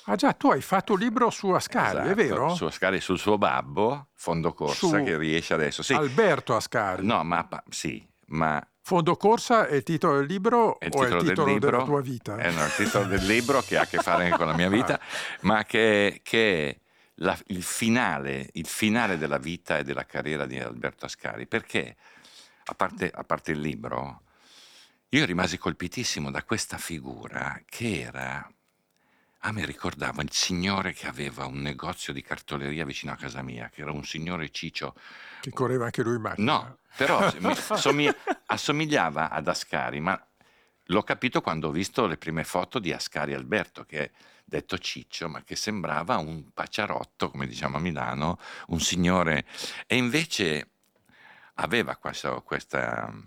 Ah 0.05 0.15
già, 0.15 0.33
tu 0.33 0.51
hai 0.51 0.61
fatto 0.61 0.93
un 0.93 0.99
libro 0.99 1.31
su 1.31 1.49
Ascari, 1.49 1.97
esatto, 1.97 2.09
è 2.09 2.13
vero? 2.13 2.53
Su 2.53 2.65
Ascari, 2.65 3.01
sul 3.01 3.17
suo 3.17 3.39
babbo, 3.39 4.09
Fondo 4.13 4.53
Corsa, 4.53 4.75
su 4.75 5.03
che 5.03 5.17
riesce 5.17 5.55
adesso. 5.55 5.81
Sì. 5.81 5.93
Alberto 5.93 6.55
Ascari. 6.55 7.03
No, 7.05 7.23
ma 7.23 7.47
sì, 7.69 8.07
ma... 8.27 8.65
Fondo 8.81 9.15
Corsa 9.17 9.65
è 9.65 9.73
il 9.73 9.83
titolo 9.83 10.17
del 10.17 10.27
libro 10.27 10.79
è 10.79 10.85
il 10.85 10.91
o 10.93 11.03
è 11.03 11.07
il 11.07 11.17
titolo 11.23 11.45
del 11.45 11.53
libro, 11.53 11.71
della 11.71 11.83
tua 11.83 12.01
vita? 12.01 12.37
È 12.37 12.51
no, 12.51 12.63
il 12.63 12.75
titolo 12.75 13.05
del 13.05 13.25
libro 13.25 13.61
che 13.61 13.77
ha 13.77 13.81
a 13.81 13.87
che 13.87 13.97
fare 13.97 14.29
con 14.29 14.45
la 14.45 14.53
mia 14.53 14.69
vita, 14.69 14.99
ma 15.41 15.63
che, 15.63 16.19
che 16.21 16.81
la, 17.15 17.35
il, 17.47 17.63
finale, 17.63 18.49
il 18.53 18.67
finale 18.67 19.17
della 19.17 19.39
vita 19.39 19.79
e 19.79 19.83
della 19.83 20.05
carriera 20.05 20.45
di 20.45 20.59
Alberto 20.59 21.05
Ascari. 21.05 21.47
Perché? 21.47 21.95
A 22.65 22.73
parte, 22.75 23.11
a 23.13 23.23
parte 23.23 23.51
il 23.51 23.59
libro, 23.59 24.21
io 25.09 25.25
rimasi 25.25 25.57
colpitissimo 25.57 26.31
da 26.31 26.43
questa 26.43 26.77
figura 26.77 27.61
che 27.65 28.01
era 28.01 28.49
a 29.47 29.51
me 29.51 29.63
ricordava 29.63 30.23
il 30.23 30.31
signore 30.31 30.91
che 30.91 31.05
aveva 31.05 31.45
un 31.45 31.61
negozio 31.61 32.11
di 32.11 32.23
cartoleria 32.23 32.83
vicino 32.83 33.11
a 33.11 33.15
casa 33.15 33.43
mia, 33.43 33.69
che 33.69 33.81
era 33.81 33.91
un 33.91 34.03
signore 34.03 34.49
ciccio. 34.49 34.95
Che 35.39 35.51
correva 35.51 35.85
anche 35.85 36.01
lui 36.01 36.15
in 36.15 36.21
macchina. 36.21 36.51
No, 36.51 36.77
però 36.95 37.19
assomig- 37.19 38.17
assomigliava 38.47 39.29
ad 39.29 39.47
Ascari, 39.47 39.99
ma 39.99 40.19
l'ho 40.85 41.03
capito 41.03 41.41
quando 41.41 41.67
ho 41.67 41.71
visto 41.71 42.07
le 42.07 42.17
prime 42.17 42.43
foto 42.43 42.79
di 42.79 42.91
Ascari 42.91 43.35
Alberto, 43.35 43.83
che 43.83 43.99
è 44.05 44.11
detto 44.43 44.79
ciccio, 44.79 45.29
ma 45.29 45.43
che 45.43 45.55
sembrava 45.55 46.17
un 46.17 46.51
pacciarotto, 46.51 47.29
come 47.29 47.45
diciamo 47.45 47.77
a 47.77 47.79
Milano, 47.79 48.39
un 48.69 48.79
signore. 48.79 49.45
E 49.85 49.95
invece 49.95 50.69
aveva 51.55 51.95
questa, 51.95 52.41
questa 52.41 53.09
mm, 53.11 53.21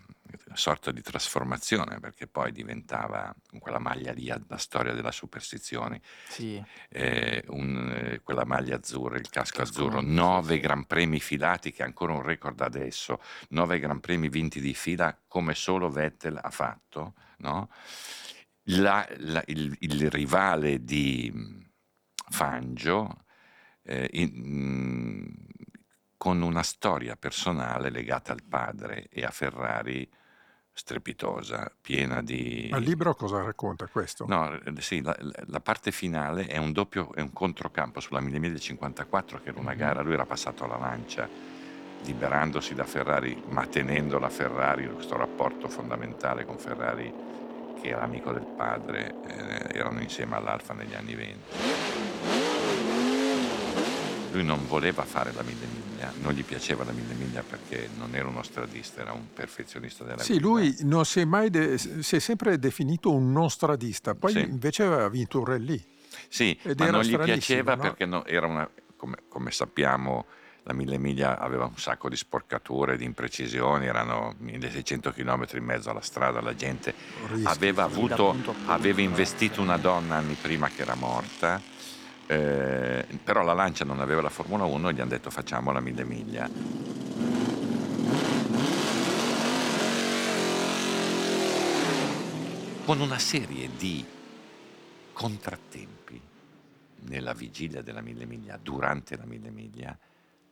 sorta 0.54 0.90
di 0.90 1.00
trasformazione 1.00 2.00
perché 2.00 2.26
poi 2.26 2.52
diventava 2.52 3.34
con 3.48 3.58
quella 3.58 3.78
maglia 3.78 4.12
lì 4.12 4.26
la 4.26 4.56
storia 4.56 4.92
della 4.92 5.10
superstizione 5.10 6.00
sì. 6.28 6.62
eh, 6.90 7.44
un, 7.48 7.94
eh, 7.94 8.20
quella 8.22 8.44
maglia 8.44 8.76
azzurra 8.76 9.16
il 9.16 9.28
casco 9.30 9.62
azzurro 9.62 10.00
nove 10.00 10.54
sì. 10.54 10.60
gran 10.60 10.84
premi 10.86 11.20
filati 11.20 11.72
che 11.72 11.82
è 11.82 11.86
ancora 11.86 12.12
un 12.12 12.22
record 12.22 12.60
adesso 12.60 13.20
nove 13.50 13.78
gran 13.78 14.00
premi 14.00 14.28
vinti 14.28 14.60
di 14.60 14.74
fila 14.74 15.16
come 15.26 15.54
solo 15.54 15.88
Vettel 15.88 16.38
ha 16.40 16.50
fatto 16.50 17.14
no? 17.38 17.70
la, 18.64 19.06
la, 19.18 19.42
il, 19.46 19.74
il, 19.80 20.10
rivale 20.10 20.84
di 20.84 21.32
mm, 21.34 21.60
Fangio 22.30 23.24
eh, 23.82 24.08
in, 24.12 24.32
mm, 24.34 25.48
con 26.18 26.42
una 26.42 26.62
storia 26.62 27.16
personale 27.16 27.88
legata 27.90 28.32
al 28.32 28.42
padre 28.46 29.06
e 29.08 29.24
a 29.24 29.30
Ferrari 29.30 30.06
strepitosa, 30.72 31.72
piena 31.80 32.22
di... 32.22 32.68
Ma 32.70 32.78
il 32.78 32.84
libro 32.84 33.14
cosa 33.14 33.42
racconta 33.42 33.86
questo? 33.86 34.26
No, 34.26 34.52
eh, 34.52 34.80
sì, 34.80 35.00
la, 35.00 35.16
la 35.46 35.60
parte 35.60 35.90
finale 35.90 36.46
è 36.46 36.56
un 36.56 36.72
doppio, 36.72 37.12
è 37.14 37.20
un 37.20 37.32
controcampo 37.32 38.00
sulla 38.00 38.20
1054 38.20 39.40
che 39.42 39.48
era 39.48 39.58
una 39.58 39.74
gara, 39.74 40.02
lui 40.02 40.12
era 40.12 40.26
passato 40.26 40.64
alla 40.64 40.76
lancia 40.76 41.28
liberandosi 42.04 42.74
da 42.74 42.84
Ferrari 42.84 43.42
ma 43.48 43.66
tenendo 43.66 44.20
la 44.20 44.28
Ferrari, 44.28 44.88
questo 44.92 45.16
rapporto 45.16 45.68
fondamentale 45.68 46.44
con 46.44 46.58
Ferrari 46.58 47.12
che 47.80 47.88
era 47.88 48.02
amico 48.02 48.32
del 48.32 48.46
padre, 48.46 49.14
eh, 49.26 49.78
erano 49.78 50.00
insieme 50.00 50.36
all'Alfa 50.36 50.74
negli 50.74 50.94
anni 50.94 51.14
20 51.14 51.87
lui 54.32 54.44
non 54.44 54.66
voleva 54.66 55.04
fare 55.04 55.32
la 55.32 55.42
mille 55.42 55.66
miglia, 55.66 56.12
non 56.20 56.32
gli 56.32 56.44
piaceva 56.44 56.84
la 56.84 56.92
mille 56.92 57.14
miglia 57.14 57.42
perché 57.42 57.88
non 57.96 58.14
era 58.14 58.28
uno 58.28 58.42
stradista, 58.42 59.00
era 59.00 59.12
un 59.12 59.32
perfezionista 59.32 60.04
della 60.04 60.22
sì, 60.22 60.38
guida. 60.38 60.70
Sì, 60.70 60.82
lui 60.82 60.88
non 60.88 61.04
si 61.04 61.20
è 61.20 61.24
mai 61.24 61.50
de- 61.50 61.78
si 61.78 62.16
è 62.16 62.18
sempre 62.18 62.58
definito 62.58 63.12
un 63.12 63.32
non 63.32 63.50
stradista, 63.50 64.14
poi 64.14 64.32
sì. 64.32 64.40
invece 64.40 64.84
aveva 64.84 65.08
vinto 65.08 65.38
un 65.38 65.44
rally. 65.44 65.84
Sì, 66.28 66.58
ma 66.76 66.90
non 66.90 67.02
gli 67.02 67.16
piaceva 67.16 67.74
no? 67.74 67.82
perché 67.82 68.06
no, 68.06 68.24
era 68.24 68.46
una, 68.46 68.68
come, 68.96 69.16
come 69.28 69.50
sappiamo, 69.50 70.26
la 70.68 70.74
mille 70.74 70.98
miglia 70.98 71.38
aveva 71.38 71.64
un 71.64 71.78
sacco 71.78 72.10
di 72.10 72.16
sporcature, 72.16 72.98
di 72.98 73.04
imprecisioni, 73.04 73.86
erano 73.86 74.34
1600 74.38 75.12
km 75.12 75.46
in 75.54 75.64
mezzo 75.64 75.88
alla 75.88 76.02
strada, 76.02 76.42
la 76.42 76.54
gente 76.54 76.94
aveva, 77.44 77.84
avuto, 77.84 78.36
aveva 78.66 79.00
investito 79.00 79.62
una 79.62 79.78
donna 79.78 80.16
anni 80.16 80.36
prima 80.38 80.68
che 80.68 80.82
era 80.82 80.94
morta, 80.94 81.60
eh, 82.30 83.06
però 83.24 83.42
la 83.42 83.54
Lancia 83.54 83.86
non 83.86 84.00
aveva 84.00 84.20
la 84.20 84.28
Formula 84.28 84.64
1 84.64 84.90
e 84.90 84.92
gli 84.92 85.00
hanno 85.00 85.08
detto 85.08 85.30
facciamo 85.30 85.72
la 85.72 85.80
mille 85.80 86.04
miglia. 86.04 86.48
Con 92.84 93.00
una 93.00 93.18
serie 93.18 93.70
di 93.76 94.04
contrattempi 95.14 96.20
nella 97.06 97.32
vigilia 97.32 97.80
della 97.80 98.02
mille 98.02 98.26
miglia, 98.26 98.58
durante 98.60 99.16
la 99.16 99.24
mille 99.24 99.50
miglia, 99.50 99.98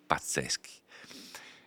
pazzeschi. 0.07 0.73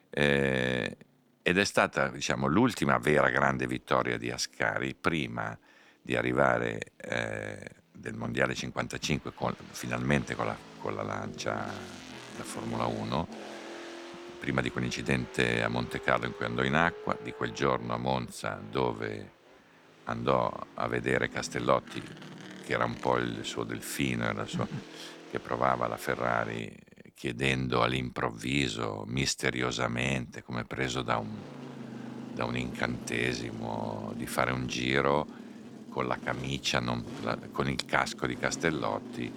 Eh, 0.10 0.98
ed 1.44 1.58
è 1.58 1.66
stata 1.66 2.10
diciamo, 2.10 2.48
l'ultima 2.48 2.98
vera 2.98 3.30
grande 3.30 3.68
vittoria 3.68 4.18
di 4.18 4.32
Ascari 4.32 4.96
prima 4.96 5.58
di 6.02 6.16
arrivare 6.16 6.94
eh, 6.98 7.79
del 8.00 8.16
Mondiale 8.16 8.56
55 8.56 9.34
con- 9.34 9.56
finalmente 9.72 10.36
con 10.36 10.46
la, 10.46 10.58
con 10.80 10.96
la 10.96 11.04
lancia 11.04 11.54
da 12.38 12.44
Formula 12.44 12.86
1, 12.86 13.28
prima 14.40 14.62
di 14.62 14.72
quell'incidente 14.72 15.62
a 15.62 15.68
Monte 15.68 16.02
Carlo 16.02 16.26
in 16.26 16.36
cui 16.36 16.46
andò 16.46 16.64
in 16.64 16.76
acqua, 16.76 17.18
di 17.22 17.34
quel 17.34 17.52
giorno 17.52 17.94
a 17.94 17.98
Monza 17.98 18.62
dove 18.70 19.38
andò 20.06 20.52
a 20.76 20.88
vedere 20.88 21.30
Castellotti, 21.30 22.02
che 22.66 22.74
era 22.74 22.86
un 22.86 22.96
po' 22.96 23.18
il 23.18 23.44
suo 23.44 23.64
delfino, 23.66 24.46
suo- 24.46 24.68
che 25.30 25.40
provava 25.40 25.88
la 25.88 25.98
Ferrari 25.98 26.74
chiedendo 27.14 27.84
all'improvviso, 27.84 29.04
misteriosamente, 29.08 30.42
come 30.42 30.64
preso 30.64 31.02
da 31.02 31.18
un, 31.18 31.36
da 32.32 32.46
un 32.46 32.56
incantesimo, 32.56 34.14
di 34.16 34.26
fare 34.26 34.54
un 34.54 34.68
giro 34.68 35.39
con 35.90 36.08
la 36.08 36.18
camicia, 36.20 36.80
non- 36.80 37.04
la- 37.18 37.38
con 37.52 37.68
il 37.70 37.84
casco 37.86 38.28
di 38.28 38.38
Castellotti, 38.38 39.34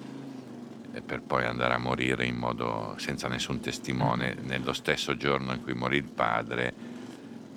e 0.95 1.03
per 1.03 1.23
poi 1.25 1.45
andare 1.47 1.75
a 1.75 1.79
morire 1.79 2.27
in 2.27 2.37
modo 2.37 2.95
senza 2.99 3.29
nessun 3.29 3.61
testimone 3.61 4.35
nello 4.41 4.73
stesso 4.75 5.17
giorno 5.17 5.53
in 5.55 5.61
cui 5.61 5.75
morì 5.75 5.97
il 5.97 6.11
padre, 6.13 6.77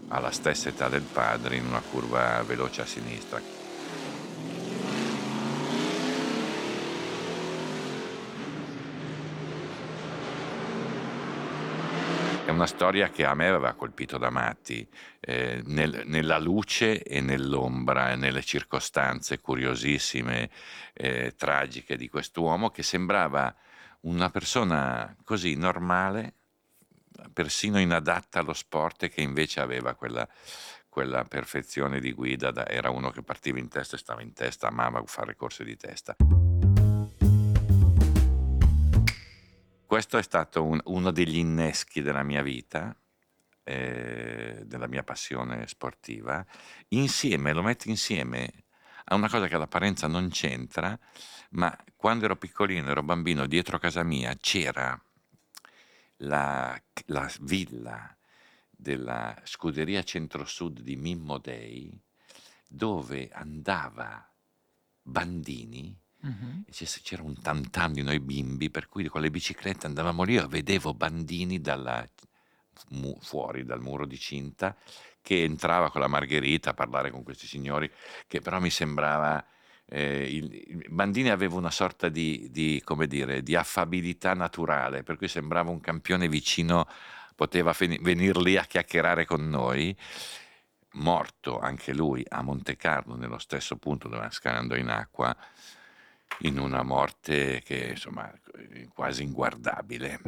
alla 0.08 0.32
stessa 0.32 0.70
età 0.70 0.90
del 0.90 1.10
padre, 1.10 1.58
in 1.58 1.66
una 1.66 1.84
curva 1.84 2.44
veloce 2.44 2.82
a 2.82 2.86
sinistra. 2.86 3.44
Una 12.56 12.65
storia 12.68 13.10
che 13.10 13.26
a 13.26 13.36
me 13.36 13.50
aveva 13.50 13.74
colpito 13.74 14.18
da 14.18 14.30
matti, 14.30 14.88
eh, 15.20 15.62
nel- 15.65 16.04
nella 16.06 16.39
luce 16.39 17.04
e 17.04 17.20
nell'ombra 17.20 18.12
e 18.12 18.15
nelle 18.15 18.41
circostanze 18.44 19.39
curiosissime, 19.41 20.50
eh, 20.94 21.34
tragiche 21.36 21.98
di 21.98 22.08
quest'uomo 22.08 22.70
che 22.72 22.82
sembrava 22.82 23.54
una 24.02 24.30
persona 24.30 25.13
così 25.26 25.56
normale, 25.56 26.34
persino 27.34 27.80
inadatta 27.80 28.39
allo 28.39 28.54
sport 28.54 29.10
che 29.10 29.22
invece 29.22 29.60
aveva 29.60 29.94
quella, 29.96 30.28
quella 30.88 31.26
perfezione 31.26 32.00
di 32.00 32.13
guida, 32.13 32.52
da- 32.52 32.68
era 32.68 32.89
uno 32.89 33.10
che 33.12 33.22
partiva 33.22 33.60
in 33.60 33.68
testa 33.68 33.98
e 33.98 34.00
stava 34.00 34.22
in 34.22 34.32
testa, 34.32 34.68
amava 34.68 35.04
fare 35.06 35.36
corse 35.36 35.65
di 35.65 35.76
testa. 35.76 36.15
Questo 39.96 40.18
è 40.18 40.24
stato 40.24 40.62
un- 40.66 40.82
uno 40.88 41.10
degli 41.10 41.38
inneschi 41.38 42.02
della 42.02 42.22
mia 42.22 42.42
vita, 42.42 42.94
eh, 43.64 44.62
della 44.66 44.88
mia 44.88 45.04
passione 45.04 45.68
sportiva. 45.68 46.46
Insieme, 46.90 47.54
lo 47.54 47.62
metto 47.64 47.88
insieme 47.88 48.66
a 49.06 49.16
una 49.16 49.30
cosa 49.30 49.48
che 49.48 49.56
all'apparenza 49.56 50.08
non 50.08 50.28
c'entra, 50.32 51.00
ma 51.52 51.74
quando 51.96 52.26
ero 52.26 52.36
piccolino, 52.36 52.90
ero 52.90 53.04
bambino, 53.04 53.46
dietro 53.46 53.80
casa 53.80 54.04
mia 54.04 54.36
c'era 54.36 55.02
la, 56.18 56.78
la 57.06 57.32
villa 57.40 58.18
della 58.70 59.34
scuderia 59.46 60.04
centro-sud 60.04 60.82
di 60.82 60.98
Mimmo 60.98 61.38
Dei, 61.38 61.98
dove 62.68 63.30
andava 63.32 64.30
Bandini 65.04 65.98
Mhm. 66.26 66.64
e 66.68 66.72
c'è- 66.72 66.86
c'era 67.04 67.22
un 67.24 67.40
tantam 67.40 67.94
di 67.94 68.02
noi 68.02 68.20
bimbi, 68.20 68.70
per 68.72 68.88
cui 68.88 69.08
con 69.08 69.22
le 69.22 69.30
biciclette 69.30 69.86
andavamo 69.86 70.24
lì, 70.24 70.34
io 70.34 70.48
vedevo 70.48 70.94
Bandini 70.94 71.62
dalla- 71.62 72.08
mu- 72.90 73.18
fuori 73.22 73.64
dal 73.64 73.80
muro 73.82 74.06
di 74.06 74.18
cinta 74.18 74.76
che 75.22 75.44
entrava 75.44 75.90
con 75.92 76.02
la 76.02 76.08
Margherita 76.08 76.72
a 76.72 76.74
parlare 76.74 77.10
con 77.12 77.24
questi 77.24 77.48
signori, 77.48 77.90
che 78.28 78.42
però 78.42 78.60
mi 78.60 78.70
sembrava... 78.70 79.44
eh, 79.88 80.24
il, 80.36 80.52
il- 80.54 80.86
Bandini 80.90 81.30
aveva 81.30 81.56
una 81.58 81.70
sorta 81.72 82.10
di, 82.10 82.48
di, 82.52 82.82
come 82.84 83.06
dire, 83.08 83.44
di 83.44 83.56
affabilità 83.56 84.34
naturale, 84.34 85.04
per 85.04 85.18
cui 85.18 85.28
sembrava 85.28 85.70
un 85.70 85.80
campione 85.80 86.28
vicino, 86.28 86.88
poteva 87.36 87.74
venire 87.78 88.40
lì 88.42 88.58
a 88.58 88.64
chiacchierare 88.66 89.26
con 89.26 89.48
noi. 89.48 89.96
Morto 90.94 91.60
anche 91.60 91.94
lui 91.94 92.26
a 92.30 92.42
Monte 92.42 92.78
Carlo, 92.78 93.16
nello 93.16 93.38
stesso 93.38 93.76
punto 93.76 94.08
dove 94.08 94.30
andò 94.44 94.76
in 94.76 94.88
acqua, 94.88 95.36
in 96.40 96.60
una 96.60 96.84
morte 96.84 97.62
che 97.64 97.90
insomma 97.92 98.32
quasi 98.94 99.24
inguardabile. 99.24 100.20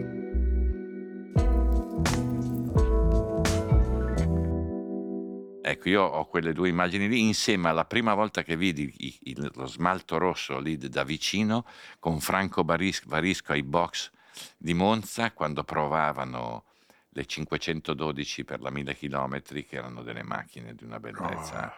Ecco, 5.62 5.90
io 5.90 6.02
ho 6.02 6.26
quelle 6.28 6.54
due 6.54 6.70
immagini 6.70 7.10
lì 7.10 7.20
insieme 7.20 7.68
alla 7.68 7.84
prima 7.84 8.14
volta 8.14 8.42
che 8.42 8.56
vidi 8.56 9.20
il- 9.24 9.52
lo 9.54 9.66
smalto 9.66 10.18
rosso 10.18 10.60
lì 10.60 10.78
da 10.78 11.04
vicino 11.04 11.66
con 12.00 12.22
Franco 12.22 12.64
Baris- 12.64 13.06
Varisco 13.06 13.52
ai 13.52 13.64
box 13.64 14.10
di 14.56 14.74
Monza 14.74 15.34
quando 15.34 15.66
provavano 15.66 16.64
le 17.10 17.26
512 17.26 18.46
per 18.46 18.62
la 18.62 18.70
1000 18.70 18.96
km 18.96 19.42
che 19.42 19.68
erano 19.76 20.04
delle 20.04 20.24
macchine 20.24 20.74
di 20.74 20.86
una 20.86 21.02
bellezza, 21.02 21.74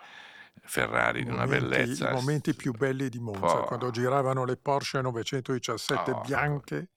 Ferrari 0.69 1.23
di 1.23 1.31
una 1.31 1.47
bellezza. 1.47 2.11
I 2.11 2.13
momenti 2.13 2.53
più 2.53 2.71
belli 2.73 3.09
di 3.09 3.19
Monza, 3.19 3.61
Oh. 3.61 3.63
quando 3.65 3.89
giravano 3.89 4.45
le 4.45 4.55
Porsche 4.55 5.01
917 5.01 6.11
Oh. 6.11 6.21
bianche, 6.21 6.89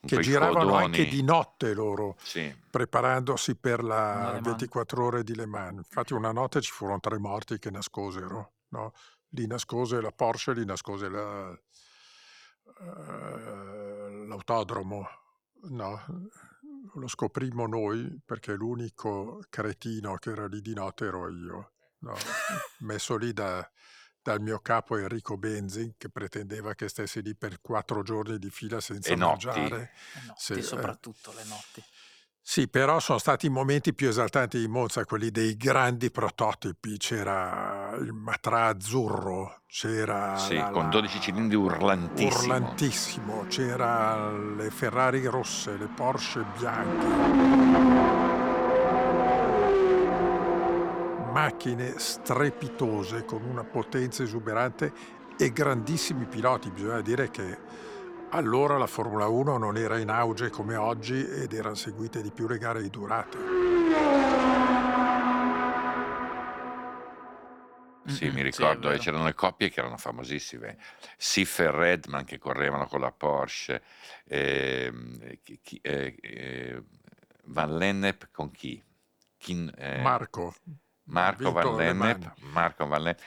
che 0.00 0.14
quei 0.14 0.22
giravano 0.22 0.64
codoni. 0.70 0.84
anche 0.84 1.06
di 1.08 1.22
notte 1.22 1.74
loro, 1.74 2.16
Sì. 2.22 2.54
preparandosi 2.70 3.56
per 3.56 3.82
la 3.84 4.30
Mans. 4.32 4.40
24 4.42 5.04
ore 5.04 5.22
di 5.24 5.34
Le 5.34 5.44
Mans. 5.46 5.76
Infatti 5.76 6.14
una 6.14 6.32
notte 6.32 6.60
ci 6.62 6.70
furono 6.72 7.00
tre 7.00 7.18
morti 7.18 7.58
che 7.58 7.70
nascosero, 7.70 8.52
no? 8.68 8.92
Li 9.32 9.46
nascose 9.46 10.00
la 10.00 10.10
Porsche, 10.10 10.54
li 10.54 10.64
nascose 10.64 11.08
la- 11.10 11.50
eh, 12.80 14.24
l'autodromo, 14.26 15.06
no? 15.70 16.00
Lo 16.94 17.06
scoprimmo 17.08 17.66
noi 17.66 18.18
perché 18.24 18.54
l'unico 18.54 19.40
cretino 19.50 20.14
che 20.16 20.30
era 20.30 20.46
lì 20.46 20.60
di 20.62 20.72
notte 20.74 21.06
ero 21.06 21.28
io, 21.28 21.72
no? 22.00 22.14
messo 22.78 23.16
lì 23.16 23.32
da- 23.32 23.68
dal 24.22 24.40
mio 24.40 24.58
capo 24.60 24.96
Enrico 24.96 25.36
Benzi 25.38 25.94
che 25.96 26.10
pretendeva 26.10 26.74
che 26.74 26.88
stessi 26.88 27.22
lì 27.22 27.34
per 27.34 27.60
quattro 27.60 28.02
giorni 28.02 28.38
di 28.38 28.50
fila 28.50 28.80
senza 28.80 29.10
E 29.10 29.14
notti. 29.16 29.46
mangiare. 29.46 29.90
Le 30.14 30.22
notti, 30.26 30.42
Sì, 30.42 30.52
eh. 30.54 30.62
soprattutto 30.62 31.32
le 31.34 31.44
notti. 31.44 31.82
Sì, 32.40 32.66
però 32.68 32.98
sono 32.98 33.18
stati 33.18 33.46
i 33.46 33.50
momenti 33.50 33.92
più 33.94 34.08
esaltanti 34.08 34.58
di 34.58 34.68
Monza, 34.68 35.04
quelli 35.04 35.30
dei 35.30 35.54
grandi 35.56 36.10
prototipi. 36.10 36.96
C'era 36.96 37.94
il 38.00 38.12
Matra 38.14 38.66
azzurro, 38.68 39.62
c'era 39.66 40.36
Sì, 40.38 40.56
la- 40.56 40.70
con 40.70 40.84
la- 40.84 40.88
12 40.88 41.20
cilindri 41.20 41.56
urlantissimo. 41.56 42.42
urlantissimo, 42.42 43.44
c'era 43.48 44.30
le 44.30 44.70
Ferrari 44.70 45.26
rosse, 45.26 45.76
le 45.76 45.88
Porsche 45.88 46.42
bianche. 46.56 48.47
Macchine 51.30 51.98
strepitose 51.98 53.24
con 53.24 53.42
una 53.44 53.64
potenza 53.64 54.22
esuberante 54.22 54.92
e 55.36 55.52
grandissimi 55.52 56.24
piloti. 56.26 56.70
Bisogna 56.70 57.00
dire 57.00 57.30
che 57.30 57.58
allora 58.30 58.76
la 58.76 58.86
Formula 58.86 59.26
1 59.28 59.56
non 59.58 59.76
era 59.76 59.98
in 59.98 60.10
auge 60.10 60.50
come 60.50 60.76
oggi 60.76 61.24
ed 61.26 61.52
erano 61.52 61.74
seguite 61.74 62.22
di 62.22 62.30
più 62.30 62.46
le 62.48 62.58
gare 62.58 62.82
di 62.82 62.90
durata. 62.90 63.38
Sì, 68.06 68.24
mi 68.30 68.36
sì, 68.36 68.42
ricordo, 68.42 68.88
e 68.88 68.92
vero. 68.92 69.02
c'erano 69.02 69.24
le 69.24 69.34
coppie 69.34 69.68
che 69.68 69.80
erano 69.80 69.98
famosissime, 69.98 70.78
Sif 71.18 71.58
e 71.60 71.70
Redman 71.70 72.24
che 72.24 72.38
correvano 72.38 72.86
con 72.86 73.00
la 73.00 73.12
Porsche, 73.12 73.82
chi- 75.42 75.60
chi- 75.62 75.78
eh, 75.82 76.16
eh, 76.20 76.82
Van 77.44 77.76
Lennep 77.76 78.28
con 78.32 78.50
chi? 78.50 78.82
Kin- 79.36 79.72
eh, 79.76 80.00
Marco, 80.00 80.54
Marco 81.08 81.52
Van. 81.52 81.76
Lennep, 81.76 82.34
Marco 82.52 82.86
Van 82.86 83.02
Lennep, 83.02 83.20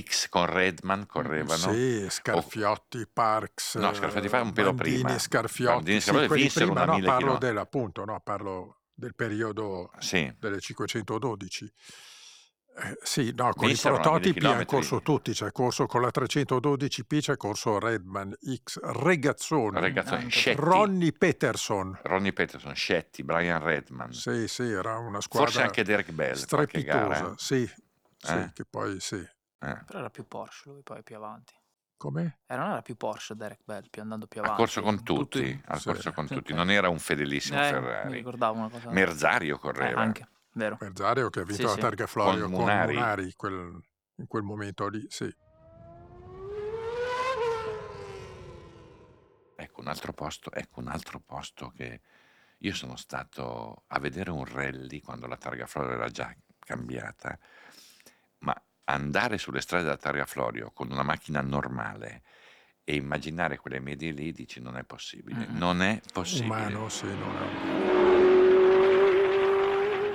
X 0.00 0.28
con 0.28 0.46
Redman 0.46 1.06
correvano. 1.06 1.72
Sì, 1.72 2.06
Scarfiotti, 2.08 3.06
Parks, 3.12 3.76
No, 3.76 3.92
Scarfiotti 3.94 4.28
fa 4.28 4.40
un 4.42 4.52
pelo 4.52 4.72
Bandini, 4.72 5.02
prima. 5.02 5.18
Scarfiotti, 5.18 5.74
Bandini, 5.74 6.00
sì, 6.00 6.10
Scarfiotti 6.10 6.40
vinsero 6.40 6.66
prima, 6.72 6.84
no, 6.84 6.92
1000 6.94 7.06
parlo 7.06 7.38
del, 7.38 7.58
appunto, 7.58 8.04
no, 8.04 8.20
parlo 8.20 8.80
del 8.94 9.14
periodo 9.14 9.90
Sì, 9.98 10.32
delle 10.38 10.60
512. 10.60 11.72
Eh, 12.76 12.98
sì, 13.02 13.32
no, 13.36 13.52
con 13.52 13.68
i 13.68 13.72
una 13.72 13.80
1000 13.82 13.90
prototipi 14.00 14.28
hanno 14.28 14.32
chilometri. 14.38 14.66
corso 14.66 15.02
tutti, 15.02 15.32
c'è 15.32 15.52
corso 15.52 15.86
con 15.86 16.00
la 16.00 16.10
312P, 16.10 17.20
c'è 17.20 17.36
corso 17.36 17.78
Redman, 17.78 18.34
X, 18.62 18.80
Regazzoni, 18.80 19.78
Regazzoni. 19.80 20.30
Scetti, 20.30 20.60
Ronnie 20.60 21.12
Peterson. 21.12 21.98
Ronnie 22.04 22.32
Peterson, 22.32 22.74
Scetti, 22.74 23.22
Brian 23.22 23.62
Redman, 23.62 24.12
Sì, 24.12 24.48
sì, 24.48 24.62
era 24.70 24.96
una 24.98 25.20
squadra 25.20 25.50
forse 25.50 25.62
anche 25.66 25.82
Derek 25.84 26.10
Bell, 26.12 26.46
qualche 26.46 26.82
gara. 26.82 27.14
strepitosa. 27.14 27.34
Sì, 27.36 27.66
sì, 28.16 28.32
Eh? 28.32 28.50
che 28.54 28.64
poi 28.64 28.98
sì. 29.00 29.16
Eh. 29.16 29.82
Però 29.84 29.98
era 29.98 30.10
più 30.10 30.26
Porsche 30.26 30.70
lui 30.70 30.82
poi 30.82 31.02
più 31.02 31.16
avanti. 31.16 31.52
Come? 31.98 32.38
Eh, 32.46 32.56
non 32.56 32.70
era 32.70 32.80
più 32.80 32.96
Porsche 32.96 33.34
Derek 33.34 33.60
Bell, 33.62 33.90
più 33.90 34.00
andando 34.00 34.26
più 34.26 34.40
Ha 34.40 34.44
avanti. 34.44 34.62
corso 34.62 34.80
con 34.80 35.02
tutti, 35.02 35.40
Tutti- 35.40 35.62
ha 35.66 35.76
Sì. 35.76 35.84
corso 35.86 36.12
con 36.12 36.26
tutti, 36.28 36.54
non 36.54 36.70
era 36.70 36.88
un 36.88 36.98
fedelissimo 36.98 37.58
Eh, 37.60 37.64
mi 37.64 37.68
Ferrari. 37.68 38.12
ricordavo 38.14 38.58
una 38.58 38.70
cosa. 38.70 38.88
Merzario 38.90 39.56
Eh, 39.56 39.58
correva. 39.58 40.00
anche, 40.00 40.26
vero. 40.52 40.78
Merzario 40.80 41.30
che 41.30 41.40
ha 41.40 41.44
vinto 41.44 41.62
Sì, 41.62 41.68
la 41.68 41.74
sì. 41.74 41.80
targa 41.80 42.06
Florio 42.06 42.42
Con 42.44 42.52
con 42.52 42.60
Munari. 42.60 42.94
Munari, 42.94 43.32
quel- 43.34 43.80
in 44.16 44.26
quel 44.26 44.42
momento 44.42 44.88
lì, 44.88 45.04
sì. 45.08 45.32
Ecco 49.54 49.80
un 49.82 49.88
altro 49.88 50.12
posto, 50.12 50.50
ecco 50.52 50.80
un 50.80 50.88
altro 50.88 51.20
posto 51.20 51.70
che 51.76 52.00
io 52.58 52.74
sono 52.74 52.96
stato 52.96 53.84
a 53.88 53.98
vedere 53.98 54.30
un 54.30 54.44
rally 54.44 55.00
quando 55.00 55.26
la 55.26 55.36
targa 55.36 55.66
Florio 55.66 55.92
era 55.92 56.08
già 56.08 56.34
cambiata, 56.58 57.38
ma 58.38 58.54
andare 58.84 59.36
sulle 59.38 59.60
strade 59.60 59.84
della 59.84 59.96
targa 59.98 60.24
Florio 60.24 60.70
con 60.72 60.90
una 60.90 61.02
macchina 61.02 61.40
normale 61.42 62.22
e 62.84 62.94
immaginare 62.96 63.58
quelle 63.58 63.80
medie 63.80 64.12
lì 64.12 64.32
dici 64.32 64.60
non 64.60 64.76
è 64.76 64.84
possibile, 64.84 65.46
Mm-mm. 65.46 65.56
non 65.56 65.82
è 65.82 66.00
possibile, 66.12 66.54
Umano, 66.54 66.88
sì, 66.88 67.06
non 67.06 67.36
è... 67.36 68.19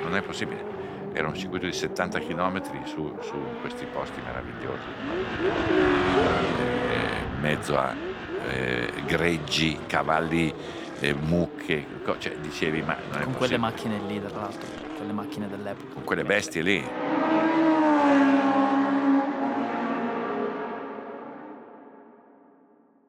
non 0.06 0.16
è 0.16 0.22
possibile. 0.22 0.84
Era 1.14 1.28
un 1.28 1.36
circuito 1.36 1.66
di 1.66 1.72
70 1.74 2.20
km 2.20 2.62
su, 2.86 3.16
su 3.22 3.36
questi 3.62 3.86
posti 3.86 4.20
meravigliosi, 4.22 4.88
Eh, 6.90 7.40
mezzo 7.40 7.78
a 7.78 7.94
eh, 8.50 8.92
greggi, 9.06 9.80
cavalli, 9.88 10.54
eh, 11.00 11.14
mucche, 11.14 11.86
cioè 12.20 12.36
dicevi 12.38 12.82
ma 12.82 12.96
non 13.12 13.22
è 13.22 13.24
Con 13.24 13.34
quelle 13.36 13.58
possibile. 13.58 13.58
macchine 13.58 14.00
lì, 14.08 14.20
tra 14.20 14.40
l'altro, 14.42 14.68
quelle 14.98 15.14
macchine 15.14 15.48
dell'epoca. 15.48 15.94
con 15.94 16.04
quelle 16.04 16.24
bestie 16.24 16.62
lì. 16.62 16.84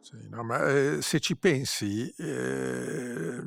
Sì, 0.00 0.28
no, 0.30 0.44
ma 0.44 0.64
eh, 0.68 1.02
se 1.02 1.18
ci 1.18 1.36
pensi, 1.36 2.08
eh, 2.16 3.40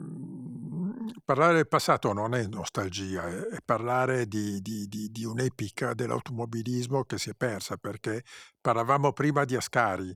parlare 1.33 1.53
del 1.57 1.67
passato 1.67 2.11
non 2.11 2.33
è 2.33 2.47
nostalgia, 2.47 3.27
è, 3.27 3.57
parlare 3.63 4.25
di, 4.27 4.61
di- 4.63 4.87
di- 4.87 5.11
di 5.11 5.25
un'epica 5.25 5.93
dell'automobilismo 5.93 7.03
che 7.03 7.19
si 7.19 7.29
è 7.29 7.33
persa, 7.35 7.77
perché 7.77 8.23
parlavamo 8.59 9.13
prima 9.13 9.45
di 9.45 9.55
Ascari, 9.55 10.11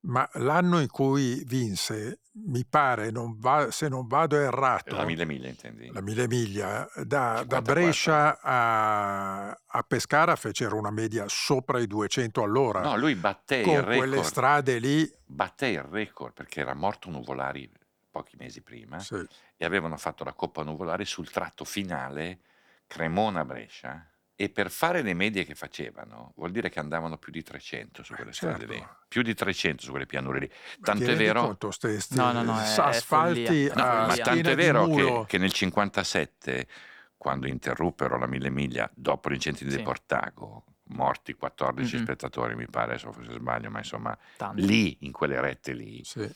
ma 0.00 0.28
l'anno 0.34 0.80
in 0.80 0.88
cui 0.88 1.44
vinse, 1.46 2.22
mi 2.46 2.64
pare, 2.68 3.12
non 3.12 3.36
va- 3.38 3.70
se 3.70 3.86
non 3.88 4.08
vado 4.08 4.36
errato, 4.36 4.96
La 4.96 5.04
mille 5.04 5.24
miglia 5.24 5.46
intendi? 5.48 5.90
la 5.92 6.00
mille 6.00 6.26
miglia, 6.26 6.88
da, 6.96 7.44
da 7.46 7.62
54. 7.62 7.72
Brescia 7.72 8.40
a, 8.40 9.48
a 9.50 9.82
Pescara 9.86 10.34
fecero 10.34 10.76
una 10.76 10.90
media 10.90 11.24
sopra 11.28 11.78
i 11.78 11.86
200 11.86 12.42
all'ora, 12.42 12.80
No, 12.80 12.96
lui 12.96 13.14
batté 13.14 13.58
il 13.58 13.64
con 13.64 13.84
quelle 13.84 14.06
record, 14.06 14.24
strade 14.24 14.78
lì. 14.78 15.08
batté 15.24 15.68
il 15.68 15.82
record 15.82 16.32
perché 16.32 16.60
era 16.60 16.74
morto 16.74 17.10
Nuvolari 17.10 17.70
pochi 18.18 18.36
mesi 18.36 18.62
prima 18.62 18.98
sì. 18.98 19.24
e 19.56 19.64
avevano 19.64 19.96
fatto 19.96 20.24
la 20.24 20.32
Coppa 20.32 20.62
Nuvolari 20.64 21.04
sul 21.04 21.30
tratto 21.30 21.64
finale 21.64 22.40
Cremona-Brescia 22.86 24.10
e 24.34 24.50
per 24.50 24.70
fare 24.70 25.02
le 25.02 25.14
medie 25.14 25.44
che 25.44 25.54
facevano 25.54 26.32
vuol 26.36 26.50
dire 26.50 26.68
che 26.68 26.78
andavano 26.78 27.18
più 27.18 27.32
di 27.32 27.42
300 27.42 28.02
su 28.02 28.12
Beh, 28.12 28.16
quelle 28.18 28.32
strade 28.32 28.58
certo. 28.58 28.72
lì, 28.72 28.86
più 29.08 29.22
di 29.22 29.34
300 29.34 29.82
su 29.82 29.90
quelle 29.90 30.06
pianure 30.06 30.38
lì. 30.40 30.50
Tanto 30.80 31.10
è 31.10 31.16
vero, 31.16 31.46
conto, 31.46 31.70
ste, 31.70 32.00
ste 32.00 32.16
No, 32.16 32.32
no, 32.32 32.42
no, 32.42 32.58
è- 32.60 32.74
è 32.74 32.80
asfalti 32.80 33.68
follia. 33.68 33.74
No, 33.74 34.06
ma 34.06 34.16
tanto 34.16 34.50
è 34.50 34.54
di 34.54 34.62
vero 34.62 34.86
che, 34.86 35.24
che 35.26 35.38
nel 35.38 35.52
57, 35.52 36.68
quando 37.16 37.46
interruppero 37.48 38.16
la 38.16 38.26
mille 38.26 38.50
miglia 38.50 38.88
dopo 38.94 39.28
l'incendio 39.28 39.66
di 39.66 39.72
Sì. 39.72 39.82
Portago, 39.82 40.64
morti 40.90 41.34
14 41.34 41.96
Mhm. 41.96 42.02
spettatori, 42.02 42.54
mi 42.54 42.66
pare, 42.68 42.96
se 42.96 43.08
sbaglio, 43.28 43.70
ma 43.70 43.78
insomma, 43.78 44.16
Tanto. 44.36 44.64
lì, 44.64 44.98
in 45.00 45.10
quelle 45.10 45.40
rette 45.40 45.72
lì, 45.72 46.04
Sì. 46.04 46.32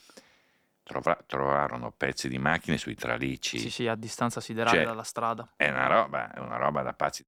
Trova- 0.92 1.18
trovarono 1.26 1.90
pezzi 1.90 2.28
di 2.28 2.38
macchine 2.38 2.76
sui 2.76 2.94
tralicci. 2.94 3.58
Sì, 3.58 3.70
sì, 3.70 3.86
a 3.88 3.94
distanza 3.94 4.40
siderale 4.40 4.76
Cioè, 4.76 4.84
dalla 4.86 5.02
strada. 5.02 5.52
È 5.56 5.68
una 5.68 5.86
roba, 5.86 6.32
è 6.32 6.38
una 6.38 6.56
roba 6.56 6.82
da 6.82 6.92
pazzi. 6.92 7.24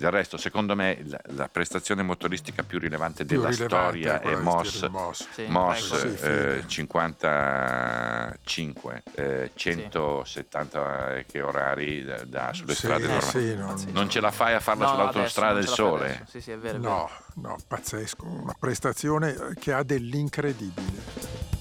Del 0.00 0.10
resto, 0.10 0.38
secondo 0.38 0.74
me, 0.74 0.98
la, 1.04 1.20
la 1.34 1.46
prestazione 1.48 2.02
motoristica 2.02 2.62
più 2.62 2.78
rilevante 2.78 3.26
Più 3.26 3.36
della 3.36 3.50
rilevante 3.50 3.76
storia 3.76 4.18
è 4.22 4.34
di 4.34 4.40
Moss. 4.42 4.88
Moss. 4.88 5.28
Sì, 5.30 5.44
Moss. 5.48 6.00
Sì, 6.00 6.06
eh, 6.24 6.54
fine. 6.56 6.64
55, 6.66 9.02
eh, 9.14 9.50
170 9.54 11.16
eh, 11.16 11.26
che 11.26 11.42
orari 11.42 12.02
da, 12.02 12.24
da- 12.24 12.50
sulle 12.54 12.72
Sì, 12.72 12.78
strade 12.86 13.08
normali. 13.08 13.30
sì, 13.30 13.54
non-. 13.54 13.84
Non 13.90 14.08
ce 14.08 14.20
la 14.20 14.30
fai 14.30 14.54
a 14.54 14.60
farla 14.60 14.84
No, 14.84 14.90
sull'autostrada 14.90 15.52
del 15.54 15.68
sole. 15.68 16.24
Sì, 16.26 16.40
sì, 16.40 16.52
è 16.52 16.54
è 16.54 16.56
vero. 16.56 16.78
No, 16.78 17.10
no, 17.34 17.58
pazzesco, 17.68 18.24
una 18.24 18.54
prestazione 18.58 19.36
che 19.58 19.74
ha 19.74 19.82
dell'incredibile. 19.82 21.58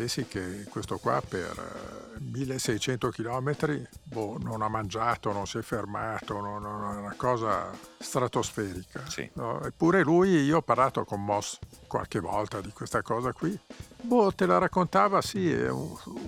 Se 0.00 0.24
pensi 0.24 0.26
che 0.26 0.64
questo 0.70 0.96
qua 0.96 1.20
per 1.26 2.14
eh, 2.16 2.20
1600 2.20 3.10
km 3.10 3.86
boh, 4.04 4.38
non 4.40 4.62
ha 4.62 4.68
mangiato, 4.68 5.30
non 5.32 5.46
si 5.46 5.58
è 5.58 5.62
fermato, 5.62 6.40
non- 6.40 6.62
non- 6.62 6.94
è 6.96 6.98
una 7.00 7.14
cosa 7.16 7.70
stratosferica. 7.98 9.02
Sì. 9.08 9.28
no? 9.34 9.62
Eppure 9.62 10.02
lui, 10.02 10.30
io 10.42 10.58
ho 10.58 10.62
parlato 10.62 11.04
con 11.04 11.22
Moss 11.22 11.58
qualche 11.86 12.18
volta 12.18 12.62
di 12.62 12.70
questa 12.72 13.02
cosa 13.02 13.32
qui. 13.32 13.58
Boh, 14.00 14.32
te 14.32 14.46
la 14.46 14.56
raccontava, 14.56 15.20
sì, 15.20 15.54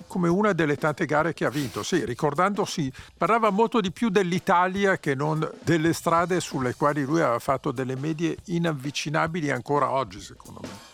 come 0.05 0.27
una 0.29 0.53
delle 0.53 0.77
tante 0.77 1.05
gare 1.07 1.33
che 1.33 1.45
ha 1.45 1.49
vinto, 1.49 1.81
sì, 1.81 2.05
ricordandosi, 2.05 2.91
parlava 3.17 3.49
molto 3.49 3.81
di 3.81 3.91
più 3.91 4.09
dell'Italia 4.09 4.97
che 4.99 5.15
non 5.15 5.49
delle 5.63 5.93
strade 5.93 6.39
sulle 6.39 6.75
quali 6.75 7.03
lui 7.03 7.21
aveva 7.21 7.39
fatto 7.39 7.71
delle 7.71 7.95
medie 7.95 8.37
inavvicinabili 8.45 9.49
ancora 9.49 9.89
oggi, 9.89 10.21
secondo 10.21 10.59
me. 10.61 10.92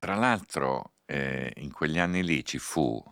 Tra 0.00 0.14
l'altro, 0.14 0.94
eh, 1.04 1.52
in 1.56 1.70
quegli 1.72 1.98
anni 1.98 2.24
lì 2.24 2.42
ci 2.42 2.58
fu, 2.58 3.02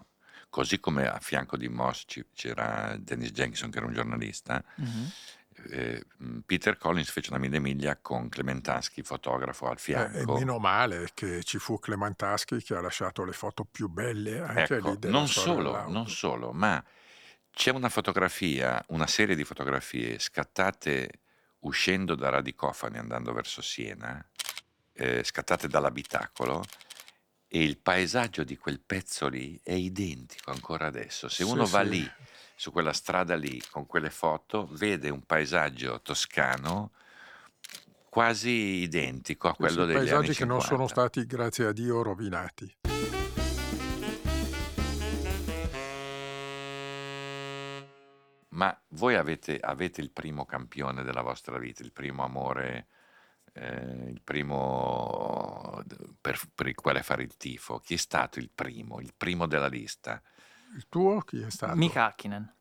così 0.49 0.81
come 0.81 1.07
a 1.07 1.19
fianco 1.21 1.59
di 1.59 1.69
Moss 1.69 2.05
ci- 2.07 2.25
c'era 2.33 2.97
Dennis 2.99 3.31
Jenkinson, 3.33 3.71
che 3.71 3.77
era 3.77 3.87
un 3.87 3.93
giornalista, 3.93 4.65
Mhm. 4.79 5.13
eh, 5.71 6.03
Peter 6.47 6.79
Collins 6.79 7.11
fece 7.11 7.31
una 7.31 7.39
mille 7.39 7.59
miglia 7.61 7.99
con 8.01 8.29
Clementansky, 8.31 9.03
fotografo 9.03 9.69
al 9.69 9.79
Eh, 9.91 10.21
e 10.23 10.27
fianco. 10.27 10.27
meno 10.27 10.59
male 10.59 11.11
che 11.15 11.43
ci 11.45 11.59
fu 11.59 11.79
Clementaschi 11.79 12.63
che 12.63 12.75
ha 12.75 12.81
lasciato 12.81 13.25
le 13.25 13.33
foto 13.33 13.65
più 13.65 13.89
belle 13.89 14.41
anche 14.41 14.81
Ecco, 14.81 14.81
lì 14.81 14.99
della 14.99 15.25
non 15.25 15.29
solo, 15.29 15.83
non 15.87 16.09
solo, 16.09 16.53
ma 16.53 16.83
c'è 17.51 17.71
una 17.71 17.89
fotografia, 17.89 18.83
una 18.89 19.07
serie 19.07 19.37
di 19.37 19.45
fotografie 19.45 20.19
scattate 20.19 21.21
uscendo 21.61 22.15
da 22.15 22.29
Radicofani 22.31 22.99
andando 22.99 23.33
verso 23.33 23.63
Siena, 23.63 24.25
eh, 24.99 25.23
scattate 25.23 25.69
dall'abitacolo, 25.69 26.63
e 27.47 27.63
il 27.63 27.79
paesaggio 27.79 28.45
di 28.45 28.59
quel 28.59 28.81
pezzo 28.81 29.29
lì 29.29 29.59
è 29.63 29.73
identico 29.73 30.51
ancora 30.51 30.87
adesso. 30.87 31.29
Se 31.29 31.45
Sì, 31.45 31.51
uno 31.51 31.65
va 31.67 31.83
sì. 31.85 31.89
lì, 31.89 32.11
su 32.57 32.73
quella 32.73 32.93
strada 32.93 33.37
lì, 33.37 33.63
con 33.71 33.87
quelle 33.87 34.11
foto, 34.11 34.67
vede 34.73 35.09
un 35.09 35.23
paesaggio 35.23 36.03
toscano 36.03 36.93
quasi 38.11 38.51
identico 38.51 39.49
a 39.49 39.55
quello 39.55 39.85
degli 39.85 39.97
anni 39.97 40.07
paesaggi 40.09 40.35
che 40.35 40.45
non 40.45 40.61
50. 40.61 40.67
sono 40.67 40.89
stati, 40.89 41.27
grazie 41.27 41.67
a 41.67 41.73
Dio, 41.73 42.03
rovinati. 42.03 42.77
Ma 48.51 48.77
voi 48.89 49.15
avete, 49.15 49.61
avete 49.61 50.01
il 50.01 50.11
primo 50.11 50.45
campione 50.45 51.05
della 51.05 51.23
vostra 51.23 51.59
vita, 51.59 51.85
il 51.85 51.93
primo 51.93 52.25
amore, 52.25 52.89
eh, 53.61 54.11
il 54.11 54.21
primo 54.23 55.83
per, 56.21 56.39
per 56.55 56.67
il 56.69 56.75
quale 56.75 57.03
fare 57.03 57.23
il 57.23 57.37
tifo? 57.37 57.79
Chi 57.79 57.95
è 57.95 57.99
stato 57.99 58.39
il 58.39 58.51
primo, 58.55 59.01
il 59.01 59.13
primo 59.17 59.47
della 59.47 59.69
lista? 59.69 60.21
Il 60.77 60.87
tuo 60.89 61.21
chi 61.21 61.41
è 61.43 61.51
stato? 61.51 61.75
Mika 61.77 62.07
Hakkinen. 62.07 62.55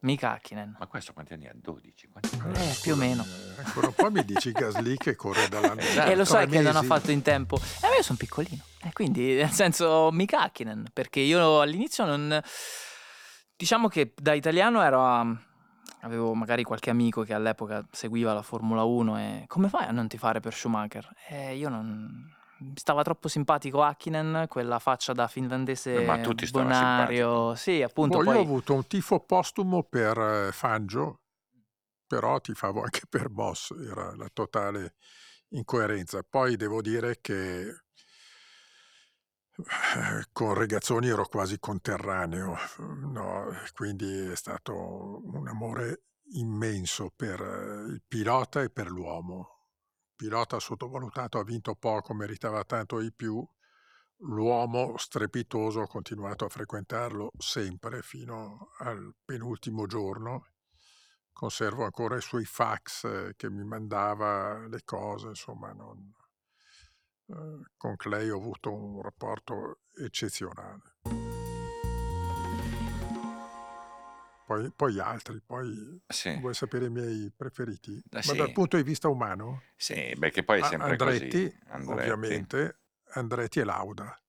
Mika 0.00 0.32
Hakkinen. 0.32 0.76
Ma 0.78 0.86
questo 0.86 1.12
quanti 1.12 1.32
anni 1.32 1.46
ha? 1.46 1.52
12? 1.54 2.08
Quanti 2.08 2.38
anni 2.38 2.56
ha? 2.56 2.60
Eh, 2.60 2.76
più 2.82 2.92
o 2.92 2.96
meno. 2.96 3.24
Eh, 3.24 3.62
ancora 3.62 3.86
un 3.88 3.94
po' 3.94 4.10
mi 4.10 4.24
dici 4.24 4.52
Gasly 4.52 4.96
che 4.96 5.16
corre 5.16 5.48
dall'anno 5.48 5.80
Esatto. 5.80 6.10
E 6.10 6.14
lo 6.16 6.24
sai 6.24 6.46
che 6.48 6.60
non 6.60 6.76
ha 6.76 6.82
fatto 6.82 7.10
in 7.10 7.22
tempo. 7.22 7.56
E 7.56 7.96
io 7.96 8.02
sono 8.02 8.18
piccolino. 8.18 8.62
E 8.82 8.92
quindi, 8.92 9.34
nel 9.34 9.50
senso, 9.50 10.10
Mika 10.12 10.42
Hakkinen. 10.42 10.90
Perché 10.92 11.20
io 11.20 11.60
all'inizio 11.60 12.04
non... 12.04 12.40
Diciamo 13.56 13.88
che 13.88 14.12
da 14.14 14.34
italiano 14.34 14.82
ero 14.82 15.02
a- 15.04 15.40
Avevo 16.06 16.34
magari 16.34 16.62
qualche 16.62 16.88
amico 16.88 17.22
che 17.22 17.34
all'epoca 17.34 17.84
seguiva 17.90 18.32
la 18.32 18.42
Formula 18.42 18.84
1 18.84 19.18
e 19.18 19.44
come 19.48 19.68
fai 19.68 19.86
a 19.86 19.90
non 19.90 20.06
tifare 20.06 20.38
per 20.38 20.54
Schumacher? 20.54 21.12
E 21.28 21.56
io 21.56 21.68
non... 21.68 22.32
Mi 22.58 22.72
stava 22.76 23.02
troppo 23.02 23.26
simpatico 23.26 23.82
Hakkinen, 23.82 24.46
quella 24.48 24.78
faccia 24.78 25.12
da 25.12 25.26
finlandese 25.26 26.02
Eh, 26.02 26.06
ma 26.06 26.20
tutti 26.20 26.48
bonario. 26.48 27.54
Sì, 27.56 27.82
appunto. 27.82 28.18
Boh, 28.18 28.24
poi... 28.24 28.34
Io 28.34 28.40
ho 28.40 28.44
avuto 28.44 28.72
un 28.72 28.86
tifo 28.86 29.18
postumo 29.20 29.82
per 29.82 30.16
eh, 30.16 30.52
Fangio, 30.52 31.22
però 32.06 32.40
tifavo 32.40 32.82
anche 32.82 33.02
per 33.10 33.28
Boss, 33.28 33.72
era 33.72 34.14
la 34.14 34.30
totale 34.32 34.94
incoerenza. 35.48 36.22
Poi 36.22 36.56
devo 36.56 36.80
dire 36.80 37.18
che 37.20 37.60
eh, 37.60 37.84
con 40.32 40.54
Regazzoni 40.54 41.08
ero 41.08 41.26
quasi 41.26 41.58
conterraneo, 41.58 42.56
no, 42.78 43.46
quindi 43.74 44.26
è 44.26 44.36
stato 44.36 45.20
un 45.24 45.48
amore 45.48 46.02
immenso 46.32 47.10
per 47.14 47.40
eh, 47.40 47.92
il 47.92 48.02
pilota 48.06 48.62
e 48.62 48.70
per 48.70 48.88
l'uomo. 48.88 49.54
Pilota 50.14 50.58
sottovalutato, 50.58 51.38
ha 51.38 51.44
vinto 51.44 51.74
poco, 51.74 52.14
meritava 52.14 52.64
tanto 52.64 52.98
di 52.98 53.12
più. 53.12 53.46
L'uomo 54.20 54.96
strepitoso 54.96 55.80
ho 55.80 55.86
continuato 55.86 56.46
a 56.46 56.48
frequentarlo 56.48 57.30
sempre 57.38 58.02
fino 58.02 58.70
al 58.78 59.14
penultimo 59.24 59.86
giorno. 59.86 60.46
Conservo 61.32 61.84
ancora 61.84 62.16
i 62.16 62.22
suoi 62.22 62.46
fax 62.46 63.04
eh, 63.04 63.34
che 63.36 63.50
mi 63.50 63.62
mandava 63.62 64.66
le 64.68 64.82
cose, 64.84 65.28
insomma, 65.28 65.72
non- 65.72 66.14
eh, 66.18 66.25
con 67.76 67.96
Clay 67.96 68.28
ho 68.28 68.36
avuto 68.36 68.72
un 68.72 69.02
rapporto 69.02 69.80
eccezionale. 69.98 70.94
Poi, 74.46 74.70
poi 74.70 75.00
altri, 75.00 75.42
poi 75.44 76.00
Sì, 76.06 76.36
vuoi 76.38 76.54
sapere 76.54 76.86
i 76.86 76.90
miei 76.90 77.32
preferiti? 77.36 77.96
Eh 77.96 78.02
Ma 78.10 78.20
sì. 78.20 78.36
dal 78.36 78.52
punto 78.52 78.76
di 78.76 78.84
vista 78.84 79.08
umano, 79.08 79.62
sì, 79.74 80.14
beh, 80.16 80.30
che 80.30 80.44
poi 80.44 80.60
è 80.60 80.62
sempre 80.62 80.92
Andretti, 80.92 81.42
così. 81.42 81.62
Andretti, 81.68 82.00
ovviamente, 82.10 82.78
Andretti 83.14 83.58
e 83.58 83.64
Lauda. 83.64 84.20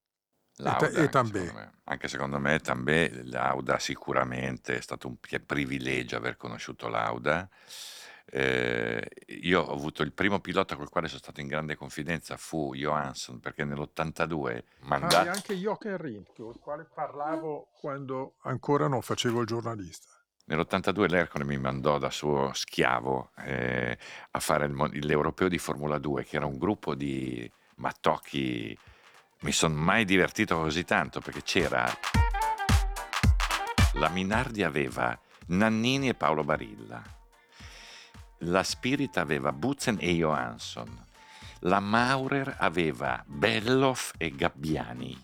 Lauda, 0.56 0.89
e 0.89 1.00
anche 1.02 1.10
Tambè. 1.10 1.39
secondo. 1.39 1.72
Anche 1.84 2.08
secondo 2.08 2.39
me 2.39 2.60
Tambè, 2.60 3.12
Lauda 3.26 3.78
sicuramente 3.78 4.78
è 4.78 4.82
stato 4.82 5.08
un 5.08 5.18
privilegio 5.45 6.18
aver 6.18 6.36
conosciuto 6.36 6.88
Lauda. 6.88 7.48
Eh, 8.30 9.09
io 9.41 9.61
ho 9.61 9.73
avuto 9.73 10.03
il 10.03 10.11
primo 10.11 10.39
pilota 10.39 10.75
col 10.75 10.89
quale 10.89 11.07
sono 11.07 11.19
stato 11.19 11.39
in 11.39 11.47
grande 11.47 11.78
confidenza 11.78 12.36
fu 12.36 12.73
Johansson 12.75 13.39
perché 13.39 13.63
nell'82 13.63 14.47
Ah, 14.47 14.51
e 14.51 14.63
mandato 14.82 15.30
anche 15.30 15.55
Jochen 15.55 15.97
Rindt, 15.97 16.36
con 16.36 16.49
il 16.49 16.59
quale 16.59 16.86
parlavo 16.93 17.69
quando 17.80 18.36
ancora 18.41 18.88
non 18.88 19.01
facevo 19.01 19.41
il 19.41 19.47
giornalista. 19.47 20.09
Nell'82 20.45 21.07
l'Ercole 21.07 21.43
mi 21.43 21.57
mandò 21.57 21.97
da 21.97 22.09
suo 22.09 22.51
schiavo 22.53 23.32
eh, 23.38 23.97
a 24.32 24.39
fare 24.39 24.65
il 24.65 25.05
l'Europeo 25.05 25.49
di 25.49 25.57
Formula 25.57 25.97
2, 25.97 26.23
che 26.23 26.38
era 26.38 26.45
un 26.45 26.57
gruppo 26.57 26.95
di 26.95 27.49
mattocchi. 27.75 28.78
Mi 29.41 29.51
sono 29.51 29.75
mai 29.75 30.05
divertito 30.05 30.57
così 30.57 30.84
tanto 30.84 31.19
perché 31.19 31.43
c'era. 31.43 31.86
La 33.93 34.09
Minardi 34.09 34.63
aveva 34.63 35.17
Nannini 35.47 36.09
e 36.09 36.13
Paolo 36.13 36.43
Barilla. 36.43 37.16
La 38.42 38.64
Spirit 38.64 39.18
aveva 39.18 39.52
Butzen 39.52 39.98
e 40.00 40.14
Johansson. 40.14 41.06
La 41.62 41.80
Maurer 41.80 42.56
aveva 42.60 43.22
Belloff 43.26 44.14
e 44.18 44.30
Gabbiani. 44.36 45.20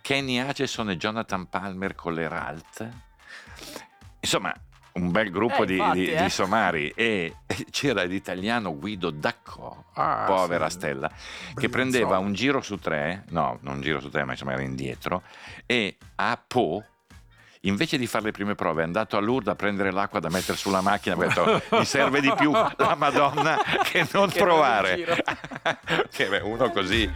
Kenny 0.00 0.38
Ageson 0.38 0.90
e 0.90 0.96
Jonathan 0.96 1.48
Palmer 1.48 1.94
con 1.94 2.14
l'Heralt. 2.14 2.88
Insomma, 4.20 4.54
un 4.92 5.10
bel 5.10 5.30
gruppo 5.30 5.64
Eh, 5.64 5.66
di, 5.66 5.76
infatti, 5.76 5.98
di- 5.98 6.12
eh. 6.12 6.22
di 6.22 6.30
somari 6.30 6.88
e 6.94 7.36
c'era 7.70 8.04
l'italiano 8.04 8.76
Guido 8.78 9.10
Daccò, 9.10 9.84
Ah, 9.94 10.24
povera 10.26 10.68
sì. 10.70 10.76
stella, 10.76 11.10
che 11.54 11.68
prendeva 11.68 12.18
un 12.18 12.32
giro 12.32 12.60
su 12.62 12.78
tre, 12.78 13.24
no, 13.30 13.58
non 13.62 13.76
un 13.76 13.80
giro 13.82 14.00
su 14.00 14.08
tre, 14.08 14.24
ma 14.24 14.32
insomma 14.32 14.52
era 14.52 14.62
indietro, 14.62 15.22
e 15.66 15.98
a 16.16 16.42
Po, 16.46 16.84
invece 17.64 17.98
di 17.98 18.06
fare 18.06 18.24
le 18.24 18.30
prime 18.32 18.54
prove, 18.54 18.82
è 18.82 18.84
andato 18.84 19.16
a 19.16 19.20
Lourdes 19.20 19.52
a 19.52 19.56
prendere 19.56 19.90
l'acqua 19.90 20.20
da 20.20 20.28
mettere 20.28 20.56
sulla 20.56 20.80
macchina, 20.80 21.14
ha 21.14 21.18
detto 21.18 21.62
mi 21.76 21.84
serve 21.84 22.20
di 22.20 22.32
più 22.36 22.50
la 22.52 22.94
Madonna 22.96 23.58
che 23.82 24.06
non 24.12 24.28
Che 24.28 24.38
provare. 24.38 25.22
che 26.10 26.28
beh, 26.28 26.40
uno 26.40 26.70
così, 26.70 27.10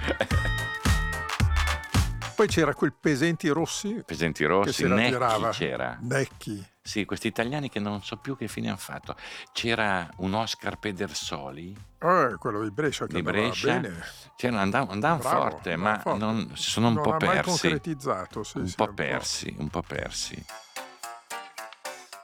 Poi 2.35 2.47
c'era 2.47 2.75
quel 2.75 2.95
Pesenti 2.99 3.49
Rossi 3.49 4.03
Pesenti 4.05 4.43
che 4.43 4.49
Rossi, 4.49 4.87
la 4.87 4.95
Necchi 4.95 5.49
c'era. 5.51 5.99
Necchi. 6.01 6.65
Sì, 6.89 7.05
questi 7.05 7.27
italiani 7.27 7.69
che 7.69 7.81
non 7.81 8.03
so 8.03 8.17
più 8.17 8.35
che 8.35 8.49
fine 8.49 8.69
hanno 8.69 8.79
fatto. 8.79 9.15
C'era 9.53 10.09
un 10.17 10.33
Oscar 10.33 10.79
Pedersoli, 10.79 11.77
Eh, 11.99 12.37
quello 12.39 12.63
di 12.63 12.71
Brescia 12.71 13.07
che 13.07 13.13
Di 13.13 13.23
Brescia. 13.23 13.79
bene. 13.79 14.03
c'era, 14.37 14.59
andavano 14.63 14.93
andavano 14.93 15.21
Bravo, 15.21 15.51
forte, 15.51 15.77
ma 15.77 15.99
forte. 15.99 16.19
non- 16.19 16.51
sono 16.57 16.89
un 16.89 16.95
non 16.95 17.03
po' 17.03 17.11
ha 17.11 17.17
mai 17.21 17.35
persi. 17.43 17.51
concretizzato, 17.69 18.43
sì, 18.43 18.57
un 18.61 18.67
sì, 18.69 18.75
po' 18.75 18.91
persi, 18.95 19.55
un 19.59 19.69
po' 19.69 19.83
persi. 19.83 20.43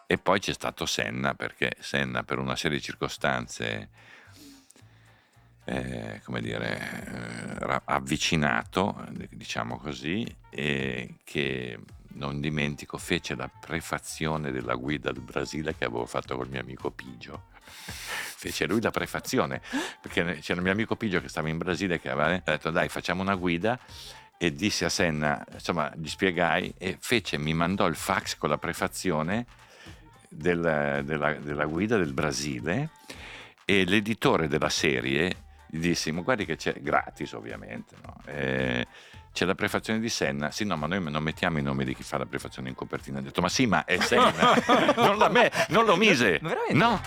E 0.06 0.16
poi 0.16 0.40
c'è 0.40 0.54
stato 0.54 0.86
Senna, 0.86 1.34
perché 1.34 1.76
Senna 1.80 2.22
per 2.22 2.38
una 2.38 2.56
serie 2.56 2.78
di 2.78 2.82
circostanze, 2.82 3.88
eh, 5.64 6.22
come 6.24 6.40
dire, 6.40 7.58
eh, 7.60 7.80
avvicinato, 7.84 8.96
diciamo 9.28 9.76
così, 9.78 10.26
e 10.48 11.16
che 11.22 11.78
non 12.14 12.40
dimentico 12.40 12.98
fece 12.98 13.34
la 13.34 13.48
prefazione 13.48 14.50
della 14.50 14.74
guida 14.74 15.12
del 15.12 15.22
Brasile 15.22 15.76
che 15.76 15.84
avevo 15.84 16.06
fatto 16.06 16.36
col 16.36 16.48
mio 16.48 16.60
amico 16.60 16.90
Pigio. 16.90 17.52
Fece 17.64 18.66
lui 18.66 18.80
la 18.80 18.90
prefazione, 18.90 19.60
perché 20.00 20.38
c'era 20.40 20.58
il 20.58 20.62
mio 20.62 20.72
amico 20.72 20.96
Pigio 20.96 21.20
che 21.20 21.28
stava 21.28 21.48
in 21.48 21.58
Brasile 21.58 21.98
che 21.98 22.10
aveva 22.10 22.40
detto 22.44 22.70
dai 22.70 22.88
facciamo 22.88 23.22
una 23.22 23.34
guida 23.36 23.78
e 24.36 24.52
disse 24.52 24.84
a 24.84 24.88
Senna, 24.90 25.44
insomma, 25.52 25.90
gli 25.96 26.08
spiegai 26.08 26.74
e 26.76 26.96
fece, 27.00 27.38
mi 27.38 27.54
mandò 27.54 27.86
il 27.86 27.94
fax 27.94 28.36
con 28.36 28.50
la 28.50 28.58
prefazione 28.58 29.46
del- 30.28 31.02
della, 31.04 31.34
della 31.34 31.64
guida 31.64 31.96
del 31.96 32.12
Brasile 32.12 32.90
e 33.64 33.84
l'editore 33.84 34.48
della 34.48 34.68
serie 34.68 35.42
gli 35.74 35.78
disse, 35.78 36.12
ma 36.12 36.20
guardi 36.20 36.44
che 36.44 36.56
c'è, 36.56 36.74
gratis 36.80 37.32
ovviamente, 37.32 37.96
no? 38.02 38.16
Eh, 38.26 38.86
c'è 39.34 39.44
la 39.44 39.54
prefazione 39.54 39.98
di 40.00 40.08
Senna, 40.08 40.50
sì 40.50 40.64
no 40.64 40.76
ma 40.76 40.86
noi 40.86 41.02
non 41.10 41.22
mettiamo 41.22 41.58
i 41.58 41.62
nomi 41.62 41.84
di 41.84 41.94
chi 41.94 42.02
fa 42.02 42.16
la 42.16 42.24
prefazione 42.26 42.70
in 42.70 42.74
copertina, 42.74 43.18
ha 43.18 43.22
detto 43.22 43.42
ma 43.42 43.48
sì 43.50 43.66
ma 43.66 43.84
è 43.84 43.98
Senna, 44.00 44.32
non, 44.96 45.18
la 45.18 45.28
me- 45.28 45.50
non 45.68 45.84
lo 45.84 45.96
mise, 45.96 46.38
veramente? 46.40 46.72
no, 46.74 47.00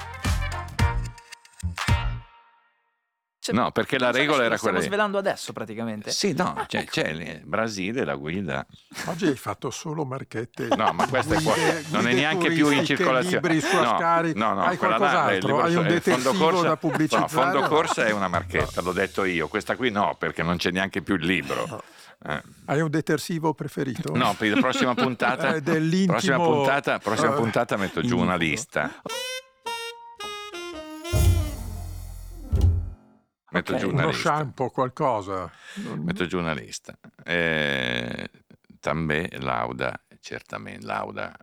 Cioè, 3.39 3.55
no 3.55 3.71
perché 3.71 3.97
la 3.97 4.11
regola 4.11 4.39
era 4.41 4.49
lo 4.49 4.57
stiamo 4.57 4.75
quella... 4.75 4.89
svelando 4.91 5.17
adesso 5.17 5.53
praticamente. 5.53 6.11
Sì, 6.11 6.33
no, 6.33 6.65
c'è, 6.67 6.83
c'è 6.83 7.07
il 7.07 7.41
Brasile, 7.45 8.03
la 8.03 8.15
guida. 8.15 8.65
Oggi 9.05 9.27
hai 9.27 9.37
fatto 9.37 9.69
solo 9.71 10.03
marchette. 10.03 10.67
No, 10.75 10.91
ma 10.91 11.07
questa 11.07 11.35
è 11.35 11.41
qua- 11.41 11.53
guide- 11.53 11.85
non 11.91 12.07
è 12.09 12.13
neanche 12.13 12.51
più 12.51 12.69
in 12.71 12.83
circolazione. 12.83 13.35
libri 13.47 13.61
su 13.61 13.73
No, 13.77 13.93
Ascari. 13.93 14.33
no, 14.35 14.53
no, 14.53 14.63
hai 14.63 14.75
quella 14.75 14.97
là 14.97 15.07
qualcos'altro? 15.07 15.47
libro 15.47 15.61
Hai 15.63 15.69
un 15.69 15.75
fondo 15.75 15.93
detersivo 15.93 16.37
corsa- 16.45 16.67
da 16.67 16.75
pubblicizzare? 16.77 17.21
No, 17.21 17.27
fondo 17.29 17.59
No. 17.61 17.67
corsa 17.69 18.05
è 18.05 18.11
una 18.11 18.27
marchetta, 18.27 18.81
l'ho 18.81 18.91
detto 18.91 19.23
io. 19.23 19.47
Questa 19.47 19.77
qui 19.77 19.91
no, 19.91 20.15
perché 20.19 20.43
non 20.43 20.57
c'è 20.57 20.71
neanche 20.71 21.01
più 21.01 21.15
il 21.15 21.25
libro. 21.25 21.81
Eh, 22.25 22.43
Hai 22.65 22.81
un 22.81 22.89
detersivo 22.89 23.53
preferito? 23.53 24.15
No, 24.15 24.33
per 24.35 24.49
la 24.53 24.59
prossima 24.59 24.93
puntata, 24.95 25.55
Eh, 25.55 25.61
prossima 25.61 26.37
puntata, 26.37 26.99
prossima 26.99 27.33
eh, 27.33 27.35
puntata 27.37 27.77
metto 27.77 28.01
giù 28.01 28.17
una 28.17 28.35
lista. 28.35 29.01
Metto 33.49 33.73
Ok. 33.73 33.79
giù 33.79 33.89
una 33.89 34.01
Uno 34.03 34.11
lista. 34.11 34.29
shampoo, 34.35 34.69
qualcosa. 34.69 35.49
Metto 35.95 36.25
giù 36.25 36.37
una 36.39 36.53
lista. 36.53 36.97
Eh, 37.23 38.29
Tambè, 38.79 39.29
Lauda, 39.39 39.99
certamente 40.19 40.85
Lauda, 40.85 41.35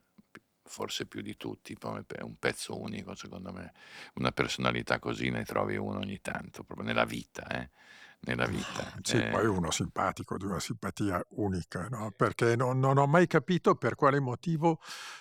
forse 0.64 1.06
più 1.06 1.22
di 1.22 1.36
tutti, 1.36 1.72
è 1.74 2.22
un 2.22 2.36
pezzo 2.38 2.78
unico 2.80 3.14
secondo 3.14 3.52
me. 3.52 3.72
Una 4.14 4.32
personalità 4.32 4.98
così 4.98 5.30
ne 5.30 5.44
trovi 5.44 5.76
uno 5.76 5.98
ogni 5.98 6.20
tanto, 6.20 6.62
proprio 6.62 6.86
nella 6.86 7.04
vita, 7.04 7.46
eh. 7.48 7.70
Nella 8.26 8.46
vita. 8.46 8.92
Sì, 9.02 9.16
Eh, 9.16 9.28
poi 9.30 9.46
uno 9.46 9.70
simpatico, 9.70 10.36
di 10.36 10.44
una 10.44 10.60
simpatia 10.60 11.24
unica, 11.30 11.86
no? 11.90 12.12
perché 12.16 12.56
non, 12.56 12.78
non 12.78 12.98
ho 12.98 13.06
mai 13.06 13.26
capito 13.26 13.74
per 13.74 13.94
quale 13.94 14.20
motivo 14.20 14.78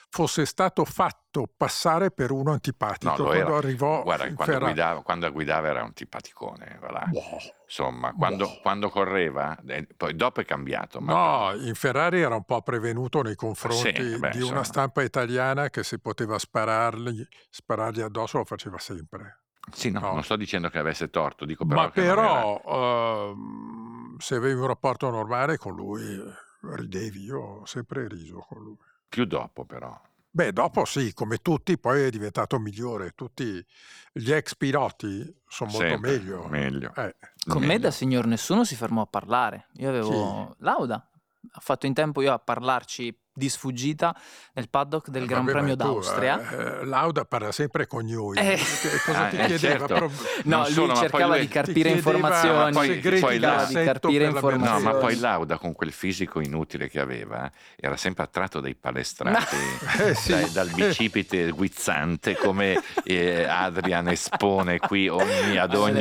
fosse 0.10 0.46
stato 0.46 0.86
fatto 0.86 1.48
passare 1.58 2.12
per 2.12 2.30
uno 2.32 2.52
antipatico 2.52 3.12
No, 3.12 3.24
quando 3.24 3.34
era. 3.48 3.58
arrivò 3.58 4.04
Guarda, 4.04 4.32
quando 4.34 4.60
guidava, 4.60 5.02
quando 5.02 5.32
guidava 5.32 5.68
era 5.70 5.84
un 5.84 5.92
simpaticone, 5.96 6.78
va 6.80 6.92
là. 6.92 7.06
Boh. 7.08 7.22
Insomma, 7.66 8.14
quando, 8.14 8.46
Boh. 8.46 8.60
quando 8.62 8.90
correva, 8.92 9.58
eh, 9.66 9.88
poi 9.98 10.16
dopo 10.16 10.42
è 10.42 10.46
cambiato. 10.46 11.00
No, 11.00 11.52
in 11.56 11.74
Ferrari 11.74 12.22
era 12.22 12.36
un 12.36 12.44
po' 12.44 12.62
prevenuto 12.62 13.24
nei 13.24 13.36
confronti 13.36 13.96
Sì, 14.12 14.20
beh, 14.20 14.30
di 14.30 14.38
insomma. 14.38 14.52
una 14.52 14.64
stampa 14.64 15.02
italiana 15.02 15.72
che 15.72 15.84
se 15.84 15.98
poteva 15.98 16.38
sparargli, 16.38 17.28
sparargli 17.50 18.02
addosso 18.02 18.38
lo 18.38 18.46
faceva 18.46 18.78
sempre. 18.78 19.40
Sì, 19.72 19.90
no, 19.92 20.00
No. 20.00 20.14
non 20.14 20.24
sto 20.24 20.36
dicendo 20.36 20.70
che 20.70 20.78
avesse 20.80 21.10
torto, 21.10 21.46
dico 21.46 21.66
però 21.66 21.84
Ma 21.84 21.92
che 21.92 22.02
non 22.02 22.10
era- 22.10 22.22
però 22.42 23.32
ehm, 23.32 24.18
se 24.18 24.36
avevi 24.36 24.60
un 24.60 24.68
rapporto 24.68 25.10
normale 25.10 25.58
con 25.58 25.76
lui 25.76 26.04
eh, 26.04 26.76
ridevi, 26.76 27.22
io 27.24 27.40
ho 27.40 27.66
sempre 27.66 28.08
riso 28.08 28.46
con 28.48 28.62
lui. 28.62 28.78
più 29.08 29.26
dopo 29.26 29.64
però. 29.66 30.00
Beh, 30.36 30.52
dopo 30.52 30.84
sì, 30.86 31.14
come 31.14 31.38
tutti, 31.38 31.78
poi 31.78 32.02
è 32.06 32.10
diventato 32.10 32.58
migliore. 32.58 33.12
Tutti 33.12 33.64
gli 34.12 34.32
ex 34.32 34.56
piloti 34.56 35.24
sono 35.48 35.70
molto 35.70 35.88
Sempre 35.88 36.12
meglio. 36.12 36.48
meglio. 36.48 36.92
Eh, 36.96 37.16
Con 37.46 37.62
me 37.62 37.68
meglio. 37.68 37.82
da 37.82 37.92
signor 37.92 38.26
nessuno 38.26 38.64
si 38.66 38.76
fermò 38.76 39.04
a 39.04 39.06
parlare. 39.06 39.68
Io 39.74 39.90
avevo 39.90 40.56
Lauda. 40.60 41.08
Ha 41.52 41.60
fatto 41.60 41.86
in 41.86 41.94
tempo 41.94 42.22
io 42.24 42.34
a 42.34 42.40
parlarci 42.40 43.16
di 43.36 43.50
sfuggita 43.50 44.16
nel 44.54 44.70
paddock 44.70 45.10
del 45.10 45.26
Gran 45.26 45.46
vabbè, 45.46 45.52
Premio 45.58 45.76
tu, 45.76 45.84
d'Austria. 45.84 46.80
eh, 46.82 46.86
Lauda 46.86 47.26
parla 47.26 47.52
sempre 47.52 47.88
con 47.88 48.06
noi. 48.06 48.38
Eh. 48.38 48.60
Cosa 49.06 49.26
Ah, 49.26 49.30
ti 49.30 49.38
eh, 49.38 49.46
chiedeva? 49.48 49.88
certo. 49.88 50.12
No, 50.44 50.58
Non 50.58 50.62
lui 50.66 50.72
solo, 50.74 50.96
cercava 50.96 51.38
di 51.38 51.48
ti 51.48 51.54
carpire 51.54 51.90
informazioni. 51.90 52.72
poi- 52.74 53.00
poi 53.00 53.12
cercava 53.40 53.56
là- 53.56 53.66
di 53.66 53.74
carpire 53.74 54.26
la 54.26 54.30
No, 54.30 54.36
informazioni. 54.36 54.84
ma 54.84 54.92
poi. 54.94 55.20
Lauda 55.20 55.58
con 55.58 55.74
quel 55.74 55.92
fisico 55.92 56.40
inutile 56.42 56.90
che 56.90 57.00
aveva 57.00 57.50
era 57.76 57.98
sempre 57.98 58.24
attratto 58.24 58.60
dai 58.60 58.76
palestrati, 58.76 59.56
Eh, 60.06 60.14
sì. 60.16 60.32
dai- 60.32 60.52
dal 60.52 60.70
bicipite 60.70 61.50
guizzante 61.52 62.36
come 62.36 62.82
eh, 63.04 63.44
Adrian 63.46 64.10
espone 64.10 64.80
qui 64.80 65.08
ogni, 65.08 65.58
ad 65.58 65.74
è 65.74 65.78
ogni. 65.78 65.96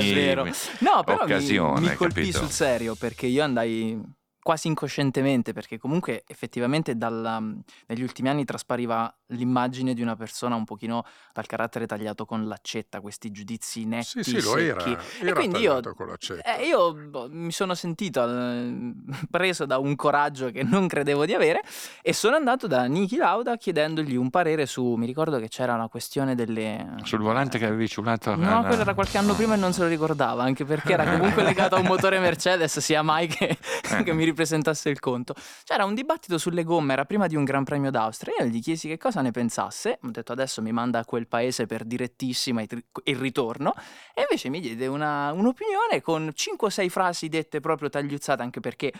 No, 0.80 1.02
però 1.04 1.18
mi- 1.24 1.32
occasione. 1.32 1.80
mi, 1.80 1.94
colpì 1.94 2.20
capito? 2.20 2.38
sul 2.38 2.50
serio 2.50 2.94
perché 2.94 3.26
io 3.26 3.42
andai 3.44 4.00
quasi 4.42 4.66
incoscientemente 4.68 5.52
perché 5.52 5.78
comunque 5.78 6.24
effettivamente 6.26 6.96
dalla- 6.96 7.40
negli 7.86 8.02
ultimi 8.02 8.28
anni 8.28 8.44
traspariva 8.44 9.12
l'immagine 9.32 9.94
di 9.94 10.02
una 10.02 10.16
persona 10.16 10.54
un 10.54 10.64
pochino 10.64 11.04
dal 11.32 11.46
carattere 11.46 11.86
tagliato 11.86 12.24
con 12.24 12.46
l'accetta, 12.46 13.00
questi 13.00 13.30
giudizi 13.30 13.84
netti, 13.84 14.22
Sì, 14.22 14.40
sì, 14.40 14.42
lo 14.42 14.56
era. 14.56 14.80
secchi. 14.80 15.24
Era 15.24 15.34
quindi 15.34 15.58
io- 15.60 15.68
tagliato 15.80 15.94
con 15.94 16.06
l'accetta. 16.08 16.56
Eh, 16.56 16.66
io 16.66 16.92
boh, 16.94 17.28
mi 17.30 17.52
sono 17.52 17.74
sentito 17.74 18.24
eh, 18.28 18.92
preso 19.30 19.66
da 19.66 19.78
un 19.78 19.96
coraggio 19.96 20.50
che 20.50 20.62
non 20.62 20.86
credevo 20.86 21.24
di 21.26 21.34
avere 21.34 21.62
e 22.02 22.12
sono 22.12 22.36
andato 22.36 22.66
da 22.66 22.84
Niki 22.84 23.16
Lauda 23.16 23.56
chiedendogli 23.56 24.14
un 24.16 24.30
parere 24.30 24.66
su, 24.66 24.94
mi 24.94 25.06
ricordo 25.06 25.38
che 25.38 25.48
c'era 25.48 25.74
una 25.74 25.88
questione 25.88 26.34
delle... 26.34 26.94
Sul 27.04 27.20
volante 27.20 27.58
che 27.58 27.66
avevi 27.66 27.88
ciulato? 27.88 28.34
No, 28.34 28.58
alla- 28.58 28.66
quello 28.66 28.82
era 28.82 28.94
qualche 28.94 29.18
anno 29.18 29.34
prima 29.34 29.54
e 29.54 29.56
non 29.56 29.72
se 29.72 29.82
lo 29.82 29.88
ricordava, 29.88 30.42
anche 30.42 30.64
perché 30.64 30.92
era 30.92 31.10
comunque 31.10 31.42
legato 31.42 31.74
a 31.76 31.78
un 31.78 31.86
motore 31.86 32.18
Mercedes, 32.18 32.78
sia 32.80 33.02
mai 33.02 33.26
che, 33.26 33.56
che 34.04 34.12
mi 34.12 34.24
ripresentasse 34.24 34.90
il 34.90 34.98
conto. 35.00 35.34
C'era 35.64 35.84
un 35.84 35.94
dibattito 35.94 36.38
sulle 36.38 36.62
gomme, 36.64 36.92
era 36.92 37.04
prima 37.04 37.26
di 37.26 37.36
un 37.36 37.44
Gran 37.44 37.64
Premio 37.64 37.90
d'Austria, 37.90 38.34
io 38.40 38.46
gli 38.46 38.60
chiesi 38.60 38.88
che 38.88 38.98
cosa 38.98 39.21
ne 39.22 39.30
pensasse, 39.30 39.98
ho 40.02 40.10
detto 40.10 40.32
adesso 40.32 40.60
mi 40.60 40.72
manda 40.72 40.98
a 40.98 41.04
quel 41.04 41.26
paese 41.26 41.66
per 41.66 41.84
direttissima 41.84 42.60
il 42.62 43.16
ritorno, 43.16 43.72
e 44.14 44.20
invece 44.22 44.48
mi 44.50 44.60
diede 44.60 44.86
una- 44.86 45.32
un'opinione 45.32 46.00
con 46.02 46.30
5 46.34 46.66
o 46.66 46.70
6 46.70 46.88
frasi 46.90 47.28
dette 47.28 47.60
proprio 47.60 47.88
tagliuzzate, 47.88 48.42
anche 48.42 48.60
perché 48.60 48.92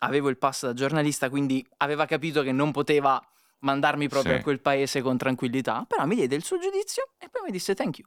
avevo 0.00 0.28
il 0.28 0.36
pass 0.38 0.64
da 0.66 0.74
giornalista, 0.74 1.28
quindi 1.30 1.66
aveva 1.78 2.06
capito 2.06 2.42
che 2.42 2.52
non 2.52 2.70
poteva 2.72 3.20
mandarmi 3.60 4.08
proprio 4.08 4.34
Sì. 4.34 4.38
a 4.40 4.42
quel 4.42 4.60
paese 4.60 5.00
con 5.02 5.16
tranquillità, 5.16 5.84
però 5.86 6.04
mi 6.06 6.14
diede 6.16 6.34
il 6.34 6.42
suo 6.44 6.58
giudizio 6.58 7.10
e 7.18 7.28
poi 7.28 7.42
mi 7.46 7.50
disse 7.52 7.74
thank 7.74 7.98
you. 7.98 8.06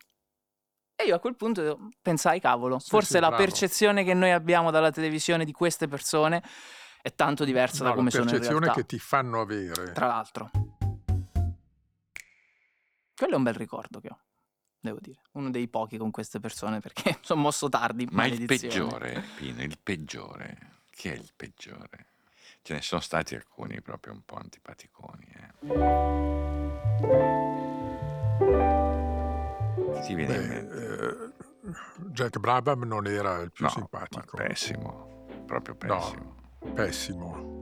E 0.97 1.03
io 1.05 1.15
a 1.15 1.19
quel 1.19 1.35
punto 1.35 1.89
pensai, 2.01 2.39
cavolo, 2.39 2.79
Sì, 2.79 2.89
forse 2.89 3.15
sì, 3.15 3.19
la 3.19 3.27
bravo. 3.27 3.43
percezione 3.43 4.03
che 4.03 4.13
noi 4.13 4.31
abbiamo 4.31 4.71
dalla 4.71 4.91
televisione 4.91 5.43
di 5.45 5.51
queste 5.51 5.87
persone 5.89 6.41
è 7.01 7.13
tanto 7.13 7.43
diversa 7.45 7.83
No, 7.83 7.89
da 7.89 7.95
come 7.95 8.05
la 8.05 8.11
sono 8.11 8.23
in 8.23 8.29
percezione 8.31 8.65
realtà. 8.65 8.81
che 8.81 8.87
ti 8.87 8.99
fanno 8.99 9.41
avere. 9.41 9.91
Tra 9.93 10.07
l'altro. 10.07 10.49
Quello 13.17 13.33
è 13.33 13.37
un 13.37 13.43
bel 13.43 13.53
ricordo 13.53 13.99
che 14.01 14.09
ho, 14.09 14.19
devo 14.79 14.97
dire. 14.99 15.21
Uno 15.33 15.49
dei 15.49 15.67
pochi 15.69 15.97
con 15.97 16.11
queste 16.11 16.39
persone 16.41 16.79
perché 16.81 17.17
sono 17.23 17.41
mosso 17.41 17.69
tardi. 17.69 18.07
Ma 18.11 18.25
il 18.25 18.45
peggiore, 18.45 19.23
Pino, 19.35 19.61
il 19.63 19.77
peggiore. 19.81 20.73
Chi 20.89 21.09
è 21.09 21.13
il 21.13 21.31
peggiore? 21.35 22.07
Ce 22.61 22.73
ne 22.73 22.81
sono 22.81 22.99
stati 23.01 23.35
alcuni 23.35 23.81
proprio 23.81 24.13
un 24.13 24.21
po' 24.25 24.35
antipaticoni. 24.35 25.25
Eh. 25.33 25.53
Ti 30.01 30.13
viene 30.13 30.35
in 30.35 30.41
Beh, 30.41 30.47
mente? 30.47 31.33
eh, 31.67 31.73
Jack 32.11 32.37
Brabham 32.39 32.83
non 32.83 33.07
era 33.07 33.39
il 33.39 33.51
più 33.51 33.65
No, 33.65 33.71
simpatico. 33.71 34.35
pessimo, 34.37 35.25
proprio 35.45 35.75
No. 35.83 35.87
pessimo. 35.97 36.35
Pessimo. 36.73 37.53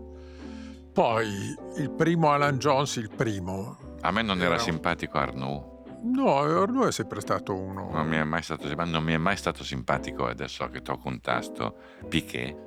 Poi 0.93 1.55
il 1.77 1.91
primo 1.91 2.31
Alan 2.31 2.57
Jones, 2.57 2.95
il 2.97 3.09
primo. 3.11 3.82
A 4.05 4.11
me 4.11 4.21
non 4.21 4.37
era 4.39 4.53
Era 4.55 4.57
simpatico 4.59 5.17
Arnoux, 5.17 5.71
No, 6.03 6.37
Arnaud 6.39 6.87
è 6.87 6.91
sempre 6.91 7.21
stato 7.21 7.55
uno. 7.55 7.89
non 7.89 8.05
mi 8.07 8.17
è 8.17 8.23
mai 8.25 8.41
stato, 8.43 8.67
non 8.85 9.01
mi 9.03 9.13
è 9.13 9.17
mai 9.17 9.37
stato 9.37 9.63
simpatico, 9.63 10.25
adesso 10.27 10.67
che 10.67 10.81
tocco 10.81 11.07
un 11.07 11.21
tasto, 11.21 11.77
Piquet, 12.09 12.57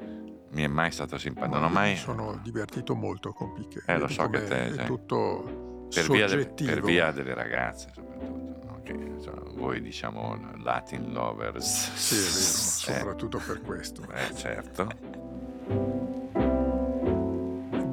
mi 0.53 0.63
è 0.63 0.67
mai 0.69 0.91
stato 0.91 1.19
simpatico, 1.19 1.55
non 1.57 1.65
ho 1.65 1.69
mai... 1.69 1.91
Mi 1.91 1.97
sono 1.99 2.41
divertito 2.43 2.95
molto 2.95 3.33
con 3.35 3.53
Piquet. 3.53 3.87
Eh, 3.89 3.99
lo 3.99 4.09
so 4.09 4.29
che 4.31 4.45
te, 4.45 4.69
È 4.69 4.73
sì. 4.73 4.85
tutto 4.87 5.89
per 5.95 6.09
via, 6.09 6.27
de- 6.27 6.47
per 6.65 6.81
via 6.83 7.11
delle 7.13 7.35
ragazze 7.35 7.91
soprattutto, 7.95 8.67
no? 8.67 8.81
che 8.83 8.93
insomma, 8.93 9.43
voi 9.53 9.83
diciamo 9.83 10.39
Latin 10.63 11.13
lovers. 11.13 11.93
Sì, 11.93 12.15
è 12.15 12.19
vero, 12.19 12.97
Eh, 12.97 13.01
soprattutto 13.01 13.43
per 13.47 13.61
questo. 13.61 14.03
eh, 14.15 14.35
certo. 14.35 14.89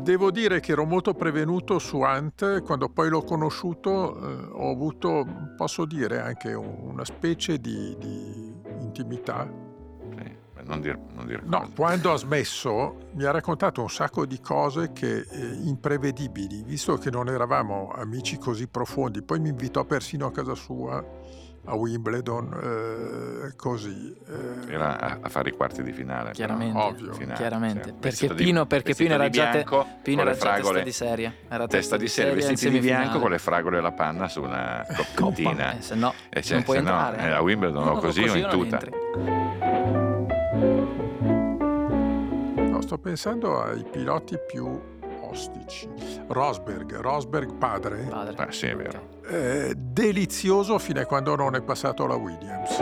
Devo 0.04 0.32
dire 0.32 0.60
che 0.60 0.74
ero 0.74 0.84
molto 0.84 1.14
prevenuto 1.14 1.80
su 1.80 2.02
Ant, 2.02 2.62
quando 2.64 2.90
poi 2.90 3.08
l'ho 3.08 3.24
conosciuto 3.24 4.18
eh, 4.18 4.48
ho 4.52 4.70
avuto, 4.70 5.26
posso 5.56 5.86
dire, 5.86 6.20
anche 6.20 6.54
un- 6.54 6.76
una 6.82 7.06
specie 7.06 7.58
di, 7.58 7.96
di 7.98 8.54
intimità. 8.82 9.50
Sì, 10.18 10.36
non 10.66 10.82
dir, 10.82 11.00
non 11.14 11.26
dir 11.26 11.42
No, 11.46 11.70
quando 11.74 12.12
ha 12.12 12.18
smesso 12.18 12.98
mi 13.14 13.24
ha 13.24 13.32
raccontato 13.32 13.82
un 13.82 13.90
sacco 13.90 14.26
di 14.26 14.42
cose 14.42 14.92
che, 14.92 15.20
eh, 15.20 15.58
imprevedibili, 15.64 16.64
visto 16.64 16.98
che 16.98 17.10
non 17.10 17.30
eravamo 17.30 17.90
amici 17.96 18.38
così 18.38 18.68
profondi. 18.68 19.22
Poi 19.22 19.40
mi 19.40 19.50
invitò 19.50 19.86
persino 19.86 20.26
a 20.26 20.32
casa 20.32 20.54
sua 20.54 21.02
a 21.66 21.76
Wimbledon, 21.76 23.46
eh, 23.50 23.56
così. 23.56 24.14
eh, 24.68 24.72
Era 24.74 25.00
a, 25.00 25.18
a 25.22 25.30
fare 25.30 25.50
i 25.50 25.52
quarti 25.54 25.82
di 25.82 25.92
finale. 25.94 26.32
Chiaramente, 26.32 26.78
Ovvio. 26.78 27.14
Finale, 27.14 27.36
chiaramente. 27.38 27.90
sì. 27.90 27.94
Perché 28.00 28.28
di- 28.34 28.44
Pino, 28.44 28.66
perché 28.66 28.94
Pino 28.96 29.14
era 29.14 29.30
già, 29.30 29.50
te- 29.50 29.64
Pino 29.64 29.72
con 29.72 29.80
era 29.80 30.24
le 30.24 30.32
già 30.32 30.32
testa 30.32 30.48
fragole, 30.54 30.84
di 30.84 30.92
serie. 30.92 31.34
Era 31.48 31.68
testa 31.68 31.96
di 31.98 32.08
serie, 32.08 32.34
vestiti 32.34 32.70
di 32.70 32.80
bianco 32.80 33.20
con 33.20 33.30
le 33.32 33.38
fragole 33.40 33.78
e 33.78 33.82
la 33.82 33.92
panna 33.94 34.28
su 34.28 34.42
una 34.42 34.86
coppettina. 35.16 35.78
Eh, 35.78 35.82
se 35.82 35.96
no, 35.96 36.14
Eh, 36.30 36.42
cioè, 36.42 36.56
non 36.56 36.64
puoi 36.64 36.78
se 36.78 36.84
no, 36.84 36.90
entrare. 36.90 37.18
eh, 37.30 37.32
a 37.32 37.42
Wimbledon 37.42 37.88
o 37.88 37.98
così 37.98 38.24
o 38.24 38.36
in 38.36 38.48
tuta. 38.50 38.80
no, 42.70 42.82
sto 42.82 42.98
pensando 42.98 43.62
ai 43.62 43.84
piloti 43.90 44.38
più 44.48 44.82
ostici. 45.22 45.90
Rosberg, 46.28 46.98
Rosberg 47.00 47.54
padre, 47.56 48.04
Padre. 48.10 48.36
Ah, 48.38 48.52
sì, 48.52 48.68
è 48.68 48.76
vero. 48.76 49.13
Eh, 49.26 49.74
delizioso 49.76 50.78
fino 50.80 51.00
a 51.00 51.06
quando 51.06 51.36
non 51.36 51.56
è 51.56 51.62
passato 51.62 52.04
alla 52.04 52.16
Williams. 52.16 52.80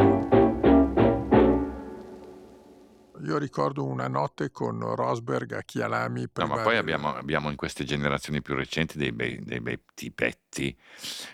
Io 3.23 3.37
ricordo 3.37 3.85
una 3.85 4.07
notte 4.07 4.49
con 4.49 4.79
Rosberg 4.95 5.53
a 5.53 5.61
Chialami. 5.61 6.25
No, 6.33 6.47
ma 6.47 6.61
poi 6.63 6.77
abbiamo, 6.77 7.13
abbiamo 7.13 7.49
in 7.49 7.55
queste 7.55 7.83
generazioni 7.83 8.41
più 8.41 8.55
recenti 8.55 8.97
dei 8.97 9.11
bei, 9.11 9.39
dei 9.43 9.61
bei 9.61 9.79
tipetti. 9.93 10.75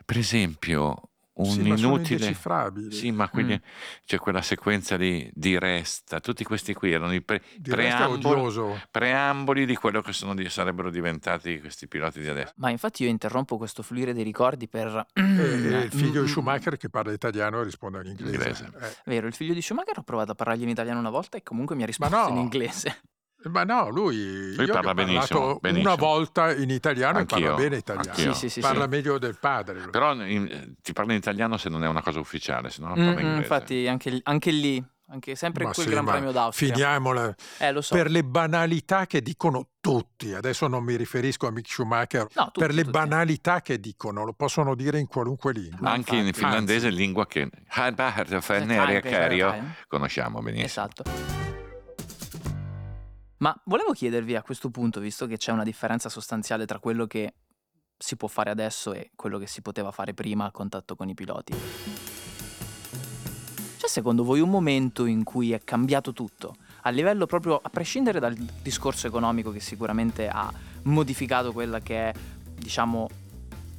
Per 0.05 0.17
esempio, 0.17 1.11
un 1.37 1.45
Sì, 1.45 1.61
ma 1.61 1.77
sono 1.77 1.95
inutile. 1.95 2.35
Sì, 2.89 3.11
ma 3.11 3.29
quindi 3.29 3.53
Mm. 3.53 4.01
c'è 4.05 4.17
quella 4.17 4.41
sequenza 4.41 4.97
di, 4.97 5.29
di 5.33 5.57
Resta, 5.59 6.19
tutti 6.19 6.43
questi 6.43 6.73
qui 6.73 6.91
erano 6.91 7.13
i 7.13 7.21
pre- 7.21 7.41
preamboli, 7.61 8.79
preamboli 8.89 9.65
di 9.65 9.75
quello 9.75 10.01
che 10.01 10.13
sono 10.13 10.33
di- 10.33 10.49
sarebbero 10.49 10.89
diventati 10.89 11.59
questi 11.59 11.87
piloti 11.87 12.21
di 12.21 12.27
adesso. 12.27 12.53
Ma 12.57 12.69
infatti 12.69 13.03
io 13.03 13.09
interrompo 13.09 13.57
questo 13.57 13.83
fluire 13.83 14.13
dei 14.13 14.23
ricordi 14.23 14.67
per... 14.67 15.05
E, 15.13 15.21
e 15.21 15.81
il 15.83 15.91
figlio 15.91 16.05
Mm, 16.07 16.13
di 16.13 16.19
mm, 16.19 16.25
Schumacher 16.25 16.77
che 16.77 16.89
parla 16.89 17.11
italiano 17.11 17.61
risponde 17.63 17.99
in 18.01 18.07
inglese. 18.07 18.33
Inglese. 18.35 18.71
Eh, 18.81 18.95
Vero, 19.05 19.27
il 19.27 19.33
figlio 19.33 19.53
di 19.53 19.61
Schumacher 19.61 19.99
ho 19.99 20.03
provato 20.03 20.31
a 20.31 20.35
parlargli 20.35 20.63
in 20.63 20.69
italiano 20.69 20.99
una 20.99 21.09
volta 21.09 21.37
e 21.37 21.43
comunque 21.43 21.75
mi 21.75 21.83
ha 21.83 21.85
risposto 21.85 22.15
no. 22.17 22.29
in 22.29 22.37
inglese. 22.37 23.01
Ma 23.43 23.63
no, 23.63 23.89
lui, 23.89 24.55
ho 24.59 24.65
parla 24.65 24.93
benissimo, 24.93 25.57
benissimo. 25.61 25.93
una 25.93 25.95
volta 26.01 26.53
in 26.53 26.69
italiano 26.71 27.19
Anch'io, 27.19 27.37
e 27.37 27.41
parla 27.41 27.55
bene 27.55 27.75
italiano. 27.77 28.09
anch'io. 28.09 28.33
Sì, 28.33 28.39
sì, 28.39 28.49
sì, 28.49 28.59
parla 28.61 28.83
sì. 28.83 28.89
meglio 28.89 29.17
del 29.19 29.37
padre. 29.39 29.79
lui. 29.79 29.89
Però 29.91 30.13
in- 30.23 30.73
ti 30.81 30.91
parla 30.91 31.11
in 31.13 31.19
italiano 31.19 31.55
se 31.57 31.69
non 31.69 31.83
è 31.83 31.87
una 31.87 32.01
cosa 32.01 32.19
ufficiale, 32.19 32.69
se 32.69 32.81
no 32.81 32.89
Mm, 32.89 32.93
parla 32.95 33.11
mm, 33.11 33.19
inglese. 33.19 33.37
infatti 33.41 33.87
anche, 33.87 34.19
anche 34.23 34.51
lì 34.51 34.83
anche 35.09 35.35
sempre 35.35 35.63
Ma 35.63 35.71
quel 35.71 35.85
sì, 35.85 35.91
Gran 35.93 36.03
Premio 36.03 36.31
d'Austria. 36.33 36.73
Finiamola 36.73 37.35
Eh, 37.59 37.71
lo 37.71 37.79
so. 37.79 37.95
per 37.95 38.09
le 38.11 38.25
banalità 38.25 39.05
che 39.05 39.21
dicono 39.21 39.69
tutti. 39.79 40.33
Adesso 40.33 40.67
non 40.67 40.83
mi 40.83 40.97
riferisco 40.97 41.47
a 41.47 41.51
Mick 41.51 41.69
Schumacher. 41.69 42.27
No, 42.33 42.45
tutti, 42.47 42.59
per 42.59 42.73
le 42.73 42.81
tutti. 42.81 42.91
banalità 42.91 43.61
che 43.61 43.79
dicono, 43.79 44.25
lo 44.25 44.33
possono 44.33 44.75
dire 44.75 44.99
in 44.99 45.07
qualunque 45.07 45.53
lingua. 45.53 45.91
Anche 45.91 46.15
in 46.15 46.25
infatti. 46.25 46.39
finlandese, 46.43 46.89
lingua 46.89 47.25
che 47.25 47.47
Eh, 49.53 49.63
conosciamo 49.87 50.41
benissimo. 50.41 50.65
Esatto. 50.65 51.36
Ma 53.39 53.55
volevo 53.65 53.91
chiedervi 53.91 54.35
a 54.35 54.41
questo 54.41 54.69
punto, 54.69 54.99
visto 54.99 55.27
che 55.27 55.37
c'è 55.37 55.51
una 55.51 55.63
differenza 55.63 56.09
sostanziale 56.09 56.65
tra 56.65 56.79
quello 56.79 57.05
che 57.05 57.33
si 57.97 58.15
può 58.15 58.27
fare 58.27 58.49
adesso 58.49 58.93
e 58.93 59.11
quello 59.15 59.37
che 59.37 59.47
si 59.47 59.61
poteva 59.61 59.91
fare 59.91 60.13
prima 60.13 60.45
a 60.45 60.51
contatto 60.51 60.95
con 60.95 61.09
i 61.09 61.13
piloti. 61.13 61.53
C'è 63.77 63.87
secondo 63.87 64.23
voi 64.23 64.39
un 64.39 64.49
momento 64.49 65.05
in 65.05 65.23
cui 65.23 65.51
è 65.51 65.63
cambiato 65.63 66.13
tutto? 66.13 66.55
A 66.81 66.89
livello 66.89 67.27
proprio, 67.27 67.59
a 67.61 67.69
prescindere 67.69 68.19
dal 68.19 68.33
discorso 68.33 69.05
economico 69.05 69.51
che 69.51 69.59
sicuramente 69.59 70.27
ha 70.27 70.51
modificato 70.83 71.51
quella 71.51 71.79
che 71.79 72.09
è, 72.09 72.13
diciamo, 72.55 73.07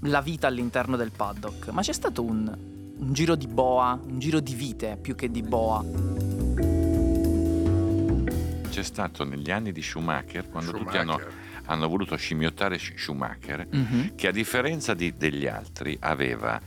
la 0.02 0.20
vita 0.20 0.46
all'interno 0.46 0.96
del 0.96 1.10
paddock, 1.10 1.70
ma 1.70 1.82
c'è 1.82 1.92
stato 1.92 2.22
un, 2.22 2.46
un 2.96 3.12
giro 3.12 3.34
di 3.34 3.48
boa, 3.48 3.98
un 4.00 4.20
giro 4.20 4.38
di 4.38 4.54
vite 4.54 4.96
più 5.00 5.16
che 5.16 5.28
di 5.28 5.42
boa. 5.42 6.77
C'è 8.78 8.84
stato 8.84 9.24
negli 9.24 9.50
anni 9.50 9.72
di 9.72 9.82
Schumacher, 9.82 10.48
quando 10.48 10.70
tutti 10.70 10.96
hanno, 10.96 11.14
Schumacher. 11.18 11.38
hanno 11.64 11.88
voluto 11.88 12.14
scimmiottare 12.14 12.78
Sch- 12.78 12.96
Schumacher, 12.96 13.66
che 14.14 14.28
a 14.28 14.30
differenza 14.30 14.94
di- 14.94 15.16
degli 15.16 15.48
altri 15.48 15.96
aveva 15.98 16.60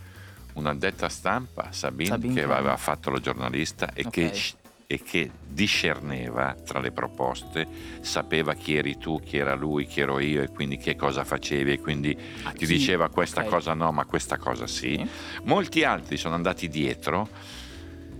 un'addetta 0.55 1.07
stampa, 1.07 1.71
Sabine, 1.71 2.09
Sabine 2.09 2.33
che 2.33 2.43
aveva 2.43 2.75
fatto 2.75 3.11
la 3.11 3.19
giornalista 3.19 3.93
e, 3.93 4.09
che, 4.09 4.25
Ok. 4.25 4.35
sc- 4.35 4.55
e 4.87 5.01
che 5.01 5.31
discerneva 5.47 6.53
tra 6.65 6.81
le 6.81 6.91
proposte, 6.91 7.65
sapeva 8.01 8.55
chi 8.55 8.75
eri 8.75 8.97
tu, 8.97 9.21
chi 9.23 9.37
era 9.37 9.55
lui, 9.55 9.85
chi 9.87 10.01
ero 10.01 10.19
io 10.19 10.41
e 10.41 10.49
quindi 10.49 10.75
che 10.75 10.97
cosa 10.97 11.23
facevi 11.23 11.71
e 11.71 11.79
quindi 11.79 12.13
A 12.43 12.51
ti 12.51 12.65
diceva 12.65 13.07
questa 13.07 13.43
Ok. 13.43 13.47
cosa 13.47 13.73
no, 13.73 13.93
ma 13.93 14.03
questa 14.03 14.35
cosa 14.35 14.67
sì. 14.67 14.95
Sì. 14.97 15.09
Molti 15.43 15.85
altri 15.85 16.17
sono 16.17 16.35
andati 16.35 16.67
dietro 16.67 17.29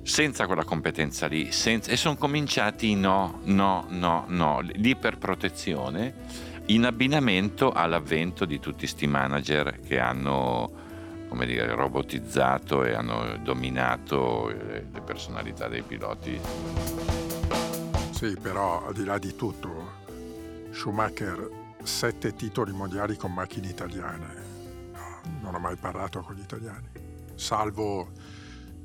senza 0.04 0.46
quella 0.46 0.64
competenza 0.64 1.28
lì 1.28 1.52
senza- 1.52 1.92
e 1.92 1.98
sono 1.98 2.16
cominciati 2.16 2.96
no, 2.96 3.40
no, 3.44 3.86
no, 3.90 4.26
no, 4.28 4.60
l'iperprotezione 4.62 6.14
in 6.68 6.86
abbinamento 6.86 7.72
all'avvento 7.72 8.46
di 8.46 8.60
tutti 8.60 8.88
sti 8.88 9.08
manager 9.08 9.80
che 9.80 10.00
hanno 10.00 10.90
come 11.32 11.46
dire, 11.46 11.74
robotizzato 11.76 12.84
e 12.84 12.94
hanno 12.94 13.38
dominato 13.42 14.50
eh, 14.50 14.86
le 14.92 15.02
personalità 15.02 15.70
dei 15.70 15.82
piloti. 15.82 16.38
Sì, 18.12 18.36
però 18.36 18.86
al 18.86 18.94
di 18.94 19.06
là 19.06 19.18
di 19.18 19.34
tutto, 19.34 20.00
Schumacher 20.72 21.50
sette 21.84 22.36
titoli 22.36 22.74
mondiali 22.74 23.16
con 23.16 23.34
macchine 23.34 23.68
italiane. 23.70 24.28
No, 24.92 25.22
non 25.40 25.56
ha 25.56 25.58
mai 25.58 25.78
parlato 25.78 26.20
con 26.20 26.36
gli 26.36 26.42
italiani, 26.42 26.90
salvo 27.36 28.10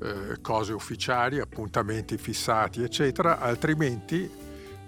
eh, 0.02 0.40
cose 0.40 0.72
ufficiali, 0.72 1.40
appuntamenti 1.40 2.16
fissati, 2.18 2.82
eccetera. 2.82 3.38
Altrimenti 3.40 4.30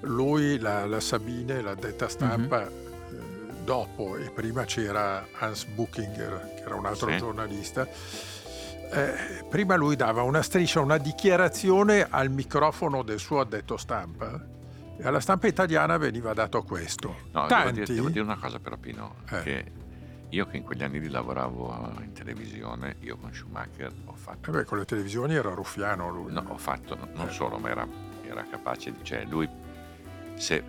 lui, 0.03 0.59
la, 0.59 0.87
la 0.87 1.01
Sabine, 1.01 1.61
l'ha 1.61 1.75
detta 1.75 2.09
stampa, 2.09 2.67
eh, 2.69 2.71
dopo 3.65 4.17
e 4.17 4.31
prima 4.31 4.65
c'era 4.65 5.27
Hans 5.39 5.65
Buchinger, 5.65 6.53
che 6.57 6.63
era 6.63 6.75
un 6.77 6.87
altro 6.87 7.11
Sì. 7.11 7.17
giornalista. 7.19 7.87
Eh, 8.91 9.45
prima 9.51 9.75
lui 9.77 9.97
dava 9.97 10.23
una 10.23 10.41
striscia, 10.43 10.81
una 10.81 10.97
dichiarazione 10.99 12.07
al 12.09 12.31
microfono 12.31 13.03
del 13.03 13.19
suo 13.19 13.41
addetto 13.41 13.77
stampa 13.77 14.43
e 14.97 15.07
alla 15.07 15.21
stampa 15.21 15.47
italiana 15.47 15.99
veniva 15.99 16.33
dato 16.33 16.63
questo. 16.63 17.09
No, 17.33 17.47
devo 17.47 17.47
Tanti, 17.49 17.73
dire, 17.81 17.95
devo 17.95 18.09
dire 18.09 18.23
una 18.23 18.39
cosa 18.39 18.59
però 18.59 18.77
Pino, 18.79 19.17
Eh. 19.31 19.43
che 19.43 19.73
io 20.31 20.47
che 20.47 20.57
in 20.59 20.63
quegli 20.63 20.83
anni 20.83 21.01
lì 21.01 21.09
lavoravo 21.09 21.95
in 22.03 22.13
televisione, 22.13 22.97
io 23.01 23.17
con 23.17 23.33
Schumacher 23.33 23.93
ho 24.05 24.15
fatto 24.15 24.51
Eh 24.51 24.53
beh, 24.53 24.65
con 24.65 24.79
le 24.79 24.85
televisioni 24.85 25.35
era 25.35 25.55
ruffiano 25.55 26.11
lui. 26.11 26.33
No, 26.33 26.45
ho 26.49 26.59
fatto, 26.59 26.95
no- 26.97 27.09
non 27.15 27.29
Eh. 27.29 27.33
solo, 27.33 27.59
ma 27.59 27.71
era, 27.71 27.87
era 28.27 28.45
capace 28.49 28.93
di... 28.93 28.99
Cioè, 29.03 29.25
lui 29.25 29.49
se 30.37 30.63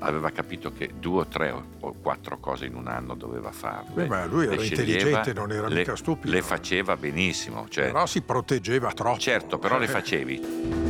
aveva 0.00 0.30
capito 0.30 0.72
che 0.72 0.90
due 0.98 1.20
o 1.22 1.26
tre 1.26 1.50
o, 1.50 1.64
o 1.80 1.92
quattro 1.94 2.38
cose 2.38 2.66
in 2.66 2.74
un 2.74 2.88
anno 2.88 3.14
doveva 3.14 3.52
farle. 3.52 3.94
Beh, 4.02 4.08
ma 4.08 4.24
lui 4.26 4.46
le 4.46 4.52
era 4.54 4.62
intelligente, 4.62 5.32
non 5.32 5.52
era 5.52 5.68
le, 5.68 5.76
mica 5.76 5.94
stupido. 5.96 6.34
Le 6.34 6.42
faceva 6.42 6.96
benissimo, 6.96 7.66
cioè, 7.68 7.84
Però 7.86 8.04
si 8.06 8.20
proteggeva 8.22 8.92
troppo. 8.92 9.18
certo, 9.18 9.58
però 9.58 9.78
le 9.78 9.84
Eh, 9.86 9.88
facevi. 9.88 10.83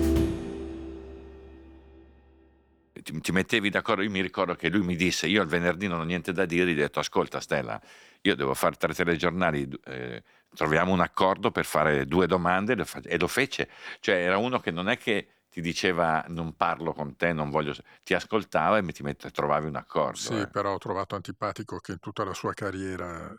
Ti, 3.24 3.32
mettevi 3.32 3.70
d'accordo, 3.70 4.02
io 4.02 4.10
mi 4.10 4.20
ricordo 4.20 4.54
che 4.54 4.68
lui 4.68 4.84
mi 4.84 4.96
disse, 4.96 5.26
io 5.26 5.40
il 5.40 5.48
venerdì 5.48 5.86
non 5.86 6.00
ho 6.00 6.04
niente 6.04 6.30
da 6.30 6.44
dire, 6.44 6.66
gli 6.74 6.78
ho 6.78 6.82
detto, 6.82 6.98
ascolta 6.98 7.40
Stella, 7.40 7.80
io 8.20 8.36
devo 8.36 8.52
fare 8.52 8.74
tre 8.76 8.92
telegiornali, 8.92 9.66
eh, 9.86 10.22
troviamo 10.54 10.92
un 10.92 11.00
accordo 11.00 11.50
per 11.50 11.64
fare 11.64 12.04
due 12.04 12.26
domande 12.26 12.76
e 13.04 13.18
lo 13.18 13.26
fece. 13.26 13.70
Cioè 14.00 14.16
era 14.16 14.36
uno 14.36 14.60
che 14.60 14.70
non 14.70 14.90
è 14.90 14.98
che 14.98 15.28
ti 15.48 15.62
diceva 15.62 16.22
non 16.28 16.54
parlo 16.54 16.92
con 16.92 17.16
te, 17.16 17.32
non 17.32 17.48
voglio... 17.48 17.74
ti 18.02 18.12
ascoltava 18.12 18.76
e 18.76 18.82
mi 18.82 18.92
ti 18.92 19.02
mette- 19.02 19.30
trovavi 19.30 19.68
un 19.68 19.76
accordo. 19.76 20.18
Sì, 20.18 20.38
eh. 20.40 20.48
però 20.48 20.74
ho 20.74 20.78
trovato 20.78 21.14
antipatico 21.14 21.78
che 21.78 21.92
in 21.92 22.00
tutta 22.00 22.24
la 22.24 22.34
sua 22.34 22.52
carriera 22.52 23.34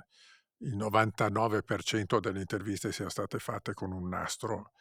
il 0.62 0.76
99% 0.76 2.20
delle 2.20 2.40
interviste 2.40 2.92
siano 2.92 3.12
state 3.12 3.38
fatte 3.38 3.76
con 3.76 3.92
un 3.92 4.10
nastro 4.10 4.72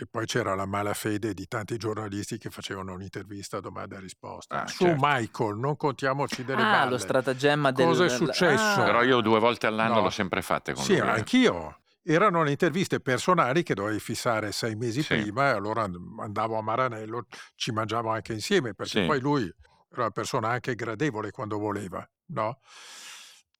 e 0.00 0.06
poi 0.06 0.26
c'era 0.26 0.54
la 0.54 0.64
malafede 0.66 1.34
di 1.34 1.46
tanti 1.48 1.76
giornalisti 1.76 2.38
che 2.38 2.50
facevano 2.50 2.92
un'intervista 2.92 3.58
domanda 3.60 3.96
e 3.96 4.00
risposta. 4.00 4.62
Ah, 4.62 4.66
Su 4.68 4.84
certo. 4.84 5.00
Michael, 5.04 5.56
non 5.56 5.76
contiamoci 5.76 6.44
delle 6.44 6.62
Ah, 6.62 6.70
balle. 6.70 6.90
lo 6.90 6.98
stratagemma 6.98 7.72
del... 7.72 7.86
Cosa 7.86 8.04
è 8.04 8.08
successo? 8.08 8.80
Ah, 8.80 8.84
Però 8.84 9.02
io 9.02 9.20
due 9.20 9.40
volte 9.40 9.66
all'anno 9.66 9.94
No. 9.94 10.00
l'ho 10.02 10.10
sempre 10.10 10.40
fatte 10.42 10.72
con 10.72 10.84
Sì, 10.84 10.96
lui. 10.98 11.06
eh. 11.06 11.10
anch'io. 11.10 11.78
Erano 12.02 12.42
le 12.42 12.52
interviste 12.52 13.00
personali 13.00 13.62
che 13.62 13.74
dovevi 13.74 13.98
fissare 13.98 14.52
sei 14.52 14.76
mesi 14.76 15.02
Sì. 15.02 15.14
prima 15.20 15.48
e 15.50 15.54
allora 15.54 15.82
and- 15.82 15.96
andavo 16.20 16.56
a 16.56 16.62
Maranello, 16.62 17.26
ci 17.54 17.70
mangiavo 17.72 18.08
anche 18.10 18.32
insieme 18.32 18.72
perché 18.74 19.00
Sì. 19.00 19.06
poi 19.06 19.20
lui 19.20 19.42
era 19.90 20.02
una 20.02 20.10
persona 20.10 20.48
anche 20.48 20.74
gradevole 20.74 21.30
quando 21.32 21.58
voleva, 21.58 22.08
no? 22.26 22.60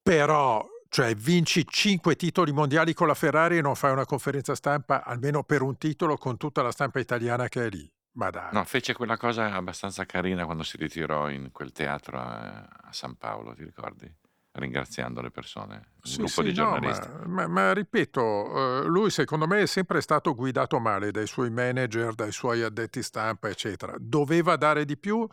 Però, 0.01 0.65
cioè, 0.89 1.13
vinci 1.15 1.65
cinque 1.67 2.15
titoli 2.15 2.51
mondiali 2.51 2.93
con 2.93 3.07
la 3.07 3.13
Ferrari 3.13 3.57
e 3.57 3.61
non 3.61 3.75
fai 3.75 3.91
una 3.91 4.05
conferenza 4.05 4.55
stampa 4.55 5.03
almeno 5.05 5.43
per 5.43 5.61
un 5.61 5.77
titolo 5.77 6.17
con 6.17 6.37
tutta 6.37 6.61
la 6.63 6.71
stampa 6.71 6.99
italiana 6.99 7.47
che 7.47 7.65
è 7.67 7.69
lì. 7.69 7.89
Ma 8.13 8.31
dai. 8.31 8.53
No, 8.53 8.63
fece 8.65 8.93
quella 8.93 9.15
cosa 9.15 9.53
abbastanza 9.53 10.05
carina 10.05 10.45
quando 10.45 10.63
si 10.63 10.77
ritirò 10.77 11.29
in 11.29 11.51
quel 11.51 11.71
teatro 11.71 12.17
a, 12.17 12.65
a 12.65 12.91
San 12.91 13.15
Paolo, 13.15 13.53
ti 13.53 13.63
ricordi? 13.63 14.11
Ringraziando 14.51 15.21
le 15.21 15.29
persone, 15.29 15.75
un 15.75 16.01
Sì, 16.01 16.17
gruppo 16.17 16.41
sì, 16.41 16.43
di 16.43 16.53
no, 16.53 16.71
giornalisti. 16.71 17.07
ma, 17.07 17.27
ma- 17.27 17.47
ma 17.47 17.73
ripeto, 17.73 18.81
eh, 18.81 18.85
lui 18.87 19.11
secondo 19.11 19.45
me 19.45 19.61
è 19.61 19.65
sempre 19.67 20.01
stato 20.01 20.33
guidato 20.33 20.79
male 20.79 21.11
dai 21.11 21.27
suoi 21.27 21.51
manager, 21.51 22.15
dai 22.15 22.31
suoi 22.31 22.63
addetti 22.63 23.03
stampa, 23.03 23.47
eccetera. 23.47 23.93
Doveva 23.99 24.55
dare 24.55 24.85
di 24.85 24.97
più 24.97 25.25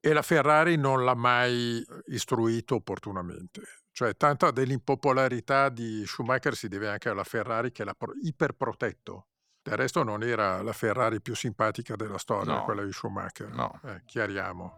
e 0.00 0.12
la 0.14 0.22
Ferrari 0.22 0.76
non 0.76 1.04
l'ha 1.04 1.14
mai 1.14 1.84
istruito 2.06 2.76
opportunamente. 2.76 3.60
Cioè, 3.92 4.16
tanta 4.16 4.50
dell'impopolarità 4.50 5.68
di 5.68 6.04
Schumacher 6.06 6.54
si 6.54 6.68
deve 6.68 6.88
anche 6.88 7.08
alla 7.08 7.24
Ferrari 7.24 7.72
che 7.72 7.84
l'ha 7.84 7.94
pro- 7.94 8.12
iperprotetto. 8.22 9.26
Del 9.62 9.76
resto 9.76 10.02
non 10.02 10.22
era 10.22 10.62
la 10.62 10.72
Ferrari 10.72 11.20
più 11.20 11.34
simpatica 11.34 11.94
della 11.96 12.16
storia, 12.18 12.54
No. 12.54 12.64
quella 12.64 12.82
di 12.84 12.92
Schumacher. 12.92 13.48
No. 13.52 13.78
Eh, 13.84 14.02
chiariamo. 14.06 14.76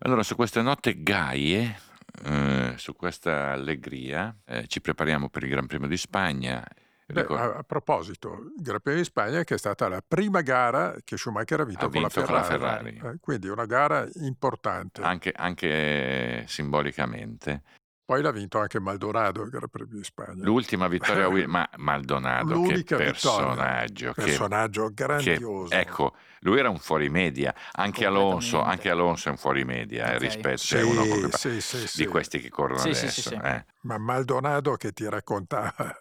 Allora, 0.00 0.22
su 0.22 0.34
queste 0.36 0.62
note 0.62 1.02
gaie, 1.02 1.78
eh, 2.24 2.74
su 2.76 2.94
questa 2.94 3.52
allegria, 3.52 4.36
eh, 4.44 4.66
ci 4.66 4.80
prepariamo 4.80 5.28
per 5.28 5.42
il 5.44 5.50
Gran 5.50 5.66
Premio 5.66 5.88
di 5.88 5.96
Spagna. 5.96 6.64
Beh, 7.06 7.26
a, 7.30 7.54
a 7.58 7.62
proposito, 7.62 8.32
il 8.56 8.62
Gran 8.62 8.80
Premio 8.80 9.00
di 9.00 9.06
Spagna 9.06 9.44
che 9.44 9.54
è 9.54 9.58
stata 9.58 9.86
la 9.88 10.02
prima 10.06 10.40
gara 10.40 10.96
che 11.04 11.16
Schumacher 11.16 11.60
ha 11.60 11.64
vinto, 11.64 11.84
Ha 11.84 11.88
con, 11.88 12.00
la 12.02 12.08
vinto 12.08 12.24
con 12.24 12.34
la 12.34 12.42
Ferrari. 12.42 13.00
Eh, 13.02 13.16
quindi 13.20 13.48
una 13.48 13.64
gara 13.64 14.08
importante. 14.14 15.02
anche, 15.02 15.32
anche 15.34 16.44
simbolicamente. 16.48 17.62
Poi 18.04 18.22
l'ha 18.22 18.30
vinto 18.30 18.58
anche 18.58 18.78
Maldonado 18.80 19.42
il 19.42 19.50
Gran 19.50 19.68
Premio 19.68 19.96
di 19.98 20.04
Spagna. 20.04 20.44
L'ultima 20.44 20.86
vittoria, 20.88 21.28
ma 21.46 21.68
Maldonado, 21.76 22.60
che 22.62 22.68
L'unica 22.68 22.96
personaggio. 22.96 24.12
che- 24.12 24.22
Personaggio 24.22 24.86
che- 24.88 24.94
grandioso. 24.94 25.74
ecco, 25.74 26.14
lui 26.40 26.58
era 26.58 26.70
un 26.70 26.78
fuorimedia, 26.78 27.54
anche 27.72 28.04
Alonso, 28.04 28.62
anche 28.62 28.90
Alonso 28.90 29.28
è 29.28 29.30
un 29.32 29.38
fuorimedia 29.38 30.12
eh, 30.12 30.14
Ok. 30.16 30.20
rispetto 30.20 30.56
sì, 30.58 30.76
a 30.78 30.86
uno 30.86 31.04
sì, 31.30 31.60
sì, 31.60 31.78
di 31.78 31.86
sì. 31.86 32.06
questi 32.06 32.40
che 32.40 32.48
corrono 32.48 32.78
Sì, 32.80 32.94
sì, 32.94 33.04
adesso. 33.06 33.20
sì, 33.22 33.28
sì. 33.28 33.34
eh. 33.42 33.64
Ma 33.82 33.98
Maldonado 33.98 34.74
che 34.76 34.92
ti 34.92 35.08
raccontava 35.08 36.00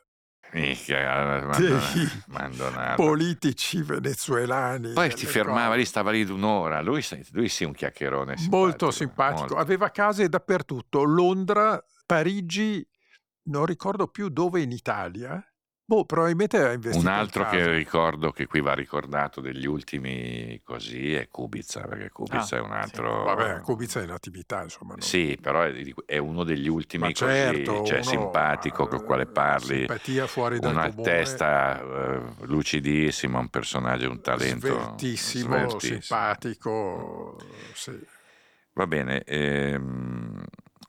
Maldonado. 2.28 2.96
politici 2.96 3.82
venezuelani. 3.82 4.94
Poi 4.94 5.16
si 5.18 5.26
fermava 5.26 5.68
cose. 5.68 5.78
lì, 5.78 5.86
stava 5.86 6.12
lì 6.12 6.24
un'ora. 6.24 6.82
Lui, 6.82 7.06
lui 7.32 7.50
sì, 7.50 7.64
un 7.64 7.74
chiacchierone. 7.74 8.38
Simpatico, 8.38 8.56
Molto 8.58 8.92
simpatico. 8.92 9.40
molto. 9.40 9.56
Aveva 9.58 9.92
case 9.92 10.30
dappertutto. 10.30 11.04
Londra, 11.04 11.84
Parigi, 12.06 12.88
non 13.44 13.66
ricordo 13.66 14.08
più 14.08 14.30
dove 14.30 14.62
in 14.62 14.72
Italia. 14.72 15.44
Boh, 15.88 16.04
probabilmente 16.04 16.58
ha 16.58 16.74
investito 16.74 16.98
Un 17.08 17.14
in 17.14 17.20
altro 17.20 17.44
casa. 17.44 17.56
che 17.58 17.72
ricordo 17.74 18.32
che 18.32 18.48
qui 18.48 18.60
va 18.60 18.74
ricordato 18.74 19.40
degli 19.40 19.68
ultimi 19.68 20.60
così 20.64 21.14
è 21.14 21.28
Kubica, 21.30 21.82
perché 21.82 22.10
Kubica 22.10 22.40
Ah, 22.40 22.58
è 22.58 22.60
un 22.60 22.72
altro... 22.72 23.24
Vabbè, 23.24 23.62
Kubica 23.62 24.00
è 24.00 24.04
in 24.04 24.10
attività, 24.10 24.64
insomma. 24.64 24.94
non- 24.94 25.02
Sì, 25.02 25.38
però 25.40 25.62
è, 26.08 26.18
uno 26.18 26.44
degli 26.44 26.68
ultimi 26.68 27.04
Ma 27.04 27.12
così, 27.12 27.24
certo, 27.26 27.84
cioè 27.84 28.00
uno, 28.00 28.04
simpatico 28.04 28.88
con 28.88 28.98
il 28.98 29.04
quale 29.04 29.26
parli, 29.28 29.78
Simpatia 29.78 30.26
fuori 30.26 30.58
dal 30.60 30.72
una 30.72 30.90
comune. 30.90 31.04
testa 31.04 31.80
eh, 31.80 32.22
lucidissima, 32.46 33.38
un 33.38 33.50
personaggio, 33.50 34.10
un 34.10 34.22
talento 34.22 34.68
Sveltissimo, 34.68 35.56
sveltissimo. 35.58 36.00
simpatico. 36.00 37.70
Sì. 37.74 38.00
Va 38.74 38.88
bene, 38.88 39.22
ehm, 39.24 40.44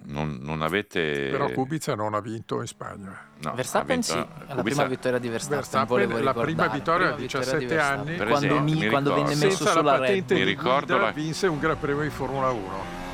non, 0.07 0.38
non 0.40 0.62
avete... 0.62 1.28
Però 1.30 1.50
Kubica 1.50 1.94
non 1.94 2.14
ha 2.14 2.20
vinto 2.20 2.61
in 2.61 2.66
Spagna. 2.66 3.16
no, 3.42 3.54
Verstappen 3.54 4.00
vinto- 4.00 4.12
sì, 4.12 4.18
è 4.18 4.18
la 4.18 4.54
Kubica- 4.54 4.62
prima 4.62 4.84
vittoria 4.84 5.18
di 5.18 5.28
Verstappen, 5.28 5.59
Verstappen, 5.59 5.98
la 6.09 6.16
ricordare. 6.16 6.44
prima 6.44 6.66
vittoria 6.68 7.07
a 7.09 7.12
Prima 7.12 7.26
17 7.26 7.59
di 7.59 7.66
Verstappen. 7.66 7.98
anni. 8.09 8.16
Per 8.16 8.26
quando, 8.28 8.46
esempio, 8.46 8.74
mi- 8.74 8.80
mi 8.80 8.88
quando 8.88 9.14
venne 9.14 9.28
messo 9.34 9.40
Senza 9.57 9.64
la 9.64 9.70
sulla 9.72 9.90
Red 9.92 10.00
patente 10.00 10.34
Mi 10.34 10.40
Bull. 10.40 10.48
di 10.48 10.54
ricordo 10.57 10.86
guida 10.86 11.00
la- 11.07 11.11
vinse 11.12 11.46
un 11.46 11.59
Gran 11.59 11.78
Premio 11.80 12.02
di 12.02 12.11
Formula 12.11 12.50
1. 12.50 13.04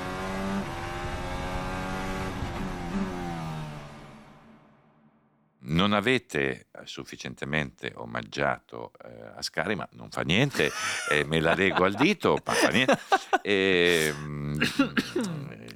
Non 5.83 5.95
avete 5.95 6.69
eh, 6.71 6.81
sufficientemente 6.85 7.93
omaggiato 7.97 8.93
eh, 9.05 9.33
Ascari, 9.35 9.75
ma 9.75 9.89
non 9.95 10.11
fa 10.11 10.21
niente, 10.21 10.71
eh, 11.11 11.25
me 11.25 11.41
la 11.41 11.55
leggo 11.55 11.83
al 11.83 11.95
dito, 11.95 12.39
ma 12.45 12.53
fa 12.53 12.69
niente. 12.69 12.97
E, 13.43 14.15
mm, 14.15 14.61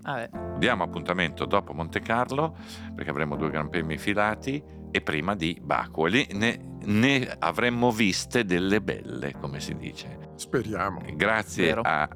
Vabbè, 0.02 0.30
diamo 0.58 0.84
appuntamento 0.84 1.44
dopo 1.44 1.72
Monte 1.72 1.98
Carlo, 1.98 2.56
perché 2.94 3.10
avremo 3.10 3.34
due 3.34 3.50
Gran 3.50 3.68
Premi 3.68 3.98
filati, 3.98 4.62
e 4.92 5.00
prima 5.00 5.34
di 5.34 5.58
Baku. 5.60 6.06
E 6.06 6.10
lì 6.10 6.28
ne, 6.34 6.78
ne 6.84 7.36
avremmo 7.40 7.90
viste 7.90 8.44
delle 8.44 8.80
belle, 8.80 9.32
come 9.32 9.58
si 9.58 9.74
dice. 9.74 10.30
Speriamo. 10.36 11.00
Grazie 11.14 11.66
Vero. 11.66 11.80
a 11.84 12.08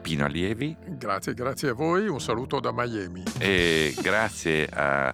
Pino 0.00 0.24
Allievi 0.24 0.74
Grazie, 0.86 1.34
grazie 1.34 1.68
a 1.68 1.74
voi. 1.74 2.08
Un 2.08 2.20
saluto 2.22 2.60
da 2.60 2.72
Miami. 2.72 3.24
e 3.38 3.94
grazie 4.00 4.66
a, 4.66 5.12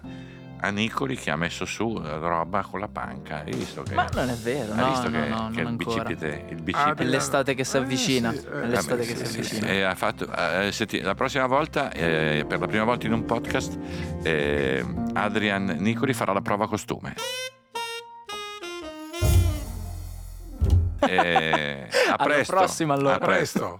a 0.65 0.69
Nicoli 0.71 1.15
che 1.15 1.29
ha 1.31 1.35
messo 1.35 1.65
su 1.65 1.99
roba 2.03 2.61
con 2.63 2.79
la 2.79 2.87
panca. 2.87 3.43
Hai 3.45 3.53
visto 3.53 3.83
che... 3.83 3.93
ma 3.93 4.07
non 4.13 4.29
è 4.29 4.33
vero, 4.35 4.71
Hai 4.73 4.77
no, 4.79 4.89
visto 4.89 5.09
no, 5.09 5.21
che, 5.21 5.27
no, 5.27 5.49
che 5.53 5.61
non 5.61 5.71
il 5.71 5.77
bicipite, 5.77 6.45
il 6.49 6.57
Ah, 6.57 6.61
bicipite 6.61 7.03
È 7.03 7.05
l'estate 7.05 7.53
che 7.53 7.63
si 7.63 7.75
Eh, 7.77 7.79
avvicina. 7.79 8.31
sì, 8.31 8.37
eh. 8.45 8.61
È 8.61 8.65
l'estate 8.65 9.05
che 9.05 9.15
si 9.15 9.25
sì, 9.25 9.37
avvicina. 9.37 9.67
e 9.67 9.81
ha 9.83 9.95
fatto, 9.95 10.27
eh, 10.31 10.71
senti, 10.71 11.01
la 11.01 11.15
prossima 11.15 11.45
volta, 11.47 11.91
eh, 11.91 12.45
per 12.47 12.59
la 12.59 12.67
prima 12.67 12.83
volta 12.83 13.05
in 13.05 13.13
un 13.13 13.25
podcast, 13.25 13.77
eh, 14.23 14.85
Adrian 15.13 15.75
Nicoli 15.79 16.13
farà 16.13 16.33
la 16.33 16.41
prova 16.41 16.67
costume. 16.67 17.13
Eh, 21.07 21.87
a 22.09 22.13
Alla 22.15 22.23
presto. 22.23 22.53
prossima, 22.55 22.93
allora. 22.95 23.15
A 23.15 23.19
presto. 23.19 23.79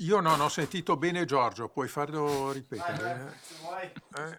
Io 0.00 0.20
non 0.20 0.40
ho 0.40 0.48
sentito 0.50 0.96
bene 0.98 1.24
Giorgio, 1.24 1.70
puoi 1.70 1.88
farlo 1.88 2.52
ripetere? 2.52 3.38
Eh? 4.14 4.22
Eh? 4.22 4.38